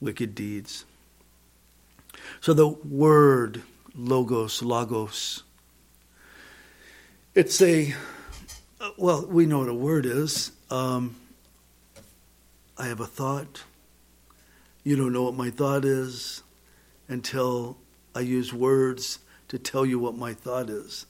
wicked 0.00 0.34
deeds. 0.34 0.86
So 2.40 2.54
the 2.54 2.68
word 2.68 3.62
logos, 3.94 4.62
logos, 4.62 5.42
it's 7.34 7.60
a, 7.60 7.94
well, 8.96 9.26
we 9.26 9.44
know 9.44 9.58
what 9.58 9.68
a 9.68 9.74
word 9.74 10.06
is. 10.06 10.52
Um, 10.70 11.16
I 12.78 12.86
have 12.86 13.00
a 13.00 13.06
thought. 13.06 13.64
You 14.84 14.96
don't 14.96 15.12
know 15.12 15.24
what 15.24 15.34
my 15.34 15.50
thought 15.50 15.84
is 15.84 16.42
until 17.08 17.76
I 18.14 18.20
use 18.20 18.54
words 18.54 19.18
to 19.48 19.58
tell 19.58 19.84
you 19.84 19.98
what 19.98 20.16
my 20.16 20.32
thought 20.34 20.70
is. 20.70 21.06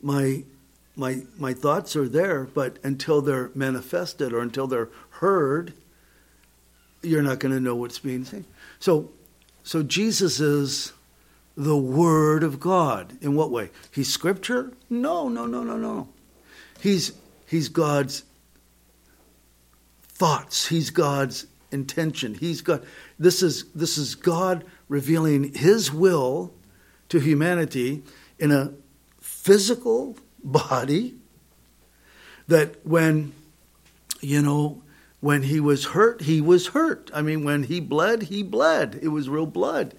My 0.00 0.44
my 0.96 1.22
my 1.38 1.52
thoughts 1.52 1.94
are 1.94 2.08
there, 2.08 2.44
but 2.44 2.78
until 2.82 3.20
they're 3.20 3.50
manifested 3.54 4.32
or 4.32 4.40
until 4.40 4.66
they're 4.66 4.88
heard, 5.20 5.72
you're 7.02 7.22
not 7.22 7.38
going 7.38 7.54
to 7.54 7.60
know 7.60 7.74
what's 7.76 7.98
being 7.98 8.24
said. 8.24 8.44
So, 8.80 9.10
so 9.62 9.82
Jesus 9.82 10.40
is 10.40 10.92
the 11.56 11.76
Word 11.76 12.42
of 12.42 12.60
God. 12.60 13.12
In 13.22 13.34
what 13.34 13.50
way? 13.50 13.70
He's 13.90 14.12
Scripture? 14.12 14.72
No, 14.90 15.28
no, 15.28 15.46
no, 15.46 15.62
no, 15.62 15.76
no. 15.76 16.08
He's 16.80 17.12
he's 17.46 17.68
God's 17.68 18.24
thoughts. 20.02 20.66
He's 20.66 20.90
God's 20.90 21.46
intention. 21.72 22.34
He's 22.34 22.60
God. 22.60 22.84
This 23.18 23.42
is 23.42 23.64
this 23.74 23.96
is 23.96 24.14
God 24.14 24.64
revealing 24.88 25.54
His 25.54 25.92
will 25.92 26.52
to 27.08 27.18
humanity 27.18 28.02
in 28.38 28.52
a 28.52 28.72
physical 29.20 30.16
body. 30.44 31.14
That 32.48 32.86
when 32.86 33.32
you 34.20 34.42
know 34.42 34.82
when 35.20 35.42
he 35.42 35.60
was 35.60 35.86
hurt, 35.86 36.22
he 36.22 36.40
was 36.40 36.68
hurt. 36.68 37.10
I 37.14 37.22
mean, 37.22 37.44
when 37.44 37.64
he 37.64 37.80
bled, 37.80 38.24
he 38.24 38.42
bled. 38.42 38.98
It 39.02 39.08
was 39.08 39.28
real 39.28 39.46
blood, 39.46 39.94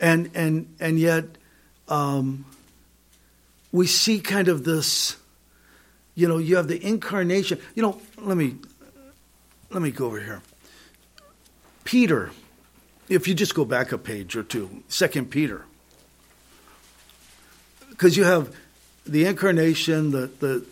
and 0.00 0.30
and 0.34 0.74
and 0.80 0.98
yet 0.98 1.24
um, 1.88 2.44
we 3.72 3.86
see 3.86 4.20
kind 4.20 4.48
of 4.48 4.64
this. 4.64 5.16
You 6.14 6.28
know, 6.28 6.38
you 6.38 6.56
have 6.56 6.68
the 6.68 6.84
incarnation. 6.84 7.60
You 7.74 7.82
know, 7.82 8.00
let 8.18 8.36
me 8.36 8.56
let 9.70 9.82
me 9.82 9.90
go 9.90 10.06
over 10.06 10.20
here. 10.20 10.42
Peter, 11.84 12.30
if 13.08 13.28
you 13.28 13.34
just 13.34 13.54
go 13.54 13.64
back 13.64 13.92
a 13.92 13.98
page 13.98 14.36
or 14.36 14.42
two, 14.42 14.82
Second 14.88 15.30
Peter, 15.30 15.66
because 17.90 18.16
you 18.16 18.24
have 18.24 18.54
the 19.04 19.26
incarnation, 19.26 20.10
the 20.10 20.30
the 20.38 20.64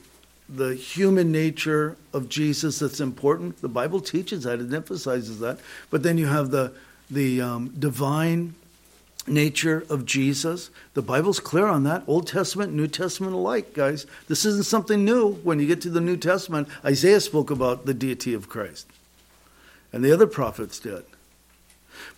the 0.55 0.75
human 0.75 1.33
nature 1.33 1.97
of 2.13 2.29
Jesus 2.29 2.79
that's 2.79 3.01
important. 3.01 3.61
The 3.61 3.69
Bible 3.69 4.01
teaches 4.01 4.45
that; 4.45 4.61
it 4.61 4.73
emphasizes 4.73 5.41
that. 5.41 5.59
But 5.91 6.03
then 6.03 6.19
you 6.19 6.27
have 6.27 6.51
the 6.51 6.73
the 7.11 7.41
um, 7.41 7.75
divine 7.79 8.55
nature 9.27 9.87
of 9.89 10.05
Jesus. 10.05 10.71
The 10.95 11.03
Bible's 11.03 11.41
clear 11.41 11.67
on 11.67 11.85
that. 11.85 12.03
Old 12.07 12.27
Testament, 12.27 12.73
New 12.73 12.89
Testament 12.89 13.35
alike, 13.35 13.73
guys. 13.75 14.07
This 14.29 14.45
isn't 14.45 14.67
something 14.67 15.05
new. 15.05 15.35
When 15.43 15.61
you 15.61 15.67
get 15.67 15.81
to 15.83 15.91
the 15.91 16.01
New 16.01 16.17
Testament, 16.17 16.69
Isaiah 16.85 17.21
spoke 17.21 17.51
about 17.51 17.87
the 17.87 17.95
deity 17.95 18.35
of 18.35 18.49
Christ, 18.49 18.87
and 19.93 20.05
the 20.05 20.13
other 20.13 20.27
prophets 20.27 20.79
did. 20.79 21.05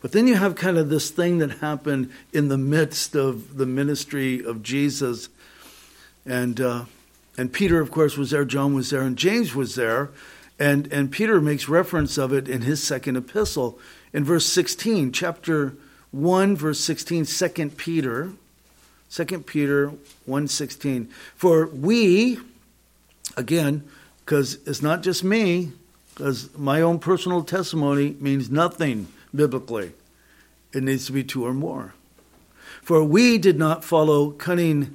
But 0.01 0.13
then 0.13 0.27
you 0.27 0.35
have 0.35 0.55
kind 0.55 0.79
of 0.79 0.89
this 0.89 1.11
thing 1.11 1.39
that 1.39 1.59
happened 1.59 2.11
in 2.33 2.49
the 2.49 2.59
midst 2.59 3.15
of 3.15 3.57
the 3.57 3.67
ministry 3.67 4.45
of 4.45 4.63
Jesus. 4.63 5.29
And, 6.27 6.61
uh, 6.61 6.85
and 7.37 7.53
Peter, 7.53 7.81
of 7.81 7.91
course, 7.91 8.17
was 8.17 8.31
there, 8.31 8.45
John 8.45 8.75
was 8.75 8.91
there, 8.91 9.03
and 9.03 9.17
James 9.17 9.55
was 9.55 9.75
there. 9.75 10.11
And, 10.59 10.93
and 10.93 11.11
Peter 11.11 11.41
makes 11.41 11.69
reference 11.69 12.17
of 12.17 12.33
it 12.33 12.49
in 12.49 12.63
his 12.63 12.83
second 12.83 13.17
epistle. 13.17 13.79
In 14.13 14.23
verse 14.23 14.47
16, 14.47 15.11
chapter 15.11 15.75
1, 16.13 16.57
verse 16.57 16.79
16, 16.79 17.25
2 17.25 17.71
Peter, 17.71 18.33
2 19.11 19.25
Peter 19.41 19.91
1.16. 20.29 21.09
For 21.35 21.67
we, 21.67 22.39
again, 23.37 23.83
because 24.25 24.59
it's 24.65 24.81
not 24.81 25.03
just 25.03 25.25
me, 25.25 25.73
because 26.15 26.57
my 26.57 26.81
own 26.81 27.01
personal 27.01 27.43
testimony 27.43 28.17
means 28.21 28.49
nothing 28.49 29.09
biblically. 29.35 29.93
It 30.73 30.85
needs 30.85 31.07
to 31.07 31.13
be 31.13 31.25
two 31.25 31.45
or 31.45 31.53
more. 31.53 31.95
For 32.81 33.03
we 33.03 33.39
did 33.39 33.59
not 33.59 33.83
follow 33.83 34.31
cunning, 34.31 34.95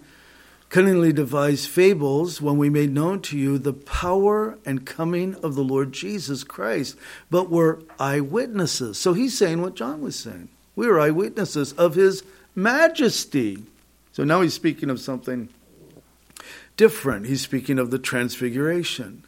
cunningly 0.69 1.11
devised 1.11 1.67
fables 1.67 2.41
when 2.41 2.57
we 2.57 2.69
made 2.69 2.91
known 2.91 3.21
to 3.21 3.37
you 3.37 3.57
the 3.57 3.73
power 3.73 4.57
and 4.65 4.85
coming 4.85 5.35
of 5.35 5.55
the 5.55 5.63
Lord 5.63 5.91
Jesus 5.91 6.43
Christ, 6.43 6.95
but 7.29 7.49
were 7.49 7.81
eyewitnesses. 7.99 8.97
So 8.97 9.13
he's 9.13 9.37
saying 9.37 9.61
what 9.61 9.75
John 9.75 10.01
was 10.01 10.15
saying. 10.15 10.49
We 10.75 10.87
were 10.87 10.99
eyewitnesses 10.99 11.73
of 11.73 11.95
his 11.95 12.23
majesty. 12.55 13.63
So 14.13 14.23
now 14.23 14.41
he's 14.41 14.53
speaking 14.53 14.89
of 14.89 14.99
something 14.99 15.49
different. 16.77 17.25
He's 17.25 17.41
speaking 17.41 17.79
of 17.79 17.91
the 17.91 17.99
transfiguration. 17.99 19.23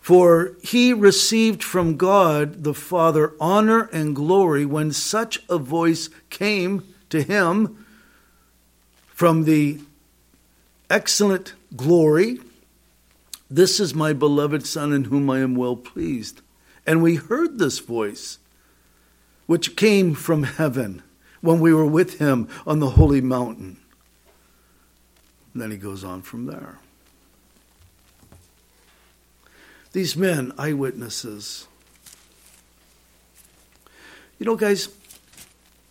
For 0.00 0.56
he 0.62 0.92
received 0.92 1.62
from 1.62 1.96
God 1.96 2.64
the 2.64 2.74
Father 2.74 3.34
honor 3.38 3.88
and 3.92 4.16
glory 4.16 4.64
when 4.64 4.92
such 4.92 5.40
a 5.48 5.58
voice 5.58 6.08
came 6.30 6.82
to 7.10 7.22
him 7.22 7.84
from 9.06 9.44
the 9.44 9.78
excellent 10.92 11.54
glory. 11.74 12.38
This 13.50 13.80
is 13.80 13.94
my 13.94 14.12
beloved 14.12 14.66
Son 14.66 14.92
in 14.92 15.04
whom 15.04 15.30
I 15.30 15.40
am 15.40 15.56
well 15.56 15.74
pleased. 15.74 16.42
And 16.86 17.02
we 17.02 17.14
heard 17.14 17.58
this 17.58 17.78
voice, 17.78 18.38
which 19.46 19.74
came 19.74 20.14
from 20.14 20.42
heaven 20.42 21.02
when 21.40 21.60
we 21.60 21.72
were 21.72 21.86
with 21.86 22.18
him 22.18 22.46
on 22.66 22.78
the 22.78 22.90
holy 22.90 23.22
mountain. 23.22 23.78
And 25.52 25.62
then 25.62 25.70
he 25.70 25.78
goes 25.78 26.04
on 26.04 26.20
from 26.22 26.46
there. 26.46 26.78
These 29.92 30.16
men, 30.16 30.52
eyewitnesses. 30.58 31.66
You 34.38 34.46
know, 34.46 34.56
guys, 34.56 34.88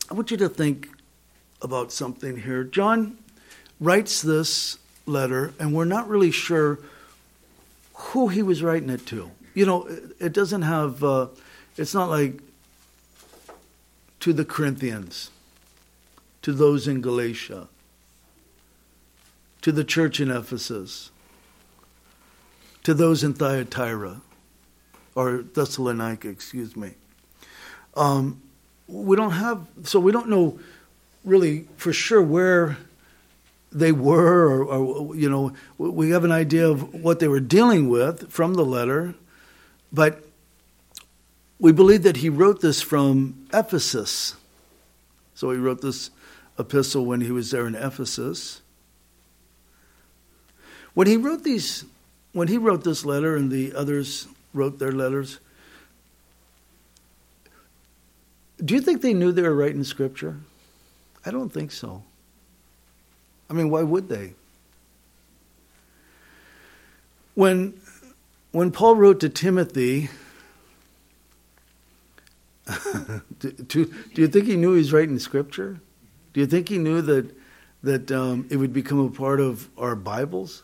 I 0.10 0.14
want 0.14 0.30
you 0.30 0.38
to 0.38 0.50
think 0.50 0.90
about 1.62 1.92
something 1.92 2.38
here. 2.38 2.64
John 2.64 3.18
writes 3.80 4.22
this 4.22 4.78
letter, 5.12 5.54
and 5.60 5.74
we're 5.74 5.86
not 5.86 6.08
really 6.08 6.32
sure 6.32 6.80
who 7.94 8.30
he 8.30 8.42
was 8.42 8.64
writing 8.64 8.90
it 8.90 9.06
to. 9.08 9.32
You 9.54 9.66
know, 9.66 9.88
it 10.20 10.34
doesn't 10.34 10.64
have, 10.64 11.04
uh, 11.04 11.28
it's 11.78 11.94
not 11.94 12.10
like 12.10 12.42
to 14.22 14.34
the 14.34 14.46
Corinthians, 14.46 15.30
to 16.42 16.54
those 16.54 16.88
in 16.88 17.02
Galatia, 17.02 17.68
to 19.62 19.72
the 19.72 19.84
church 19.84 20.20
in 20.20 20.32
Ephesus 20.32 21.12
to 22.84 22.94
those 22.94 23.24
in 23.24 23.34
Thyatira, 23.34 24.22
or 25.16 25.44
Thessalonica, 25.44 26.30
excuse 26.30 26.76
me. 26.76 26.94
Um, 27.96 28.42
we 28.88 29.16
don't 29.16 29.32
have, 29.32 29.68
so 29.84 30.00
we 30.00 30.12
don't 30.12 30.30
know 30.30 30.60
really 31.24 31.68
for 31.78 31.94
sure 31.94 32.22
where 32.22 32.78
they 33.72 33.92
were, 33.92 34.48
or, 34.48 34.64
or, 34.66 35.16
you 35.16 35.30
know, 35.30 35.54
we 35.78 36.10
have 36.10 36.24
an 36.24 36.32
idea 36.32 36.68
of 36.70 36.94
what 36.94 37.20
they 37.20 37.28
were 37.28 37.40
dealing 37.40 37.90
with 37.90 38.30
from 38.32 38.56
the 38.56 38.66
letter, 38.66 39.16
but 39.92 40.24
we 41.60 41.72
believe 41.72 42.04
that 42.04 42.18
he 42.18 42.30
wrote 42.30 42.62
this 42.62 42.82
from 42.82 43.48
Ephesus. 43.54 44.36
So 45.36 45.52
he 45.52 45.58
wrote 45.58 45.82
this 45.82 46.10
epistle 46.60 47.06
when 47.06 47.22
he 47.22 47.32
was 47.32 47.52
there 47.52 47.66
in 47.66 47.76
Ephesus. 47.76 48.62
When 50.94 51.08
he 51.08 51.18
wrote 51.18 51.44
these 51.44 51.86
when 52.34 52.48
he 52.48 52.58
wrote 52.58 52.84
this 52.84 53.04
letter 53.04 53.36
and 53.36 53.52
the 53.52 53.74
others 53.76 54.28
wrote 54.54 54.80
their 54.80 54.92
letters, 54.92 55.40
do 58.64 58.74
you 58.74 58.82
think 58.82 59.02
they 59.02 59.14
knew 59.14 59.32
they 59.32 59.42
were 59.42 59.56
writing 59.56 59.84
scripture? 59.84 60.38
I 61.26 61.32
don't 61.32 61.52
think 61.52 61.72
so. 61.72 62.04
I 63.52 63.54
mean, 63.54 63.70
why 63.70 63.84
would 63.84 64.08
they? 64.08 64.34
When, 67.36 67.74
when 68.54 68.72
Paul 68.72 68.96
wrote 68.96 69.20
to 69.20 69.30
Timothy, 69.30 70.10
do, 73.40 73.52
do, 73.52 73.86
do, 73.86 74.22
you 74.22 74.30
think 74.30 74.46
he 74.46 74.56
knew 74.56 74.72
he 74.72 74.78
was 74.78 74.94
writing 74.94 75.20
scripture? 75.20 75.82
Do 76.32 76.40
you 76.40 76.46
think 76.46 76.70
he 76.70 76.78
knew 76.78 77.02
that, 77.02 77.36
that 77.84 78.10
um, 78.10 78.48
it 78.50 78.56
would 78.56 78.72
become 78.72 79.00
a 79.00 79.10
part 79.10 79.42
of 79.42 79.68
our 79.78 79.98
Bibles? 79.98 80.64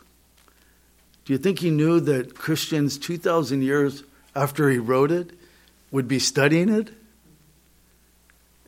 Do 1.26 1.34
you 1.34 1.38
think 1.38 1.58
he 1.58 1.70
knew 1.70 2.00
that 2.00 2.34
Christians 2.34 2.96
2,000 2.96 3.60
years 3.60 4.02
after 4.34 4.70
he 4.70 4.78
wrote 4.78 5.12
it 5.12 5.32
would 5.90 6.08
be 6.08 6.18
studying 6.18 6.70
it 6.70 6.88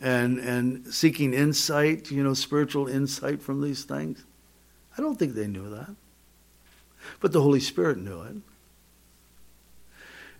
and, 0.00 0.38
and 0.38 0.86
seeking 0.92 1.34
insight, 1.34 2.10
you 2.10 2.22
know, 2.22 2.34
spiritual 2.34 2.88
insight 2.88 3.42
from 3.42 3.60
these 3.60 3.84
things? 3.84 4.24
I 4.96 5.02
don't 5.02 5.18
think 5.18 5.34
they 5.34 5.46
knew 5.46 5.70
that. 5.70 5.94
But 7.20 7.32
the 7.32 7.42
Holy 7.42 7.60
Spirit 7.60 7.98
knew 7.98 8.22
it. 8.22 8.36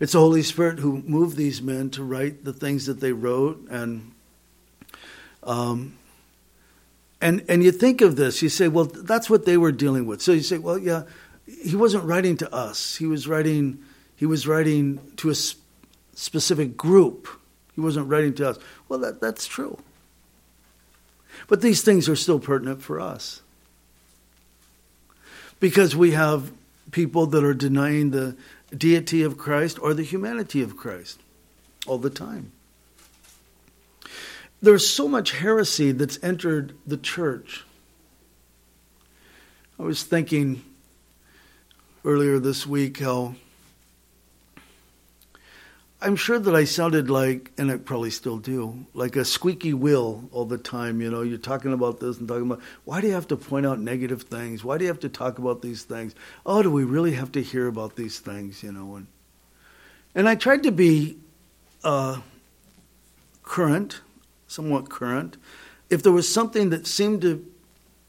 It's 0.01 0.13
the 0.13 0.21
Holy 0.21 0.43
Spirit 0.43 0.79
who 0.79 1.03
moved 1.03 1.37
these 1.37 1.61
men 1.61 1.91
to 1.91 2.03
write 2.03 2.45
the 2.45 2.55
things 2.55 2.87
that 2.87 3.01
they 3.01 3.13
wrote, 3.13 3.69
and 3.71 4.13
um, 5.43 5.99
and 7.21 7.45
and 7.49 7.63
you 7.63 7.71
think 7.71 8.01
of 8.01 8.17
this, 8.17 8.41
you 8.41 8.49
say, 8.49 8.69
well, 8.69 8.87
that's 8.87 9.29
what 9.29 9.45
they 9.45 9.59
were 9.59 9.73
dealing 9.73 10.07
with. 10.07 10.23
So 10.23 10.33
you 10.33 10.41
say, 10.41 10.57
well, 10.57 10.79
yeah, 10.79 11.03
he 11.47 11.77
wasn't 11.77 12.05
writing 12.05 12.39
to 12.39 12.53
us. 12.53 12.97
He 12.97 13.05
was 13.05 13.29
writing 13.29 13.85
he 14.17 14.27
was 14.27 14.47
writing 14.47 15.01
to 15.17 15.31
a 15.31 15.35
specific 16.15 16.77
group. 16.77 17.29
He 17.81 17.85
wasn't 17.85 18.09
writing 18.09 18.35
to 18.35 18.51
us. 18.51 18.59
Well, 18.91 18.99
that, 18.99 19.23
that's 19.23 19.47
true. 19.47 19.79
But 21.49 21.63
these 21.63 21.81
things 21.81 22.11
are 22.11 22.17
still 22.17 22.39
pertinent 22.39 22.83
for 22.83 23.01
us. 23.01 23.41
Because 25.61 25.97
we 25.97 26.11
have 26.11 26.53
people 26.91 27.25
that 27.25 27.43
are 27.43 27.55
denying 27.55 28.11
the 28.11 28.37
deity 28.77 29.23
of 29.23 29.39
Christ 29.39 29.79
or 29.81 29.95
the 29.95 30.03
humanity 30.03 30.61
of 30.61 30.77
Christ 30.77 31.21
all 31.87 31.97
the 31.97 32.11
time. 32.11 32.53
There's 34.61 34.87
so 34.87 35.09
much 35.09 35.33
heresy 35.33 35.93
that's 35.93 36.23
entered 36.23 36.75
the 36.87 36.99
church. 36.99 37.65
I 39.79 39.85
was 39.85 40.03
thinking 40.03 40.63
earlier 42.05 42.39
this 42.39 42.67
week 42.67 42.99
how 42.99 43.37
I'm 46.03 46.17
sure 46.17 46.39
that 46.39 46.55
I 46.55 46.65
sounded 46.65 47.11
like, 47.11 47.53
and 47.59 47.71
I 47.71 47.77
probably 47.77 48.11
still 48.11 48.39
do, 48.39 48.87
like 48.95 49.17
a 49.17 49.25
squeaky 49.25 49.75
wheel 49.75 50.25
all 50.33 50.47
the 50.47 50.57
time. 50.57 51.03
You 51.03 51.11
know, 51.11 51.21
you're 51.21 51.37
talking 51.37 51.75
about 51.75 52.01
this 52.01 52.19
and 52.19 52.27
talking 52.27 52.47
about, 52.47 52.63
why 52.87 53.03
do 53.03 53.07
you 53.07 53.13
have 53.13 53.29
to 53.29 53.37
point 53.37 53.67
out 53.67 53.81
negative 53.81 54.23
things? 54.23 54.65
Why 54.65 54.79
do 54.79 54.85
you 54.85 54.89
have 54.89 55.01
to 55.01 55.11
talk 55.11 55.39
about 55.39 55.61
these 55.61 55.83
things? 55.83 56.15
Oh, 56.47 56.63
do 56.63 56.71
we 56.71 56.85
really 56.85 57.13
have 57.13 57.33
to 57.33 57.43
hear 57.43 57.67
about 57.67 57.97
these 57.97 58.19
things? 58.19 58.63
You 58.63 58.73
know, 58.73 58.97
and 58.97 59.07
and 60.15 60.29
I 60.29 60.37
tried 60.37 60.63
to 60.63 60.73
be 60.73 61.19
uh, 61.85 62.21
current, 63.43 64.01
somewhat 64.47 64.89
current. 64.89 65.37
If 65.91 66.03
there 66.03 66.13
was 66.13 66.33
something 66.33 66.71
that 66.71 66.87
seemed 66.87 67.21
to 67.23 67.45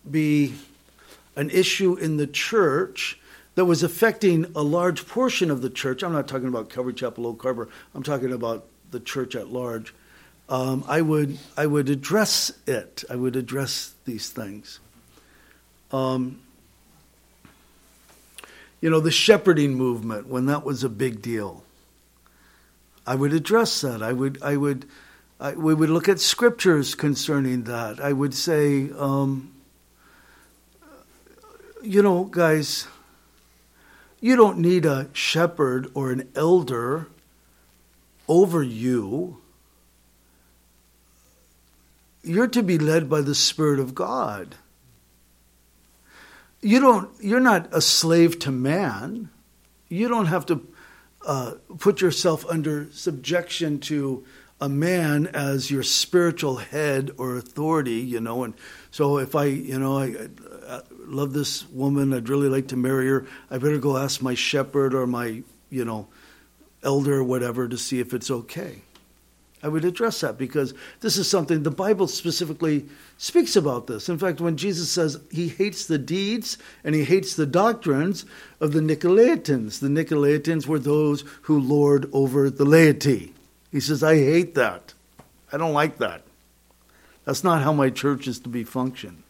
be 0.09 0.55
an 1.35 1.49
issue 1.49 1.95
in 1.95 2.17
the 2.17 2.27
church 2.27 3.19
that 3.55 3.65
was 3.65 3.83
affecting 3.83 4.45
a 4.55 4.61
large 4.61 5.07
portion 5.07 5.51
of 5.51 5.61
the 5.61 5.69
church. 5.69 6.03
I'm 6.03 6.13
not 6.13 6.27
talking 6.27 6.47
about 6.47 6.69
Calvary 6.69 6.93
Chapel 6.93 7.27
Oak 7.27 7.41
Harbor. 7.41 7.69
I'm 7.93 8.03
talking 8.03 8.31
about 8.31 8.65
the 8.91 8.99
church 8.99 9.35
at 9.35 9.51
large. 9.51 9.93
Um, 10.49 10.83
I 10.87 11.01
would 11.01 11.37
I 11.55 11.65
would 11.65 11.89
address 11.89 12.51
it. 12.67 13.03
I 13.09 13.15
would 13.15 13.35
address 13.35 13.93
these 14.05 14.29
things. 14.29 14.79
Um, 15.91 16.41
you 18.81 18.89
know, 18.89 18.99
the 18.99 19.11
shepherding 19.11 19.75
movement 19.75 20.27
when 20.27 20.47
that 20.47 20.65
was 20.65 20.83
a 20.83 20.89
big 20.89 21.21
deal. 21.21 21.63
I 23.05 23.15
would 23.15 23.33
address 23.33 23.81
that. 23.81 24.01
I 24.01 24.11
would 24.11 24.41
I 24.41 24.57
would 24.57 24.85
I, 25.39 25.53
we 25.53 25.73
would 25.73 25.89
look 25.89 26.07
at 26.07 26.19
scriptures 26.19 26.95
concerning 26.95 27.63
that. 27.63 27.99
I 27.99 28.13
would 28.13 28.33
say, 28.33 28.91
um, 28.91 29.53
you 31.81 32.03
know, 32.03 32.25
guys 32.25 32.87
you 34.21 34.35
don't 34.35 34.59
need 34.59 34.85
a 34.85 35.09
shepherd 35.13 35.89
or 35.95 36.11
an 36.11 36.29
elder 36.35 37.07
over 38.29 38.61
you. 38.61 39.41
You're 42.23 42.47
to 42.47 42.61
be 42.61 42.77
led 42.77 43.09
by 43.09 43.21
the 43.21 43.33
Spirit 43.33 43.79
of 43.79 43.95
God. 43.95 44.55
You 46.61 46.79
don't, 46.79 47.09
you're 47.19 47.39
not 47.39 47.69
a 47.71 47.81
slave 47.81 48.37
to 48.39 48.51
man. 48.51 49.31
You 49.89 50.07
don't 50.07 50.27
have 50.27 50.45
to 50.45 50.67
uh, 51.25 51.53
put 51.79 51.99
yourself 51.99 52.45
under 52.45 52.91
subjection 52.91 53.79
to 53.79 54.23
a 54.61 54.69
man 54.69 55.25
as 55.25 55.71
your 55.71 55.81
spiritual 55.81 56.57
head 56.57 57.09
or 57.17 57.35
authority, 57.35 57.95
you 57.95 58.21
know. 58.21 58.43
And 58.43 58.53
so 58.91 59.17
if 59.17 59.33
I, 59.33 59.45
you 59.45 59.79
know, 59.79 59.97
I, 59.97 60.27
I 60.67 60.81
love 61.05 61.33
this 61.33 61.67
woman, 61.69 62.13
I'd 62.13 62.29
really 62.29 62.49
like 62.49 62.69
to 62.69 62.77
marry 62.77 63.07
her, 63.07 63.25
I 63.49 63.57
better 63.57 63.77
go 63.77 63.97
ask 63.97 64.21
my 64.21 64.35
shepherd 64.35 64.93
or 64.93 65.07
my, 65.07 65.43
you 65.69 65.85
know, 65.85 66.07
elder 66.83 67.17
or 67.17 67.23
whatever 67.23 67.67
to 67.67 67.77
see 67.77 67.99
if 67.99 68.13
it's 68.13 68.31
okay. 68.31 68.81
I 69.63 69.67
would 69.67 69.85
address 69.85 70.21
that 70.21 70.39
because 70.39 70.73
this 71.01 71.17
is 71.17 71.29
something 71.29 71.61
the 71.61 71.69
Bible 71.69 72.07
specifically 72.07 72.87
speaks 73.17 73.55
about 73.55 73.85
this. 73.85 74.09
In 74.09 74.17
fact, 74.17 74.41
when 74.41 74.57
Jesus 74.57 74.89
says 74.89 75.19
he 75.29 75.49
hates 75.49 75.85
the 75.85 75.99
deeds 75.99 76.57
and 76.83 76.95
he 76.95 77.03
hates 77.03 77.35
the 77.35 77.45
doctrines 77.45 78.25
of 78.59 78.73
the 78.73 78.79
Nicolaitans, 78.79 79.79
the 79.79 79.87
Nicolaitans 79.87 80.65
were 80.65 80.79
those 80.79 81.23
who 81.43 81.59
lord 81.59 82.09
over 82.11 82.49
the 82.49 82.65
laity. 82.65 83.33
He 83.71 83.79
says, 83.79 84.01
I 84.03 84.15
hate 84.15 84.55
that. 84.55 84.95
I 85.53 85.57
don't 85.57 85.73
like 85.73 85.99
that. 85.99 86.23
That's 87.25 87.43
not 87.43 87.61
how 87.61 87.71
my 87.71 87.91
church 87.91 88.27
is 88.27 88.39
to 88.39 88.49
be 88.49 88.63
function 88.63 89.23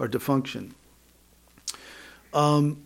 or 0.00 0.08
to 0.08 0.18
function. 0.18 0.74
Um, 2.32 2.82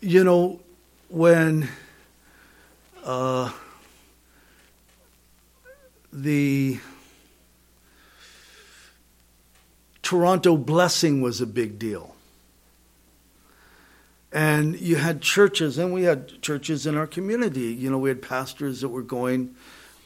you 0.00 0.22
know, 0.22 0.60
when 1.08 1.68
uh, 3.04 3.50
the 6.12 6.78
Toronto 10.02 10.56
blessing 10.56 11.20
was 11.20 11.40
a 11.40 11.46
big 11.46 11.78
deal. 11.78 12.14
And 14.32 14.78
you 14.80 14.96
had 14.96 15.20
churches, 15.20 15.78
and 15.78 15.92
we 15.92 16.04
had 16.04 16.42
churches 16.42 16.86
in 16.86 16.96
our 16.96 17.06
community. 17.06 17.72
You 17.72 17.90
know, 17.90 17.98
we 17.98 18.10
had 18.10 18.22
pastors 18.22 18.80
that 18.82 18.88
were 18.88 19.02
going. 19.02 19.54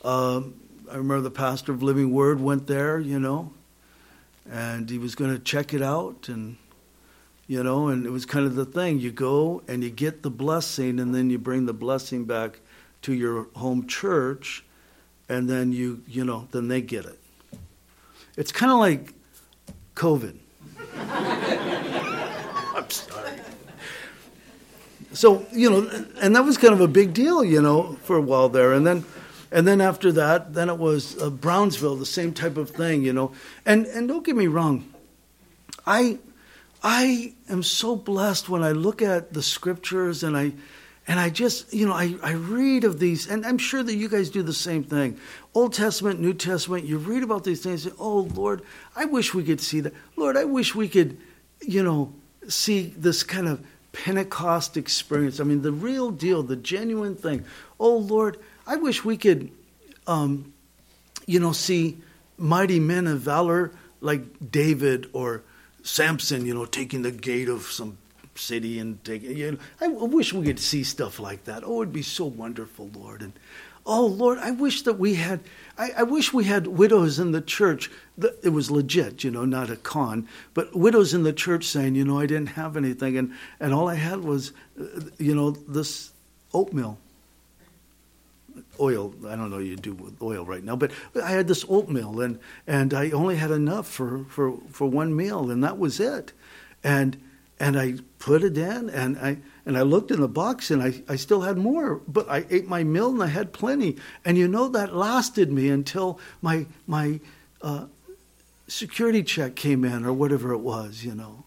Um, 0.04 0.54
I 0.90 0.96
remember 0.96 1.20
the 1.20 1.30
pastor 1.30 1.72
of 1.72 1.82
Living 1.82 2.12
Word 2.12 2.40
went 2.40 2.66
there, 2.66 2.98
you 2.98 3.18
know, 3.18 3.52
and 4.51 4.88
he 4.88 4.99
was 4.99 5.14
going 5.14 5.32
to 5.32 5.38
check 5.38 5.74
it 5.74 5.82
out. 5.82 6.28
And, 6.28 6.57
you 7.46 7.62
know, 7.62 7.88
and 7.88 8.07
it 8.07 8.11
was 8.11 8.26
kind 8.26 8.46
of 8.46 8.55
the 8.55 8.64
thing. 8.64 9.01
You 9.01 9.11
go 9.11 9.62
and 9.68 9.82
you 9.82 9.90
get 9.90 10.22
the 10.22 10.30
blessing, 10.30 10.99
and 11.01 11.14
then 11.14 11.30
you 11.30 11.38
bring 11.38 11.66
the 11.66 11.74
blessing 11.74 12.24
back 12.24 12.61
to 13.03 13.12
your 13.12 13.49
home 13.55 13.86
church, 13.86 14.64
and 15.28 15.49
then 15.49 15.72
you, 15.72 16.03
you 16.07 16.24
know, 16.24 16.49
then 16.51 16.68
they 16.68 16.80
get 16.80 17.05
it. 17.05 17.18
It's 18.36 18.53
kind 18.53 18.72
of 18.72 18.78
like 18.78 19.14
COVID. 19.94 20.36
I'm 22.76 22.90
sorry 22.90 23.40
so 25.12 25.44
you 25.53 25.68
know, 25.68 26.07
and 26.20 26.36
that 26.36 26.44
was 26.44 26.57
kind 26.57 26.72
of 26.72 26.80
a 26.80 26.86
big 26.88 27.12
deal, 27.12 27.42
you 27.42 27.61
know, 27.61 27.96
for 28.03 28.16
a 28.16 28.22
while 28.22 28.49
there, 28.49 28.72
and 28.72 28.86
then. 28.86 29.05
And 29.51 29.66
then 29.66 29.80
after 29.80 30.12
that, 30.12 30.55
then 30.55 30.68
it 30.68 30.78
was 30.78 31.20
uh, 31.20 31.30
Brownsville, 31.30 31.96
the 31.96 32.07
same 32.07 32.32
type 32.32 32.57
of 32.57 32.70
thing, 32.70 33.03
you 33.03 33.12
know. 33.12 33.32
And 33.64 33.86
and 33.86 34.09
don't 34.09 34.24
get 34.24 34.36
me 34.36 34.46
wrong, 34.46 34.92
I 35.86 36.18
I 36.82 37.34
am 37.49 37.62
so 37.62 37.96
blessed 37.96 38.49
when 38.49 38.62
I 38.62 38.72
look 38.72 39.03
at 39.03 39.32
the 39.32 39.42
scriptures 39.42 40.22
and 40.22 40.36
I 40.36 40.53
and 41.09 41.18
I 41.18 41.30
just, 41.30 41.72
you 41.72 41.86
know, 41.86 41.94
I, 41.94 42.14
I 42.22 42.32
read 42.32 42.84
of 42.84 42.99
these, 42.99 43.30
and 43.30 43.46
I'm 43.46 43.57
sure 43.57 43.82
that 43.82 43.94
you 43.94 44.11
guys 44.11 44.28
do 44.28 44.42
the 44.42 44.53
same 44.53 44.84
thing. 44.84 45.18
Old 45.55 45.72
Testament, 45.72 46.20
New 46.20 46.34
Testament, 46.34 46.84
you 46.84 46.99
read 46.99 47.22
about 47.22 47.44
these 47.44 47.62
things, 47.62 47.86
and, 47.86 47.94
oh, 47.99 48.28
Lord, 48.34 48.61
I 48.94 49.07
wish 49.07 49.32
we 49.32 49.42
could 49.42 49.62
see 49.62 49.80
that. 49.80 49.94
Lord, 50.16 50.36
I 50.36 50.44
wish 50.44 50.74
we 50.74 50.86
could, 50.86 51.16
you 51.62 51.82
know, 51.82 52.12
see 52.46 52.92
this 52.94 53.22
kind 53.22 53.49
of 53.49 53.64
Pentecost 53.92 54.76
experience. 54.76 55.40
I 55.40 55.44
mean, 55.44 55.62
the 55.62 55.72
real 55.72 56.11
deal, 56.11 56.42
the 56.42 56.57
genuine 56.57 57.16
thing. 57.16 57.42
Oh, 57.80 57.96
Lord, 57.96 58.36
I 58.68 58.76
wish 58.76 59.02
we 59.02 59.16
could, 59.16 59.50
um, 60.06 60.52
you 61.26 61.40
know, 61.40 61.52
see 61.52 61.96
mighty 62.36 62.78
men 62.78 63.06
of 63.06 63.20
valor 63.20 63.72
like 64.02 64.50
David 64.52 65.08
or 65.14 65.42
Samson, 65.82 66.44
you 66.44 66.52
know, 66.52 66.66
taking 66.66 67.00
the 67.00 67.10
gate 67.10 67.48
of 67.48 67.62
some 67.62 67.96
city 68.34 68.78
and 68.78 69.02
taking, 69.04 69.36
you 69.36 69.52
know, 69.52 69.58
I 69.80 69.88
wish 69.88 70.34
we 70.34 70.44
could 70.44 70.60
see 70.60 70.84
stuff 70.84 71.18
like 71.18 71.44
that. 71.44 71.62
Oh, 71.64 71.80
it'd 71.80 71.94
be 71.94 72.02
so 72.02 72.26
wonderful, 72.26 72.90
Lord. 72.94 73.22
And 73.22 73.32
oh, 73.86 74.04
Lord, 74.04 74.36
I 74.38 74.50
wish 74.50 74.82
that 74.82 74.98
we 74.98 75.14
had 75.14 75.40
I, 75.78 75.92
I, 75.98 76.02
wish 76.02 76.34
we 76.34 76.44
had 76.44 76.66
widows 76.66 77.18
in 77.18 77.32
the 77.32 77.40
church. 77.40 77.90
It 78.42 78.50
was 78.50 78.70
legit, 78.70 79.24
you 79.24 79.30
know, 79.30 79.44
not 79.44 79.70
a 79.70 79.76
con, 79.76 80.28
but 80.52 80.76
widows 80.76 81.14
in 81.14 81.22
the 81.22 81.32
church 81.32 81.64
saying, 81.64 81.94
you 81.94 82.04
know, 82.04 82.18
I 82.18 82.26
didn't 82.26 82.50
have 82.50 82.76
anything, 82.76 83.16
and, 83.16 83.32
and 83.60 83.72
all 83.72 83.88
I 83.88 83.94
had 83.94 84.24
was, 84.24 84.52
uh, 84.78 84.84
you 85.18 85.34
know, 85.36 85.52
this 85.52 86.10
oatmeal. 86.52 86.98
Oil, 88.81 89.14
I 89.26 89.37
don't 89.37 89.51
know 89.51 89.59
you 89.59 89.76
do 89.76 89.93
with 89.93 90.20
oil 90.22 90.45
right 90.45 90.62
now, 90.62 90.76
but 90.76 90.93
I 91.22 91.31
had 91.31 91.49
this 91.49 91.64
oatmeal, 91.68 92.20
and, 92.20 92.39
and 92.66 92.95
I 92.95 93.11
only 93.11 93.37
had 93.37 93.51
enough 93.51 93.87
for, 93.87 94.24
for, 94.29 94.57
for 94.70 94.87
one 94.87 95.14
meal, 95.14 95.51
and 95.51 95.62
that 95.64 95.79
was 95.79 96.01
it. 96.01 96.33
And, 96.85 97.20
and 97.59 97.79
I 97.79 97.95
put 98.18 98.45
it 98.45 98.57
in, 98.57 98.89
and 98.91 99.18
I, 99.18 99.39
and 99.68 99.76
I 99.76 99.83
looked 99.83 100.11
in 100.11 100.22
the 100.22 100.29
box 100.29 100.70
and 100.70 100.83
I, 100.83 101.03
I 101.11 101.16
still 101.16 101.43
had 101.43 101.59
more, 101.59 102.01
but 102.09 102.26
I 102.31 102.47
ate 102.49 102.66
my 102.66 102.85
meal 102.85 103.11
and 103.11 103.22
I 103.22 103.26
had 103.26 103.53
plenty. 103.53 103.97
And 104.24 104.39
you 104.39 104.49
know, 104.49 104.66
that 104.68 104.97
lasted 104.97 105.53
me 105.53 105.68
until 105.68 106.18
my, 106.41 106.64
my 106.87 107.20
uh, 107.61 107.85
security 108.66 109.22
check 109.22 109.57
came 109.57 109.85
in 109.85 110.07
or 110.07 110.12
whatever 110.14 110.55
it 110.55 110.61
was, 110.61 111.05
you 111.05 111.14
know. 111.14 111.45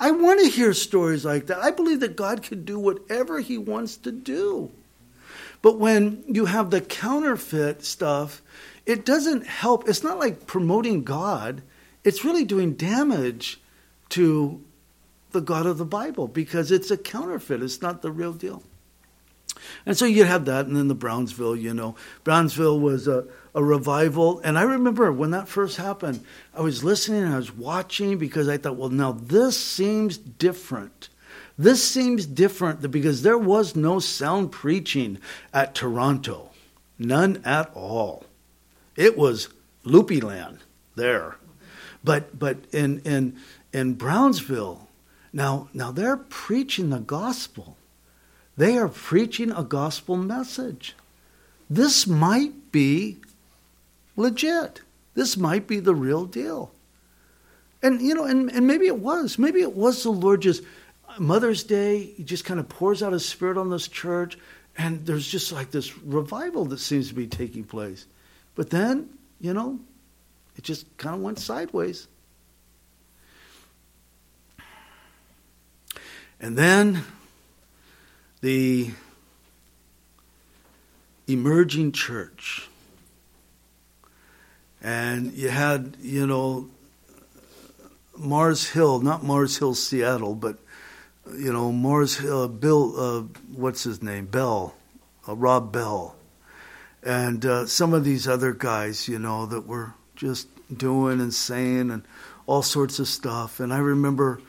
I 0.00 0.10
want 0.10 0.40
to 0.40 0.48
hear 0.48 0.72
stories 0.72 1.24
like 1.24 1.46
that. 1.46 1.58
I 1.58 1.70
believe 1.70 2.00
that 2.00 2.16
God 2.16 2.42
can 2.42 2.64
do 2.64 2.76
whatever 2.76 3.38
He 3.38 3.56
wants 3.56 3.96
to 3.98 4.10
do. 4.10 4.72
But 5.62 5.78
when 5.78 6.24
you 6.26 6.46
have 6.46 6.70
the 6.70 6.80
counterfeit 6.80 7.84
stuff, 7.84 8.42
it 8.86 9.04
doesn't 9.04 9.46
help. 9.46 9.88
It's 9.88 10.02
not 10.02 10.18
like 10.18 10.46
promoting 10.46 11.04
God, 11.04 11.62
it's 12.02 12.24
really 12.24 12.44
doing 12.44 12.74
damage 12.74 13.60
to 14.10 14.64
the 15.32 15.40
God 15.40 15.66
of 15.66 15.78
the 15.78 15.84
Bible 15.84 16.26
because 16.26 16.72
it's 16.72 16.90
a 16.90 16.96
counterfeit. 16.96 17.62
It's 17.62 17.82
not 17.82 18.02
the 18.02 18.10
real 18.10 18.32
deal. 18.32 18.62
And 19.84 19.96
so 19.96 20.04
you 20.04 20.24
have 20.24 20.46
that, 20.46 20.66
and 20.66 20.76
then 20.76 20.88
the 20.88 20.94
Brownsville, 20.94 21.56
you 21.56 21.74
know. 21.74 21.94
Brownsville 22.24 22.80
was 22.80 23.06
a, 23.06 23.26
a 23.54 23.62
revival. 23.62 24.40
And 24.40 24.58
I 24.58 24.62
remember 24.62 25.12
when 25.12 25.30
that 25.32 25.48
first 25.48 25.76
happened, 25.76 26.24
I 26.54 26.62
was 26.62 26.82
listening 26.82 27.22
and 27.22 27.34
I 27.34 27.36
was 27.36 27.54
watching 27.54 28.18
because 28.18 28.48
I 28.48 28.56
thought, 28.56 28.76
well, 28.76 28.88
now 28.88 29.12
this 29.12 29.58
seems 29.58 30.16
different. 30.16 31.08
This 31.60 31.84
seems 31.84 32.24
different 32.24 32.90
because 32.90 33.20
there 33.20 33.36
was 33.36 33.76
no 33.76 33.98
sound 33.98 34.50
preaching 34.50 35.18
at 35.52 35.74
Toronto, 35.74 36.52
none 36.98 37.42
at 37.44 37.70
all. 37.74 38.24
It 38.96 39.18
was 39.18 39.50
loopy 39.84 40.22
land 40.22 40.60
there. 40.96 41.36
But, 42.02 42.38
but 42.38 42.56
in, 42.72 43.00
in, 43.00 43.36
in 43.74 43.92
Brownsville, 43.92 44.88
now, 45.34 45.68
now 45.74 45.92
they're 45.92 46.16
preaching 46.16 46.88
the 46.88 46.98
gospel. 46.98 47.76
They 48.56 48.78
are 48.78 48.88
preaching 48.88 49.50
a 49.50 49.62
gospel 49.62 50.16
message. 50.16 50.96
This 51.68 52.06
might 52.06 52.72
be 52.72 53.18
legit. 54.16 54.80
This 55.12 55.36
might 55.36 55.66
be 55.66 55.78
the 55.78 55.94
real 55.94 56.24
deal. 56.24 56.72
And 57.82 58.00
you 58.00 58.14
know, 58.14 58.24
and, 58.24 58.50
and 58.50 58.66
maybe 58.66 58.86
it 58.86 58.98
was. 58.98 59.38
Maybe 59.38 59.60
it 59.60 59.74
was 59.74 60.02
the 60.02 60.10
Lord 60.10 60.40
just 60.40 60.62
Mother's 61.18 61.64
Day, 61.64 62.04
he 62.16 62.24
just 62.24 62.44
kind 62.44 62.60
of 62.60 62.68
pours 62.68 63.02
out 63.02 63.12
his 63.12 63.26
spirit 63.26 63.58
on 63.58 63.70
this 63.70 63.88
church, 63.88 64.38
and 64.76 65.04
there's 65.06 65.26
just 65.26 65.52
like 65.52 65.70
this 65.70 65.96
revival 65.98 66.64
that 66.66 66.78
seems 66.78 67.08
to 67.08 67.14
be 67.14 67.26
taking 67.26 67.64
place. 67.64 68.06
But 68.54 68.70
then, 68.70 69.08
you 69.40 69.52
know, 69.52 69.80
it 70.56 70.64
just 70.64 70.86
kind 70.96 71.14
of 71.14 71.22
went 71.22 71.38
sideways. 71.38 72.06
And 76.40 76.56
then 76.56 77.02
the 78.40 78.90
emerging 81.26 81.92
church. 81.92 82.68
And 84.82 85.32
you 85.34 85.50
had, 85.50 85.96
you 86.00 86.26
know, 86.26 86.70
Mars 88.16 88.70
Hill, 88.70 89.00
not 89.00 89.22
Mars 89.22 89.58
Hill, 89.58 89.74
Seattle, 89.74 90.34
but, 90.34 90.58
you 91.36 91.52
know, 91.52 91.72
Mars 91.72 92.16
Hill, 92.16 92.48
Bill, 92.48 92.94
uh, 92.98 93.22
what's 93.54 93.84
his 93.84 94.02
name? 94.02 94.26
Bell, 94.26 94.74
uh, 95.28 95.34
Rob 95.34 95.72
Bell. 95.72 96.16
And 97.02 97.44
uh, 97.46 97.66
some 97.66 97.94
of 97.94 98.04
these 98.04 98.28
other 98.28 98.52
guys, 98.52 99.08
you 99.08 99.18
know, 99.18 99.46
that 99.46 99.66
were 99.66 99.94
just 100.16 100.48
doing 100.76 101.20
and 101.20 101.32
saying 101.32 101.90
and 101.90 102.02
all 102.46 102.62
sorts 102.62 102.98
of 102.98 103.08
stuff. 103.08 103.60
And 103.60 103.72
I 103.72 103.78
remember 103.78 104.40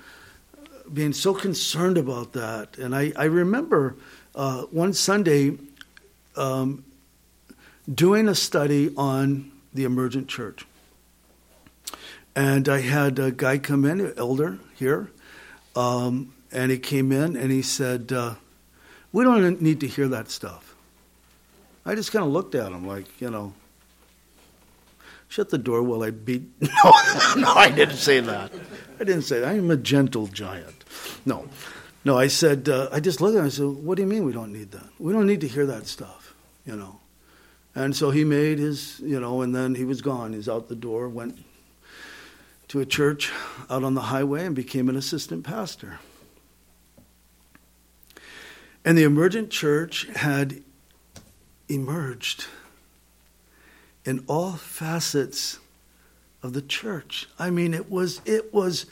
being 0.92 1.14
so 1.14 1.34
concerned 1.34 1.98
about 1.98 2.34
that. 2.34 2.78
And 2.78 2.96
I, 2.96 3.14
I 3.16 3.26
remember 3.26 3.96
uh, 4.36 4.64
one 4.64 4.94
Sunday 4.94 5.58
um, 6.36 6.84
doing 7.94 8.28
a 8.28 8.36
study 8.36 8.94
on 8.98 9.52
the 9.74 9.84
emergent 9.84 10.28
church. 10.28 10.66
And 12.36 12.70
I 12.70 12.82
had 12.82 13.20
a 13.20 13.32
guy 13.32 13.58
come 13.58 13.86
in, 13.86 14.00
an 14.00 14.14
elder 14.18 14.58
here, 14.76 15.12
um, 15.76 16.34
and 16.52 16.72
he 16.72 16.78
came 16.78 17.12
in 17.12 17.36
and 17.36 17.52
he 17.52 17.62
said, 17.62 18.12
uh, 18.12 18.36
We 19.12 19.24
don't 19.24 19.62
need 19.62 19.80
to 19.82 19.88
hear 19.88 20.08
that 20.10 20.30
stuff. 20.30 20.76
I 21.86 21.96
just 21.96 22.12
kind 22.12 22.24
of 22.24 22.32
looked 22.32 22.56
at 22.56 22.72
him 22.72 22.86
like, 22.86 23.06
you 23.20 23.30
know, 23.30 23.54
shut 25.28 25.50
the 25.50 25.58
door 25.58 25.82
while 25.82 26.04
I 26.04 26.12
beat. 26.12 26.44
No, 26.62 26.92
no, 27.38 27.54
I 27.54 27.72
didn't 27.72 27.98
say 27.98 28.20
that. 28.20 28.52
I 29.00 29.04
didn't 29.04 29.24
say 29.24 29.40
that. 29.40 29.50
I'm 29.50 29.72
a 29.72 29.78
gentle 29.78 30.28
giant. 30.28 30.84
No, 31.26 31.48
no, 32.04 32.18
I 32.18 32.28
said, 32.28 32.68
uh, 32.70 32.90
I 32.92 33.00
just 33.00 33.22
looked 33.22 33.36
at 33.36 33.40
him 33.40 33.46
and 33.46 33.52
I 33.52 33.56
said, 33.56 33.66
What 33.66 33.96
do 33.96 34.04
you 34.04 34.08
mean 34.08 34.26
we 34.26 34.34
don't 34.34 34.52
need 34.52 34.72
that? 34.72 34.88
We 35.00 35.14
don't 35.14 35.28
need 35.28 35.42
to 35.42 35.48
hear 35.48 35.66
that 35.68 35.88
stuff, 35.88 36.34
you 36.66 36.76
know. 36.76 37.00
And 37.74 37.96
so 37.96 38.12
he 38.12 38.26
made 38.26 38.60
his, 38.60 39.00
you 39.00 39.20
know, 39.20 39.42
and 39.42 39.56
then 39.56 39.76
he 39.76 39.86
was 39.86 40.02
gone. 40.02 40.34
He's 40.34 40.50
out 40.50 40.68
the 40.68 40.76
door, 40.76 41.08
went 41.08 41.38
to 42.68 42.80
a 42.80 42.86
church 42.86 43.32
out 43.70 43.84
on 43.84 43.94
the 43.94 44.02
highway 44.02 44.46
and 44.46 44.56
became 44.56 44.90
an 44.90 44.98
assistant 44.98 45.46
pastor. 45.46 46.00
And 48.84 48.98
the 48.98 49.04
emergent 49.04 49.52
church 49.52 50.08
had 50.16 50.64
emerged 51.70 52.46
in 54.06 54.24
all 54.28 54.54
facets 54.54 55.60
of 56.42 56.54
the 56.54 56.62
church. 56.62 57.28
I 57.38 57.50
mean, 57.50 57.74
it 57.74 57.92
was, 57.92 58.22
it 58.26 58.54
was, 58.54 58.88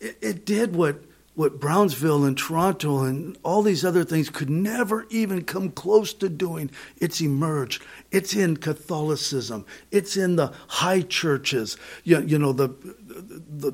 it, 0.00 0.18
it 0.20 0.44
did 0.44 0.74
what 0.74 1.02
what 1.38 1.60
Brownsville 1.60 2.24
and 2.24 2.36
Toronto 2.36 3.04
and 3.04 3.38
all 3.44 3.62
these 3.62 3.84
other 3.84 4.02
things 4.02 4.28
could 4.28 4.50
never 4.50 5.06
even 5.08 5.44
come 5.44 5.70
close 5.70 6.12
to 6.14 6.28
doing. 6.28 6.68
It's 6.96 7.20
emerged. 7.20 7.80
It's 8.10 8.34
in 8.34 8.56
Catholicism. 8.56 9.64
It's 9.92 10.16
in 10.16 10.34
the 10.34 10.52
high 10.66 11.02
churches, 11.02 11.76
you, 12.02 12.20
you 12.22 12.40
know, 12.40 12.52
the, 12.52 12.70
the, 13.06 13.72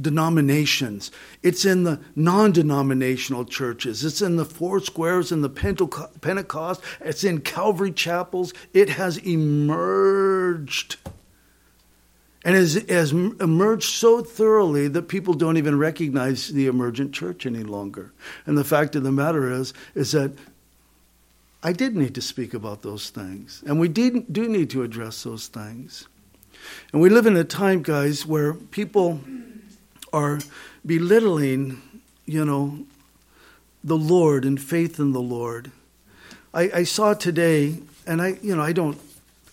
denominations. 0.00 1.10
It's 1.42 1.64
in 1.64 1.84
the 1.84 2.00
non 2.14 2.52
denominational 2.52 3.44
churches. 3.44 4.04
It's 4.04 4.22
in 4.22 4.36
the 4.36 4.44
four 4.44 4.80
squares 4.80 5.32
and 5.32 5.42
the 5.42 5.48
Pentecost. 5.48 6.82
It's 7.00 7.24
in 7.24 7.40
Calvary 7.40 7.92
chapels. 7.92 8.52
It 8.72 8.90
has 8.90 9.18
emerged 9.18 10.96
and 12.44 12.56
has, 12.56 12.74
has 12.88 13.12
emerged 13.12 13.88
so 13.88 14.20
thoroughly 14.20 14.88
that 14.88 15.02
people 15.02 15.34
don't 15.34 15.56
even 15.56 15.78
recognize 15.78 16.48
the 16.48 16.66
emergent 16.66 17.12
church 17.12 17.46
any 17.46 17.62
longer. 17.62 18.12
And 18.46 18.58
the 18.58 18.64
fact 18.64 18.96
of 18.96 19.04
the 19.04 19.12
matter 19.12 19.50
is, 19.50 19.72
is 19.94 20.12
that 20.12 20.32
I 21.62 21.72
did 21.72 21.94
need 21.94 22.14
to 22.16 22.20
speak 22.20 22.54
about 22.54 22.82
those 22.82 23.10
things, 23.10 23.62
and 23.66 23.78
we 23.78 23.86
did, 23.86 24.32
do 24.32 24.48
need 24.48 24.70
to 24.70 24.82
address 24.82 25.22
those 25.22 25.46
things. 25.46 26.08
And 26.92 27.00
we 27.00 27.08
live 27.08 27.26
in 27.26 27.36
a 27.36 27.44
time, 27.44 27.82
guys, 27.82 28.26
where 28.26 28.54
people 28.54 29.20
are 30.12 30.40
belittling, 30.84 31.80
you 32.26 32.44
know, 32.44 32.84
the 33.84 33.96
Lord 33.96 34.44
and 34.44 34.60
faith 34.60 34.98
in 34.98 35.12
the 35.12 35.20
Lord. 35.20 35.70
I, 36.54 36.70
I 36.74 36.82
saw 36.84 37.14
today, 37.14 37.78
and 38.06 38.20
I, 38.20 38.36
you 38.42 38.54
know, 38.54 38.62
I 38.62 38.72
don't, 38.72 38.98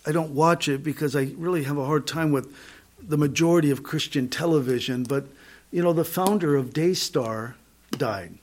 I 0.05 0.11
don't 0.11 0.31
watch 0.31 0.67
it 0.67 0.83
because 0.83 1.15
I 1.15 1.31
really 1.37 1.63
have 1.63 1.77
a 1.77 1.85
hard 1.85 2.05
time 2.05 2.31
with 2.31 2.53
the 3.01 3.17
majority 3.17 3.71
of 3.71 3.83
Christian 3.83 4.27
television, 4.29 5.03
but 5.03 5.25
you 5.71 5.83
know, 5.83 5.93
the 5.93 6.03
founder 6.03 6.55
of 6.55 6.73
Daystar 6.73 7.55
died 7.91 8.37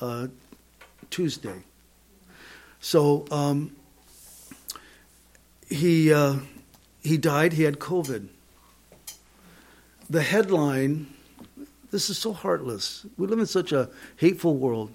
uh, 0.00 0.28
Tuesday. 1.10 1.62
So 2.80 3.26
um, 3.30 3.76
he 5.68 6.12
uh, 6.12 6.36
he 7.02 7.16
died. 7.18 7.52
He 7.54 7.64
had 7.64 7.78
COVID. 7.78 8.28
The 10.08 10.22
headline. 10.22 11.14
This 11.90 12.10
is 12.10 12.18
so 12.18 12.32
heartless. 12.32 13.06
We 13.16 13.26
live 13.26 13.38
in 13.38 13.46
such 13.46 13.72
a 13.72 13.88
hateful 14.16 14.56
world. 14.56 14.92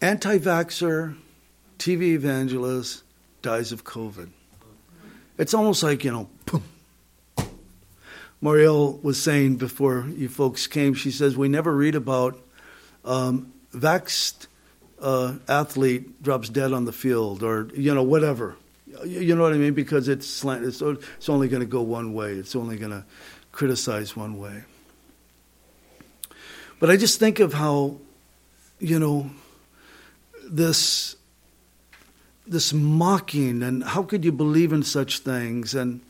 Anti 0.00 0.38
vaxxer, 0.38 1.16
TV 1.78 2.12
evangelist 2.12 3.02
dies 3.40 3.72
of 3.72 3.84
COVID. 3.84 4.28
It's 5.38 5.54
almost 5.54 5.82
like, 5.82 6.04
you 6.04 6.12
know, 6.12 6.28
boom. 6.44 6.62
Marielle 8.42 9.02
was 9.02 9.22
saying 9.22 9.56
before 9.56 10.06
you 10.14 10.28
folks 10.28 10.66
came, 10.66 10.92
she 10.94 11.10
says, 11.10 11.36
we 11.36 11.48
never 11.48 11.74
read 11.74 11.94
about 11.94 12.38
um, 13.04 13.52
vaxxed 13.72 14.46
uh, 15.00 15.34
athlete 15.48 16.22
drops 16.22 16.48
dead 16.48 16.72
on 16.72 16.84
the 16.84 16.92
field 16.92 17.42
or, 17.42 17.68
you 17.74 17.94
know, 17.94 18.02
whatever. 18.02 18.56
You 19.04 19.34
know 19.34 19.42
what 19.42 19.52
I 19.52 19.56
mean? 19.56 19.74
Because 19.74 20.08
it's, 20.08 20.26
slant, 20.26 20.64
it's, 20.64 20.80
it's 20.80 21.28
only 21.28 21.48
going 21.48 21.60
to 21.60 21.66
go 21.66 21.82
one 21.82 22.14
way. 22.14 22.32
It's 22.32 22.56
only 22.56 22.76
going 22.76 22.92
to 22.92 23.04
criticize 23.56 24.14
one 24.14 24.38
way. 24.38 24.64
But 26.78 26.90
I 26.90 26.98
just 26.98 27.18
think 27.18 27.40
of 27.40 27.54
how, 27.54 27.96
you 28.78 28.98
know, 28.98 29.30
this 30.46 31.16
this 32.46 32.72
mocking 32.72 33.62
and 33.62 33.82
how 33.82 34.02
could 34.02 34.24
you 34.24 34.30
believe 34.30 34.72
in 34.72 34.82
such 34.82 35.18
things 35.20 35.74
and 35.74 36.00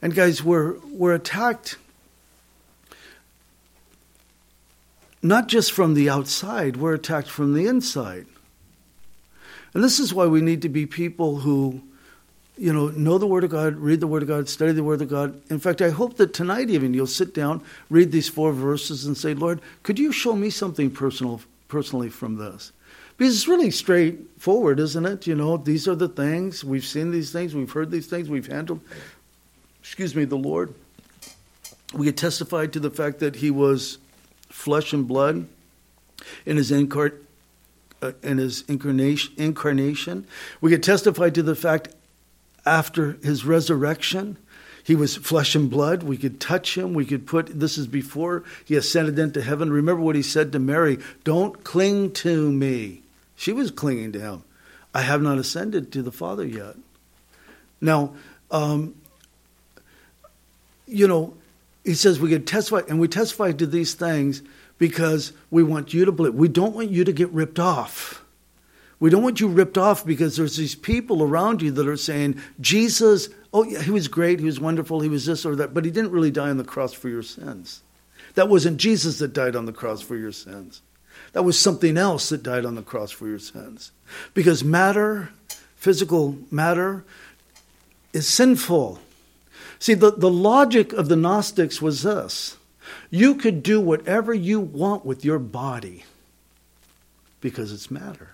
and 0.00 0.14
guys 0.14 0.42
we're 0.42 0.78
we're 0.86 1.12
attacked 1.12 1.76
not 5.20 5.46
just 5.46 5.72
from 5.72 5.92
the 5.92 6.08
outside 6.08 6.78
we're 6.78 6.94
attacked 6.94 7.28
from 7.28 7.52
the 7.52 7.66
inside 7.66 8.24
and 9.74 9.84
this 9.84 10.00
is 10.00 10.14
why 10.14 10.24
we 10.24 10.40
need 10.40 10.62
to 10.62 10.70
be 10.70 10.86
people 10.86 11.40
who 11.40 11.82
you 12.56 12.72
know 12.72 12.88
know 12.88 13.18
the 13.18 13.26
word 13.26 13.44
of 13.44 13.50
god 13.50 13.76
read 13.76 14.00
the 14.00 14.06
word 14.06 14.22
of 14.22 14.28
god 14.28 14.48
study 14.48 14.72
the 14.72 14.84
word 14.84 15.02
of 15.02 15.08
god 15.08 15.40
in 15.50 15.58
fact 15.58 15.82
i 15.82 15.90
hope 15.90 16.16
that 16.16 16.32
tonight 16.32 16.70
even 16.70 16.94
you'll 16.94 17.06
sit 17.06 17.34
down 17.34 17.62
read 17.90 18.12
these 18.12 18.28
four 18.28 18.52
verses 18.52 19.04
and 19.04 19.16
say 19.16 19.34
lord 19.34 19.60
could 19.82 19.98
you 19.98 20.12
show 20.12 20.34
me 20.34 20.50
something 20.50 20.90
personal 20.90 21.40
personally 21.68 22.08
from 22.08 22.36
this 22.36 22.72
because 23.16 23.34
it's 23.36 23.48
really 23.48 23.70
straightforward, 23.70 24.80
isn't 24.80 25.06
it? 25.06 25.26
You 25.26 25.34
know, 25.34 25.56
these 25.56 25.86
are 25.86 25.94
the 25.94 26.08
things. 26.08 26.64
We've 26.64 26.84
seen 26.84 27.12
these 27.12 27.30
things. 27.30 27.54
We've 27.54 27.70
heard 27.70 27.90
these 27.90 28.06
things. 28.06 28.28
We've 28.28 28.46
handled, 28.46 28.80
excuse 29.80 30.16
me, 30.16 30.24
the 30.24 30.36
Lord. 30.36 30.74
We 31.92 32.06
had 32.06 32.16
testified 32.16 32.72
to 32.72 32.80
the 32.80 32.90
fact 32.90 33.20
that 33.20 33.36
he 33.36 33.52
was 33.52 33.98
flesh 34.48 34.92
and 34.92 35.06
blood 35.06 35.46
in 36.44 36.56
his 36.56 36.70
incarnate. 36.70 37.20
Uh, 38.02 38.12
in 38.22 38.36
his 38.36 38.64
incarnation, 38.68 39.32
incarnation, 39.38 40.26
we 40.60 40.70
could 40.70 40.82
testify 40.82 41.30
to 41.30 41.42
the 41.42 41.54
fact 41.54 41.88
after 42.66 43.18
his 43.22 43.44
resurrection 43.44 44.36
he 44.84 44.94
was 44.94 45.16
flesh 45.16 45.54
and 45.54 45.70
blood. 45.70 46.02
We 46.02 46.18
could 46.18 46.38
touch 46.38 46.76
him. 46.76 46.92
We 46.92 47.06
could 47.06 47.26
put, 47.26 47.58
this 47.58 47.78
is 47.78 47.86
before 47.86 48.44
he 48.66 48.76
ascended 48.76 49.18
into 49.18 49.40
heaven. 49.40 49.72
Remember 49.72 50.02
what 50.02 50.14
he 50.14 50.22
said 50.22 50.52
to 50.52 50.58
Mary 50.58 50.98
Don't 51.24 51.64
cling 51.64 52.12
to 52.12 52.52
me. 52.52 53.02
She 53.34 53.52
was 53.52 53.70
clinging 53.70 54.12
to 54.12 54.20
him. 54.20 54.44
I 54.92 55.00
have 55.00 55.22
not 55.22 55.38
ascended 55.38 55.90
to 55.92 56.02
the 56.02 56.12
Father 56.12 56.46
yet. 56.46 56.76
Now, 57.80 58.14
um, 58.50 58.94
you 60.86 61.08
know, 61.08 61.34
he 61.82 61.94
says 61.94 62.20
we 62.20 62.28
could 62.28 62.46
testify, 62.46 62.82
and 62.88 63.00
we 63.00 63.08
testify 63.08 63.52
to 63.52 63.66
these 63.66 63.94
things, 63.94 64.42
because 64.78 65.32
we 65.50 65.62
want 65.62 65.94
you 65.94 66.04
to 66.04 66.12
believe. 66.12 66.34
We 66.34 66.48
don't 66.48 66.74
want 66.74 66.90
you 66.90 67.04
to 67.04 67.12
get 67.12 67.30
ripped 67.30 67.58
off. 67.58 68.23
We 69.04 69.10
don't 69.10 69.22
want 69.22 69.38
you 69.38 69.48
ripped 69.48 69.76
off 69.76 70.06
because 70.06 70.34
there's 70.34 70.56
these 70.56 70.74
people 70.74 71.22
around 71.22 71.60
you 71.60 71.70
that 71.72 71.86
are 71.86 71.94
saying, 71.94 72.40
Jesus, 72.58 73.28
oh, 73.52 73.62
yeah, 73.62 73.82
he 73.82 73.90
was 73.90 74.08
great, 74.08 74.40
he 74.40 74.46
was 74.46 74.58
wonderful, 74.58 75.00
he 75.00 75.10
was 75.10 75.26
this 75.26 75.44
or 75.44 75.54
that, 75.56 75.74
but 75.74 75.84
he 75.84 75.90
didn't 75.90 76.10
really 76.10 76.30
die 76.30 76.48
on 76.48 76.56
the 76.56 76.64
cross 76.64 76.94
for 76.94 77.10
your 77.10 77.22
sins. 77.22 77.82
That 78.32 78.48
wasn't 78.48 78.78
Jesus 78.78 79.18
that 79.18 79.34
died 79.34 79.56
on 79.56 79.66
the 79.66 79.74
cross 79.74 80.00
for 80.00 80.16
your 80.16 80.32
sins. 80.32 80.80
That 81.34 81.42
was 81.42 81.58
something 81.58 81.98
else 81.98 82.30
that 82.30 82.42
died 82.42 82.64
on 82.64 82.76
the 82.76 82.82
cross 82.82 83.10
for 83.10 83.28
your 83.28 83.38
sins. 83.38 83.92
Because 84.32 84.64
matter, 84.64 85.28
physical 85.76 86.38
matter, 86.50 87.04
is 88.14 88.26
sinful. 88.26 89.00
See, 89.78 89.92
the, 89.92 90.12
the 90.12 90.30
logic 90.30 90.94
of 90.94 91.10
the 91.10 91.16
Gnostics 91.16 91.82
was 91.82 92.04
this 92.04 92.56
you 93.10 93.34
could 93.34 93.62
do 93.62 93.82
whatever 93.82 94.32
you 94.32 94.60
want 94.60 95.04
with 95.04 95.26
your 95.26 95.38
body 95.38 96.04
because 97.42 97.70
it's 97.70 97.90
matter. 97.90 98.33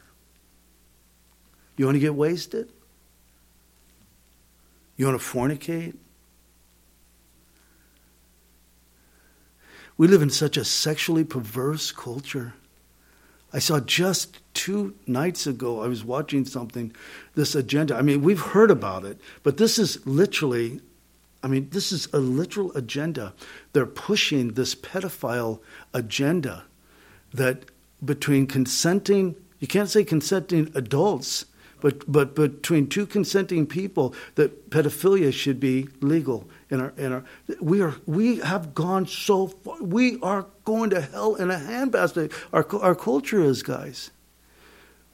You 1.80 1.86
want 1.86 1.96
to 1.96 2.00
get 2.00 2.14
wasted? 2.14 2.70
You 4.98 5.06
want 5.06 5.18
to 5.18 5.26
fornicate? 5.26 5.96
We 9.96 10.06
live 10.06 10.20
in 10.20 10.28
such 10.28 10.58
a 10.58 10.64
sexually 10.66 11.24
perverse 11.24 11.90
culture. 11.90 12.52
I 13.54 13.60
saw 13.60 13.80
just 13.80 14.40
two 14.52 14.94
nights 15.06 15.46
ago, 15.46 15.82
I 15.82 15.86
was 15.86 16.04
watching 16.04 16.44
something, 16.44 16.94
this 17.34 17.54
agenda. 17.54 17.96
I 17.96 18.02
mean, 18.02 18.20
we've 18.20 18.42
heard 18.42 18.70
about 18.70 19.06
it, 19.06 19.18
but 19.42 19.56
this 19.56 19.78
is 19.78 20.06
literally, 20.06 20.82
I 21.42 21.48
mean, 21.48 21.70
this 21.70 21.92
is 21.92 22.08
a 22.12 22.18
literal 22.18 22.72
agenda. 22.74 23.32
They're 23.72 23.86
pushing 23.86 24.48
this 24.48 24.74
pedophile 24.74 25.60
agenda 25.94 26.64
that 27.32 27.64
between 28.04 28.46
consenting, 28.46 29.34
you 29.60 29.66
can't 29.66 29.88
say 29.88 30.04
consenting 30.04 30.70
adults, 30.74 31.46
but, 31.80 32.10
but 32.10 32.34
between 32.34 32.88
two 32.88 33.06
consenting 33.06 33.66
people, 33.66 34.14
that 34.34 34.70
pedophilia 34.70 35.32
should 35.32 35.60
be 35.60 35.88
legal 36.00 36.48
in 36.70 36.80
our, 36.80 36.92
in 36.96 37.12
our 37.12 37.24
we 37.60 37.80
are 37.80 37.94
we 38.06 38.38
have 38.38 38.74
gone 38.74 39.06
so 39.06 39.48
far 39.48 39.82
we 39.82 40.18
are 40.22 40.46
going 40.64 40.90
to 40.90 41.00
hell 41.00 41.34
in 41.34 41.50
a 41.50 41.56
handbasket. 41.56 42.32
Our, 42.52 42.66
our 42.80 42.94
culture 42.94 43.42
is 43.42 43.62
guys. 43.62 44.10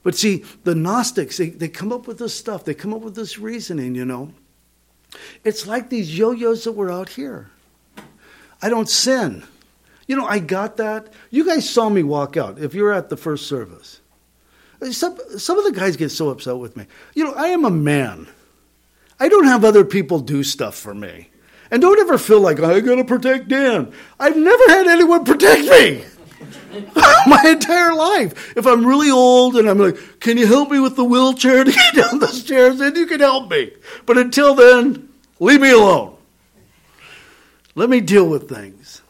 But 0.03 0.15
see 0.15 0.45
the 0.65 0.75
gnostics 0.75 1.39
they, 1.39 1.51
they 1.51 1.69
come 1.69 1.93
up 1.93 2.07
with 2.07 2.19
this 2.19 2.35
stuff. 2.35 2.65
They 2.65 2.75
come 2.75 2.93
up 2.93 3.01
with 3.01 3.15
this 3.15 3.39
reasoning 3.39 3.95
you 3.95 4.05
know. 4.05 4.33
It's 5.45 5.67
like 5.67 5.89
these 5.89 6.17
yo-yos 6.17 6.65
that 6.65 6.73
were 6.73 6.91
out 6.91 7.11
here. 7.11 7.51
I 8.61 8.69
don't 8.69 8.89
sin. 8.89 9.45
You 10.07 10.17
know 10.17 10.27
i 10.27 10.39
got 10.39 10.77
that. 10.77 11.13
You 11.31 11.47
guys 11.47 11.69
saw 11.69 11.89
me 11.89 12.03
walk 12.03 12.37
out 12.37 12.59
if 12.59 12.75
you 12.75 12.83
were 12.83 12.93
at 12.93 13.09
the 13.09 13.17
first 13.17 13.47
service 13.47 14.01
some, 14.91 15.19
some 15.39 15.59
of 15.59 15.65
the 15.65 15.73
guys 15.73 15.97
get 15.97 16.11
so 16.11 16.31
upset 16.31 16.57
with 16.57 16.77
me 16.77 16.87
you 17.15 17.25
know 17.25 17.33
i 17.35 17.49
am 17.49 17.65
a 17.65 17.71
man 17.71 18.27
I 19.19 19.29
don't 19.29 19.47
have 19.47 19.65
other 19.65 19.85
people 19.85 20.21
do 20.21 20.43
stuff 20.43 20.75
for 20.77 20.95
me. 20.95 21.31
And 21.71 21.83
don't 21.83 21.99
ever 21.99 22.19
feel 22.19 22.41
like 22.41 22.61
I 22.61 22.81
gotta 22.81 23.05
protect 23.05 23.49
Dan. 23.49 23.93
I've 24.21 24.37
never 24.37 24.65
had 24.69 24.87
anyone 24.87 25.25
protect 25.25 25.63
me. 25.63 26.05
My 27.27 27.43
entire 27.47 27.95
life. 27.95 28.57
If 28.57 28.67
I'm 28.67 28.87
really 28.87 29.11
old 29.11 29.57
and 29.57 29.69
I'm 29.69 29.79
like, 29.79 30.21
can 30.21 30.37
you 30.37 30.47
help 30.47 30.71
me 30.71 30.79
with 30.79 30.97
the 30.97 31.05
wheelchair 31.05 31.65
to 31.65 31.73
get 31.73 31.95
down 31.95 32.19
the 32.19 32.29
stairs? 32.29 32.79
Then 32.79 32.95
you 32.95 33.07
can 33.07 33.21
help 33.21 33.51
me. 33.51 33.73
But 34.05 34.19
until 34.19 34.55
then, 34.55 35.09
leave 35.41 35.61
me 35.61 35.71
alone. 35.71 36.17
Let 37.75 37.89
me 37.89 38.01
deal 38.01 38.29
with 38.29 38.49
things. 38.49 39.03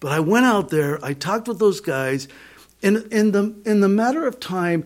But 0.00 0.12
I 0.12 0.20
went 0.20 0.46
out 0.46 0.70
there, 0.70 1.02
I 1.04 1.14
talked 1.14 1.48
with 1.48 1.58
those 1.58 1.80
guys, 1.80 2.28
and 2.84 3.12
in 3.12 3.32
the 3.32 3.54
in 3.64 3.80
the 3.80 3.88
matter 3.88 4.26
of 4.26 4.38
time, 4.38 4.84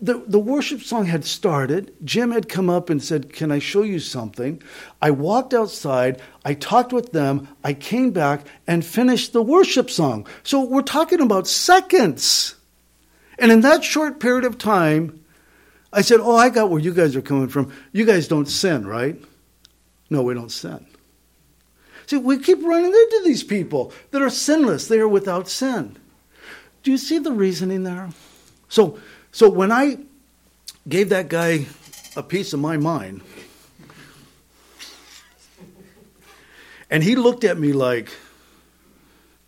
the, 0.00 0.22
the 0.26 0.38
worship 0.38 0.80
song 0.80 1.06
had 1.06 1.24
started. 1.24 1.94
Jim 2.04 2.30
had 2.30 2.48
come 2.48 2.70
up 2.70 2.88
and 2.88 3.02
said, 3.02 3.32
Can 3.32 3.52
I 3.52 3.58
show 3.58 3.82
you 3.82 3.98
something? 3.98 4.62
I 5.02 5.10
walked 5.10 5.52
outside, 5.52 6.20
I 6.44 6.54
talked 6.54 6.92
with 6.92 7.12
them, 7.12 7.48
I 7.62 7.74
came 7.74 8.10
back 8.10 8.46
and 8.66 8.84
finished 8.84 9.32
the 9.32 9.42
worship 9.42 9.90
song. 9.90 10.26
So 10.42 10.64
we're 10.64 10.82
talking 10.82 11.20
about 11.20 11.46
seconds. 11.46 12.54
And 13.38 13.52
in 13.52 13.60
that 13.60 13.84
short 13.84 14.20
period 14.20 14.44
of 14.44 14.58
time, 14.58 15.22
I 15.92 16.02
said, 16.02 16.20
Oh, 16.20 16.36
I 16.36 16.48
got 16.48 16.70
where 16.70 16.80
you 16.80 16.94
guys 16.94 17.14
are 17.16 17.22
coming 17.22 17.48
from. 17.48 17.72
You 17.92 18.06
guys 18.06 18.28
don't 18.28 18.48
sin, 18.48 18.86
right? 18.86 19.20
No, 20.08 20.22
we 20.22 20.34
don't 20.34 20.52
sin. 20.52 20.86
See, 22.06 22.16
we 22.16 22.38
keep 22.38 22.62
running 22.62 22.92
into 22.92 23.22
these 23.24 23.44
people 23.44 23.92
that 24.10 24.22
are 24.22 24.30
sinless, 24.30 24.88
they 24.88 24.98
are 24.98 25.08
without 25.08 25.48
sin. 25.48 25.96
Do 26.82 26.90
you 26.90 26.98
see 26.98 27.18
the 27.18 27.32
reasoning 27.32 27.84
there? 27.84 28.10
So, 28.68 28.98
so 29.32 29.48
when 29.48 29.70
I 29.70 29.98
gave 30.88 31.10
that 31.10 31.28
guy 31.28 31.66
a 32.16 32.22
piece 32.22 32.52
of 32.52 32.60
my 32.60 32.76
mind, 32.76 33.20
and 36.90 37.02
he 37.02 37.16
looked 37.16 37.44
at 37.44 37.58
me 37.58 37.72
like, 37.72 38.10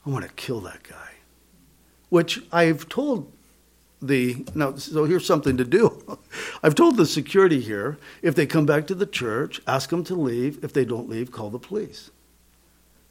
I 0.07 0.11
want 0.11 0.26
to 0.26 0.33
kill 0.35 0.61
that 0.61 0.83
guy. 0.83 0.97
Which 2.09 2.41
I've 2.53 2.89
told 2.89 3.33
the, 4.03 4.45
now, 4.55 4.74
so 4.74 5.05
here's 5.05 5.24
something 5.24 5.57
to 5.57 5.64
do. 5.64 6.18
I've 6.62 6.74
told 6.74 6.97
the 6.97 7.07
security 7.07 7.61
here 7.61 7.99
if 8.20 8.35
they 8.35 8.47
come 8.47 8.66
back 8.66 8.87
to 8.89 8.95
the 8.95 9.07
church, 9.07 9.61
ask 9.66 9.91
them 9.91 10.05
to 10.05 10.14
leave. 10.14 10.62
If 10.62 10.72
they 10.72 10.85
don't 10.85 11.09
leave, 11.09 11.33
call 11.33 11.51
the 11.51 11.59
police. 11.59 12.11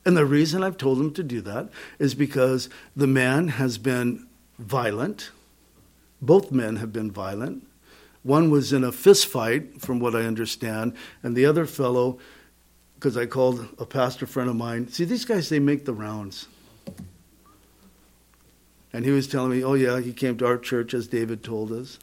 And 0.04 0.18
the 0.18 0.26
reason 0.26 0.64
I've 0.64 0.78
told 0.78 0.98
them 0.98 1.14
to 1.14 1.24
do 1.24 1.42
that 1.42 1.70
is 2.00 2.16
because 2.16 2.70
the 2.96 3.08
man 3.08 3.50
has 3.50 3.78
been 3.78 4.28
violent 4.58 5.32
both 6.22 6.52
men 6.52 6.76
have 6.76 6.94
been 6.94 7.12
violent. 7.12 7.68
One 8.24 8.52
was 8.52 8.72
in 8.72 8.84
a 8.84 8.92
fist 8.92 9.26
fight, 9.26 9.82
from 9.82 10.00
what 10.00 10.16
I 10.16 10.22
understand, 10.22 10.94
and 11.24 11.36
the 11.36 11.46
other 11.46 11.66
fellow, 11.66 12.20
because 12.96 13.18
I 13.18 13.26
called 13.26 13.68
a 13.80 13.86
pastor 13.86 14.28
friend 14.28 14.50
of 14.50 14.56
mine. 14.56 14.88
See, 14.90 15.06
these 15.06 15.26
guys, 15.26 15.50
they 15.50 15.60
make 15.60 15.86
the 15.86 15.94
rounds. 15.94 16.48
And 18.94 19.06
he 19.06 19.12
was 19.12 19.28
telling 19.28 19.52
me, 19.52 19.64
oh, 19.64 19.74
yeah, 19.74 20.00
he 20.00 20.14
came 20.14 20.38
to 20.38 20.46
our 20.46 20.58
church, 20.58 20.94
as 20.94 21.08
David 21.08 21.44
told 21.44 21.72
us. 21.72 21.98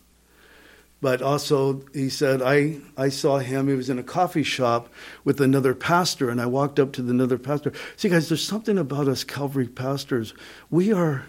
But 1.01 1.22
also, 1.22 1.84
he 1.94 2.09
said, 2.09 2.42
I, 2.42 2.78
I 2.96 3.09
saw 3.09 3.38
him. 3.38 3.68
He 3.68 3.74
was 3.74 3.88
in 3.88 4.01
a 4.01 4.03
coffee 4.03 4.42
shop 4.42 4.88
with 5.22 5.40
another 5.40 5.72
pastor, 5.74 6.28
and 6.28 6.40
I 6.40 6.46
walked 6.46 6.80
up 6.80 6.92
to 6.94 7.03
the 7.03 7.12
another 7.12 7.38
pastor. 7.38 7.72
See, 7.96 8.09
guys, 8.09 8.28
there's 8.28 8.44
something 8.44 8.78
about 8.78 9.07
us 9.07 9.22
Calvary 9.22 9.68
pastors. 9.68 10.34
We 10.70 10.92
are 10.92 11.24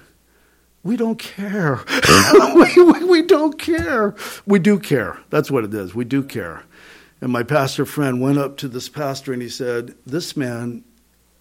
we 0.83 0.95
don't 0.95 1.19
care. 1.19 1.81
we, 2.55 2.83
we, 2.83 3.03
we, 3.03 3.21
don't 3.21 3.59
care. 3.59 4.15
We 4.45 4.59
do 4.59 4.79
care. 4.79 5.19
That's 5.29 5.51
what 5.51 5.65
it 5.65 5.73
is. 5.73 5.93
We 5.93 6.05
do 6.05 6.23
care. 6.23 6.63
And 7.21 7.31
my 7.31 7.43
pastor 7.43 7.85
friend 7.85 8.21
went 8.21 8.37
up 8.37 8.57
to 8.57 8.69
this 8.69 8.87
pastor 8.87 9.33
and 9.33 9.41
he 9.41 9.49
said, 9.49 9.93
This 10.05 10.37
man 10.37 10.85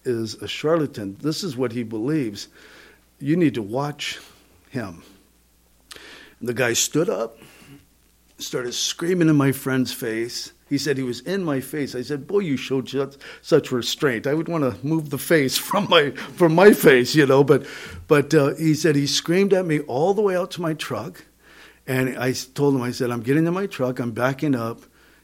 is 0.03 0.35
a 0.35 0.47
charlatan. 0.47 1.17
This 1.21 1.43
is 1.43 1.55
what 1.55 1.71
he 1.71 1.83
believes. 1.83 2.49
You 3.19 3.37
need 3.37 3.53
to 3.53 3.61
watch 3.61 4.19
him. 4.69 5.03
And 6.39 6.49
the 6.49 6.53
guy 6.53 6.73
stood 6.73 7.09
up, 7.09 7.37
started 8.39 8.73
screaming 8.73 9.29
in 9.29 9.35
my 9.35 9.51
friend's 9.51 9.93
face. 9.93 10.53
He 10.69 10.77
said 10.77 10.97
he 10.97 11.03
was 11.03 11.21
in 11.21 11.43
my 11.43 11.59
face. 11.61 11.95
I 11.95 12.03
said, 12.03 12.27
"Boy, 12.27 12.39
you 12.39 12.55
showed 12.55 12.89
such, 12.89 13.15
such 13.41 13.71
restraint. 13.71 14.27
I 14.27 14.35
would 14.35 14.47
want 14.47 14.63
to 14.63 14.85
move 14.85 15.09
the 15.09 15.17
face 15.17 15.57
from 15.69 15.87
my 15.89 16.11
from 16.11 16.53
my 16.53 16.73
face, 16.73 17.15
you 17.15 17.25
know." 17.25 17.43
But, 17.43 17.65
but 18.07 18.33
uh, 18.33 18.55
he 18.55 18.75
said 18.75 18.95
he 18.95 19.07
screamed 19.07 19.53
at 19.53 19.65
me 19.65 19.79
all 19.81 20.13
the 20.13 20.21
way 20.21 20.35
out 20.35 20.51
to 20.51 20.61
my 20.61 20.73
truck, 20.73 21.25
and 21.87 22.17
I 22.17 22.33
told 22.33 22.75
him, 22.75 22.81
I 22.81 22.91
said, 22.91 23.09
"I'm 23.09 23.21
getting 23.21 23.47
in 23.47 23.53
my 23.53 23.65
truck. 23.65 23.99
I'm 23.99 24.11
backing 24.11 24.55
up. 24.55 24.81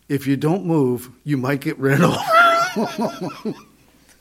If 0.09 0.27
you 0.27 0.35
don't 0.35 0.65
move, 0.65 1.09
you 1.23 1.37
might 1.37 1.61
get 1.61 1.77
ran 1.77 2.03
over." 2.03 2.17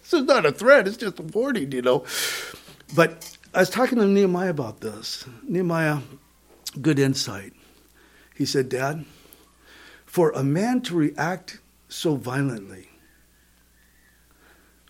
this 0.02 0.12
is 0.12 0.24
not 0.24 0.44
a 0.44 0.52
threat. 0.52 0.86
It's 0.86 0.98
just 0.98 1.18
a 1.18 1.22
warning, 1.22 1.72
you 1.72 1.82
know. 1.82 2.04
But 2.94 3.36
I 3.54 3.60
was 3.60 3.70
talking 3.70 3.98
to 3.98 4.06
Nehemiah 4.06 4.50
about 4.50 4.80
this. 4.80 5.24
Nehemiah, 5.42 6.00
good 6.82 6.98
insight. 6.98 7.53
He 8.34 8.44
said, 8.44 8.68
"Dad." 8.68 9.04
For 10.04 10.30
a 10.30 10.44
man 10.44 10.80
to 10.82 10.94
react 10.94 11.58
so 11.88 12.14
violently 12.14 12.88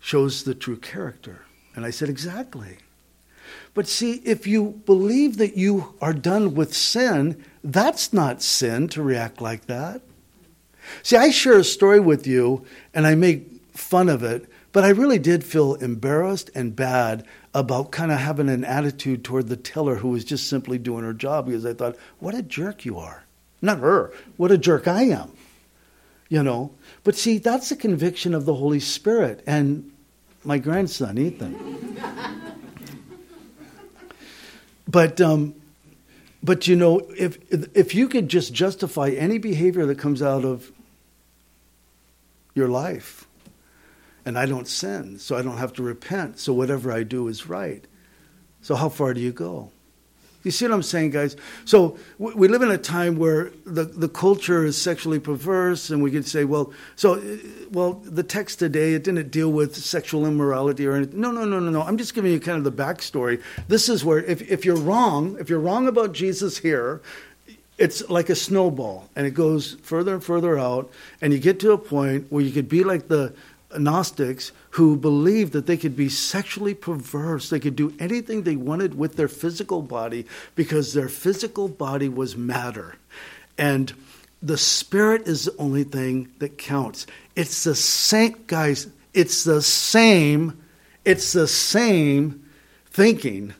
shows 0.05 0.43
the 0.43 0.53
true 0.53 0.77
character. 0.77 1.45
And 1.75 1.83
I 1.83 1.89
said, 1.89 2.09
Exactly. 2.09 2.77
But 3.73 3.87
see, 3.87 4.21
if 4.23 4.45
you 4.45 4.81
believe 4.85 5.37
that 5.37 5.57
you 5.57 5.95
are 5.99 6.13
done 6.13 6.53
with 6.53 6.75
sin, 6.75 7.43
that's 7.63 8.13
not 8.13 8.43
sin 8.43 8.87
to 8.89 9.01
react 9.01 9.41
like 9.41 9.65
that. 9.65 10.01
See, 11.01 11.17
I 11.17 11.31
share 11.31 11.57
a 11.57 11.63
story 11.63 11.99
with 11.99 12.27
you 12.27 12.63
and 12.93 13.07
I 13.07 13.15
make 13.15 13.47
fun 13.73 14.09
of 14.09 14.23
it, 14.23 14.45
but 14.71 14.83
I 14.83 14.89
really 14.89 15.19
did 15.19 15.43
feel 15.43 15.73
embarrassed 15.75 16.51
and 16.53 16.75
bad 16.75 17.25
about 17.53 17.91
kind 17.91 18.11
of 18.11 18.19
having 18.19 18.49
an 18.49 18.63
attitude 18.63 19.23
toward 19.23 19.47
the 19.47 19.57
teller 19.57 19.95
who 19.95 20.09
was 20.09 20.23
just 20.23 20.47
simply 20.47 20.77
doing 20.77 21.03
her 21.03 21.13
job 21.13 21.47
because 21.47 21.65
I 21.65 21.73
thought, 21.73 21.97
what 22.19 22.35
a 22.35 22.43
jerk 22.43 22.85
you 22.85 22.99
are. 22.99 23.24
Not 23.65 23.79
her. 23.79 24.13
What 24.37 24.51
a 24.51 24.57
jerk 24.57 24.87
I 24.87 25.03
am. 25.03 25.31
You 26.29 26.43
know? 26.43 26.71
But 27.03 27.15
see, 27.15 27.39
that's 27.39 27.69
the 27.69 27.75
conviction 27.75 28.33
of 28.33 28.45
the 28.45 28.53
Holy 28.53 28.79
Spirit 28.79 29.43
and 29.47 29.91
my 30.43 30.59
grandson, 30.59 31.17
Ethan. 31.17 31.97
but 34.87 35.19
um, 35.19 35.55
but 36.43 36.67
you 36.67 36.75
know, 36.75 37.01
if 37.17 37.39
if 37.51 37.95
you 37.95 38.07
could 38.07 38.29
just 38.29 38.53
justify 38.53 39.09
any 39.09 39.39
behavior 39.39 39.87
that 39.87 39.97
comes 39.97 40.21
out 40.21 40.45
of 40.45 40.71
your 42.53 42.67
life, 42.67 43.27
and 44.25 44.37
I 44.37 44.45
don't 44.45 44.67
sin, 44.67 45.17
so 45.17 45.35
I 45.35 45.41
don't 45.41 45.57
have 45.57 45.73
to 45.73 45.83
repent, 45.83 46.37
so 46.37 46.53
whatever 46.53 46.91
I 46.91 47.01
do 47.01 47.27
is 47.27 47.47
right. 47.47 47.83
So 48.61 48.75
how 48.75 48.89
far 48.89 49.15
do 49.15 49.21
you 49.21 49.31
go? 49.31 49.71
You 50.45 50.51
see 50.51 50.65
what 50.65 50.75
I'm 50.75 50.83
saying, 50.83 51.09
guys? 51.09 51.35
So 51.65 51.97
we 52.19 52.47
live 52.47 52.61
in 52.61 52.69
a 52.69 52.77
time 52.77 53.17
where 53.17 53.51
the, 53.65 53.83
the 53.83 54.07
culture 54.07 54.63
is 54.63 54.79
sexually 54.79 55.19
perverse, 55.19 55.89
and 55.89 56.03
we 56.03 56.11
could 56.11 56.27
say, 56.27 56.45
well, 56.45 56.71
so, 56.95 57.15
uh, 57.15 57.37
well, 57.71 57.93
the 57.93 58.21
text 58.21 58.59
today, 58.59 58.93
it 58.93 59.03
didn't 59.03 59.31
deal 59.31 59.51
with 59.51 59.75
sexual 59.75 60.23
immorality 60.27 60.85
or 60.85 60.93
anything. 60.93 61.19
No, 61.19 61.31
no, 61.31 61.45
no, 61.45 61.59
no, 61.59 61.71
no. 61.71 61.81
I'm 61.81 61.97
just 61.97 62.13
giving 62.13 62.31
you 62.31 62.39
kind 62.39 62.59
of 62.59 62.63
the 62.63 62.83
backstory. 62.83 63.41
This 63.67 63.89
is 63.89 64.05
where, 64.05 64.19
if, 64.19 64.43
if 64.43 64.65
you're 64.65 64.77
wrong, 64.77 65.35
if 65.39 65.49
you're 65.49 65.59
wrong 65.59 65.87
about 65.87 66.13
Jesus 66.13 66.59
here, 66.59 67.01
it's 67.79 68.07
like 68.07 68.29
a 68.29 68.35
snowball, 68.35 69.09
and 69.15 69.25
it 69.25 69.31
goes 69.31 69.73
further 69.81 70.13
and 70.13 70.23
further 70.23 70.59
out, 70.59 70.91
and 71.21 71.33
you 71.33 71.39
get 71.39 71.59
to 71.61 71.71
a 71.71 71.77
point 71.79 72.31
where 72.31 72.43
you 72.43 72.51
could 72.51 72.69
be 72.69 72.83
like 72.83 73.07
the 73.07 73.33
Gnostics 73.77 74.51
who 74.71 74.95
believed 74.95 75.53
that 75.53 75.65
they 75.65 75.77
could 75.77 75.95
be 75.95 76.09
sexually 76.09 76.73
perverse. 76.73 77.49
They 77.49 77.59
could 77.59 77.75
do 77.75 77.93
anything 77.99 78.43
they 78.43 78.55
wanted 78.55 78.97
with 78.97 79.15
their 79.15 79.27
physical 79.27 79.81
body 79.81 80.25
because 80.55 80.93
their 80.93 81.09
physical 81.09 81.67
body 81.67 82.09
was 82.09 82.37
matter. 82.37 82.95
And 83.57 83.93
the 84.41 84.57
spirit 84.57 85.27
is 85.27 85.45
the 85.45 85.55
only 85.57 85.83
thing 85.83 86.31
that 86.39 86.57
counts. 86.57 87.07
It's 87.35 87.63
the 87.63 87.75
same, 87.75 88.35
guys, 88.47 88.87
it's 89.13 89.43
the 89.43 89.61
same, 89.61 90.61
it's 91.03 91.33
the 91.33 91.47
same 91.47 92.45
thinking 92.91 93.53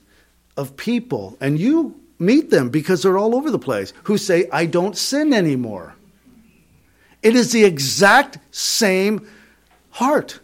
of 0.56 0.78
people. 0.78 1.38
And 1.41 1.60
you 1.60 1.99
meet 2.20 2.49
them 2.49 2.70
because 2.70 3.03
they're 3.03 3.18
all 3.18 3.36
over 3.36 3.51
the 3.51 3.60
place 3.60 3.93
who 4.03 4.18
say, 4.18 4.47
I 4.51 4.66
don't 4.66 4.97
sin 4.97 5.34
anymore. 5.34 5.95
It 7.24 7.36
is 7.36 7.51
the 7.51 7.64
exact 7.64 8.38
same 8.51 9.28
heart. 9.95 10.39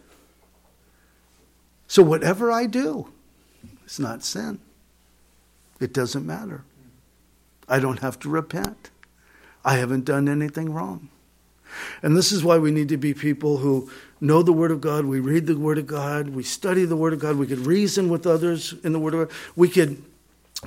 So 1.86 2.02
whatever 2.02 2.50
I 2.50 2.66
do, 2.66 3.08
it's 3.84 3.98
not 3.98 4.24
sin. 4.24 4.60
It 5.78 5.92
doesn't 5.92 6.24
matter. 6.24 6.64
I 7.68 7.78
don't 7.78 8.00
have 8.00 8.18
to 8.20 8.28
repent. 8.28 8.90
I 9.64 9.76
haven't 9.76 10.06
done 10.06 10.28
anything 10.28 10.72
wrong. 10.72 11.10
And 12.02 12.16
this 12.16 12.32
is 12.32 12.42
why 12.42 12.58
we 12.58 12.70
need 12.70 12.88
to 12.88 12.96
be 12.96 13.14
people 13.14 13.58
who 13.58 13.90
know 14.20 14.42
the 14.42 14.52
Word 14.52 14.70
of 14.70 14.80
God. 14.80 15.04
We 15.04 15.20
read 15.20 15.46
the 15.46 15.56
Word 15.56 15.78
of 15.78 15.86
God. 15.86 16.30
We 16.30 16.42
study 16.42 16.84
the 16.84 16.96
Word 16.96 17.12
of 17.12 17.18
God. 17.18 17.36
We 17.36 17.46
could 17.46 17.66
reason 17.66 18.08
with 18.08 18.26
others 18.26 18.74
in 18.84 18.92
the 18.92 18.98
Word 18.98 19.14
of 19.14 19.28
God. 19.28 19.36
We 19.54 19.68
could 19.68 20.02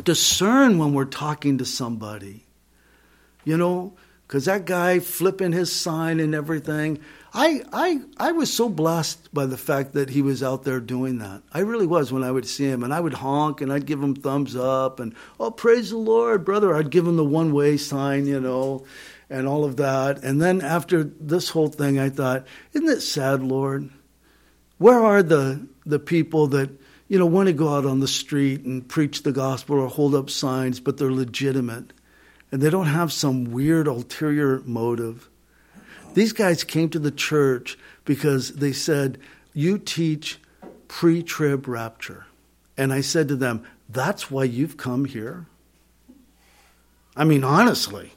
discern 0.03 0.77
when 0.77 0.93
we're 0.93 1.05
talking 1.05 1.57
to 1.57 1.65
somebody. 1.65 2.43
You 3.43 3.57
know, 3.57 3.93
because 4.27 4.45
that 4.45 4.65
guy 4.65 4.99
flipping 4.99 5.51
his 5.51 5.71
sign 5.71 6.19
and 6.19 6.33
everything, 6.33 6.99
I, 7.37 7.63
I, 7.73 7.99
I 8.15 8.31
was 8.31 8.51
so 8.51 8.69
blessed 8.69 9.33
by 9.33 9.45
the 9.45 9.57
fact 9.57 9.91
that 9.91 10.09
he 10.09 10.21
was 10.21 10.41
out 10.41 10.63
there 10.63 10.79
doing 10.79 11.17
that. 11.17 11.43
I 11.51 11.59
really 11.59 11.85
was 11.85 12.09
when 12.09 12.23
I 12.23 12.31
would 12.31 12.47
see 12.47 12.63
him, 12.63 12.81
and 12.81 12.93
I 12.93 13.01
would 13.01 13.13
honk 13.13 13.59
and 13.59 13.73
I'd 13.73 13.85
give 13.85 14.01
him 14.01 14.15
thumbs 14.15 14.55
up 14.55 15.01
and, 15.01 15.13
oh, 15.37 15.51
praise 15.51 15.89
the 15.89 15.97
Lord, 15.97 16.45
brother. 16.45 16.73
I'd 16.73 16.89
give 16.89 17.05
him 17.05 17.17
the 17.17 17.25
one 17.25 17.51
way 17.51 17.75
sign, 17.75 18.25
you 18.25 18.39
know, 18.39 18.85
and 19.29 19.49
all 19.49 19.65
of 19.65 19.75
that. 19.77 20.23
And 20.23 20.41
then 20.41 20.61
after 20.61 21.03
this 21.03 21.49
whole 21.49 21.67
thing, 21.67 21.99
I 21.99 22.07
thought, 22.07 22.47
isn't 22.71 22.87
it 22.87 23.01
sad, 23.01 23.43
Lord? 23.43 23.89
Where 24.77 25.03
are 25.03 25.21
the, 25.21 25.67
the 25.85 25.99
people 25.99 26.47
that, 26.47 26.69
you 27.09 27.19
know, 27.19 27.25
want 27.25 27.47
to 27.47 27.53
go 27.53 27.75
out 27.75 27.85
on 27.85 27.99
the 27.99 28.07
street 28.07 28.63
and 28.63 28.87
preach 28.87 29.23
the 29.23 29.33
gospel 29.33 29.75
or 29.77 29.89
hold 29.89 30.15
up 30.15 30.29
signs, 30.29 30.79
but 30.79 30.95
they're 30.95 31.11
legitimate 31.11 31.91
and 32.49 32.61
they 32.61 32.69
don't 32.69 32.87
have 32.87 33.11
some 33.11 33.51
weird 33.51 33.89
ulterior 33.89 34.61
motive? 34.63 35.29
These 36.15 36.31
guys 36.31 36.63
came 36.63 36.89
to 36.89 36.99
the 36.99 37.11
church 37.11 37.77
because 38.05 38.55
they 38.55 38.71
said, 38.71 39.19
You 39.53 39.77
teach 39.77 40.39
pre 40.87 41.21
trib 41.21 41.67
rapture. 41.67 42.25
And 42.77 42.91
I 42.91 43.01
said 43.01 43.27
to 43.27 43.35
them, 43.35 43.65
That's 43.89 44.31
why 44.31 44.45
you've 44.45 44.77
come 44.77 45.05
here? 45.05 45.45
I 47.15 47.25
mean, 47.25 47.43
honestly. 47.43 48.13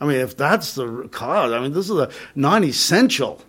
I 0.00 0.06
mean, 0.06 0.16
if 0.16 0.36
that's 0.36 0.74
the 0.74 1.08
cause, 1.08 1.52
I 1.52 1.60
mean, 1.60 1.72
this 1.72 1.88
is 1.88 1.98
a 1.98 2.10
non 2.34 2.64
essential. 2.64 3.42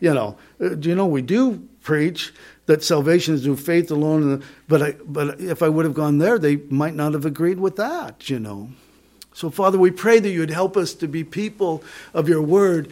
You 0.00 0.14
know, 0.14 0.38
uh, 0.60 0.70
do 0.70 0.88
you 0.88 0.94
know 0.94 1.06
we 1.06 1.22
do 1.22 1.68
preach 1.82 2.32
that 2.66 2.84
salvation 2.84 3.34
is 3.34 3.44
through 3.44 3.56
faith 3.56 3.90
alone? 3.90 4.42
But, 4.68 4.82
I, 4.82 4.92
but 5.04 5.40
if 5.40 5.62
I 5.62 5.68
would 5.68 5.84
have 5.84 5.94
gone 5.94 6.18
there, 6.18 6.38
they 6.38 6.56
might 6.56 6.94
not 6.94 7.12
have 7.12 7.24
agreed 7.26 7.58
with 7.58 7.76
that, 7.76 8.30
you 8.30 8.38
know. 8.38 8.70
So, 9.36 9.50
Father, 9.50 9.76
we 9.76 9.90
pray 9.90 10.18
that 10.18 10.30
you 10.30 10.40
would 10.40 10.50
help 10.50 10.78
us 10.78 10.94
to 10.94 11.06
be 11.06 11.22
people 11.22 11.84
of 12.14 12.26
your 12.26 12.40
word 12.40 12.90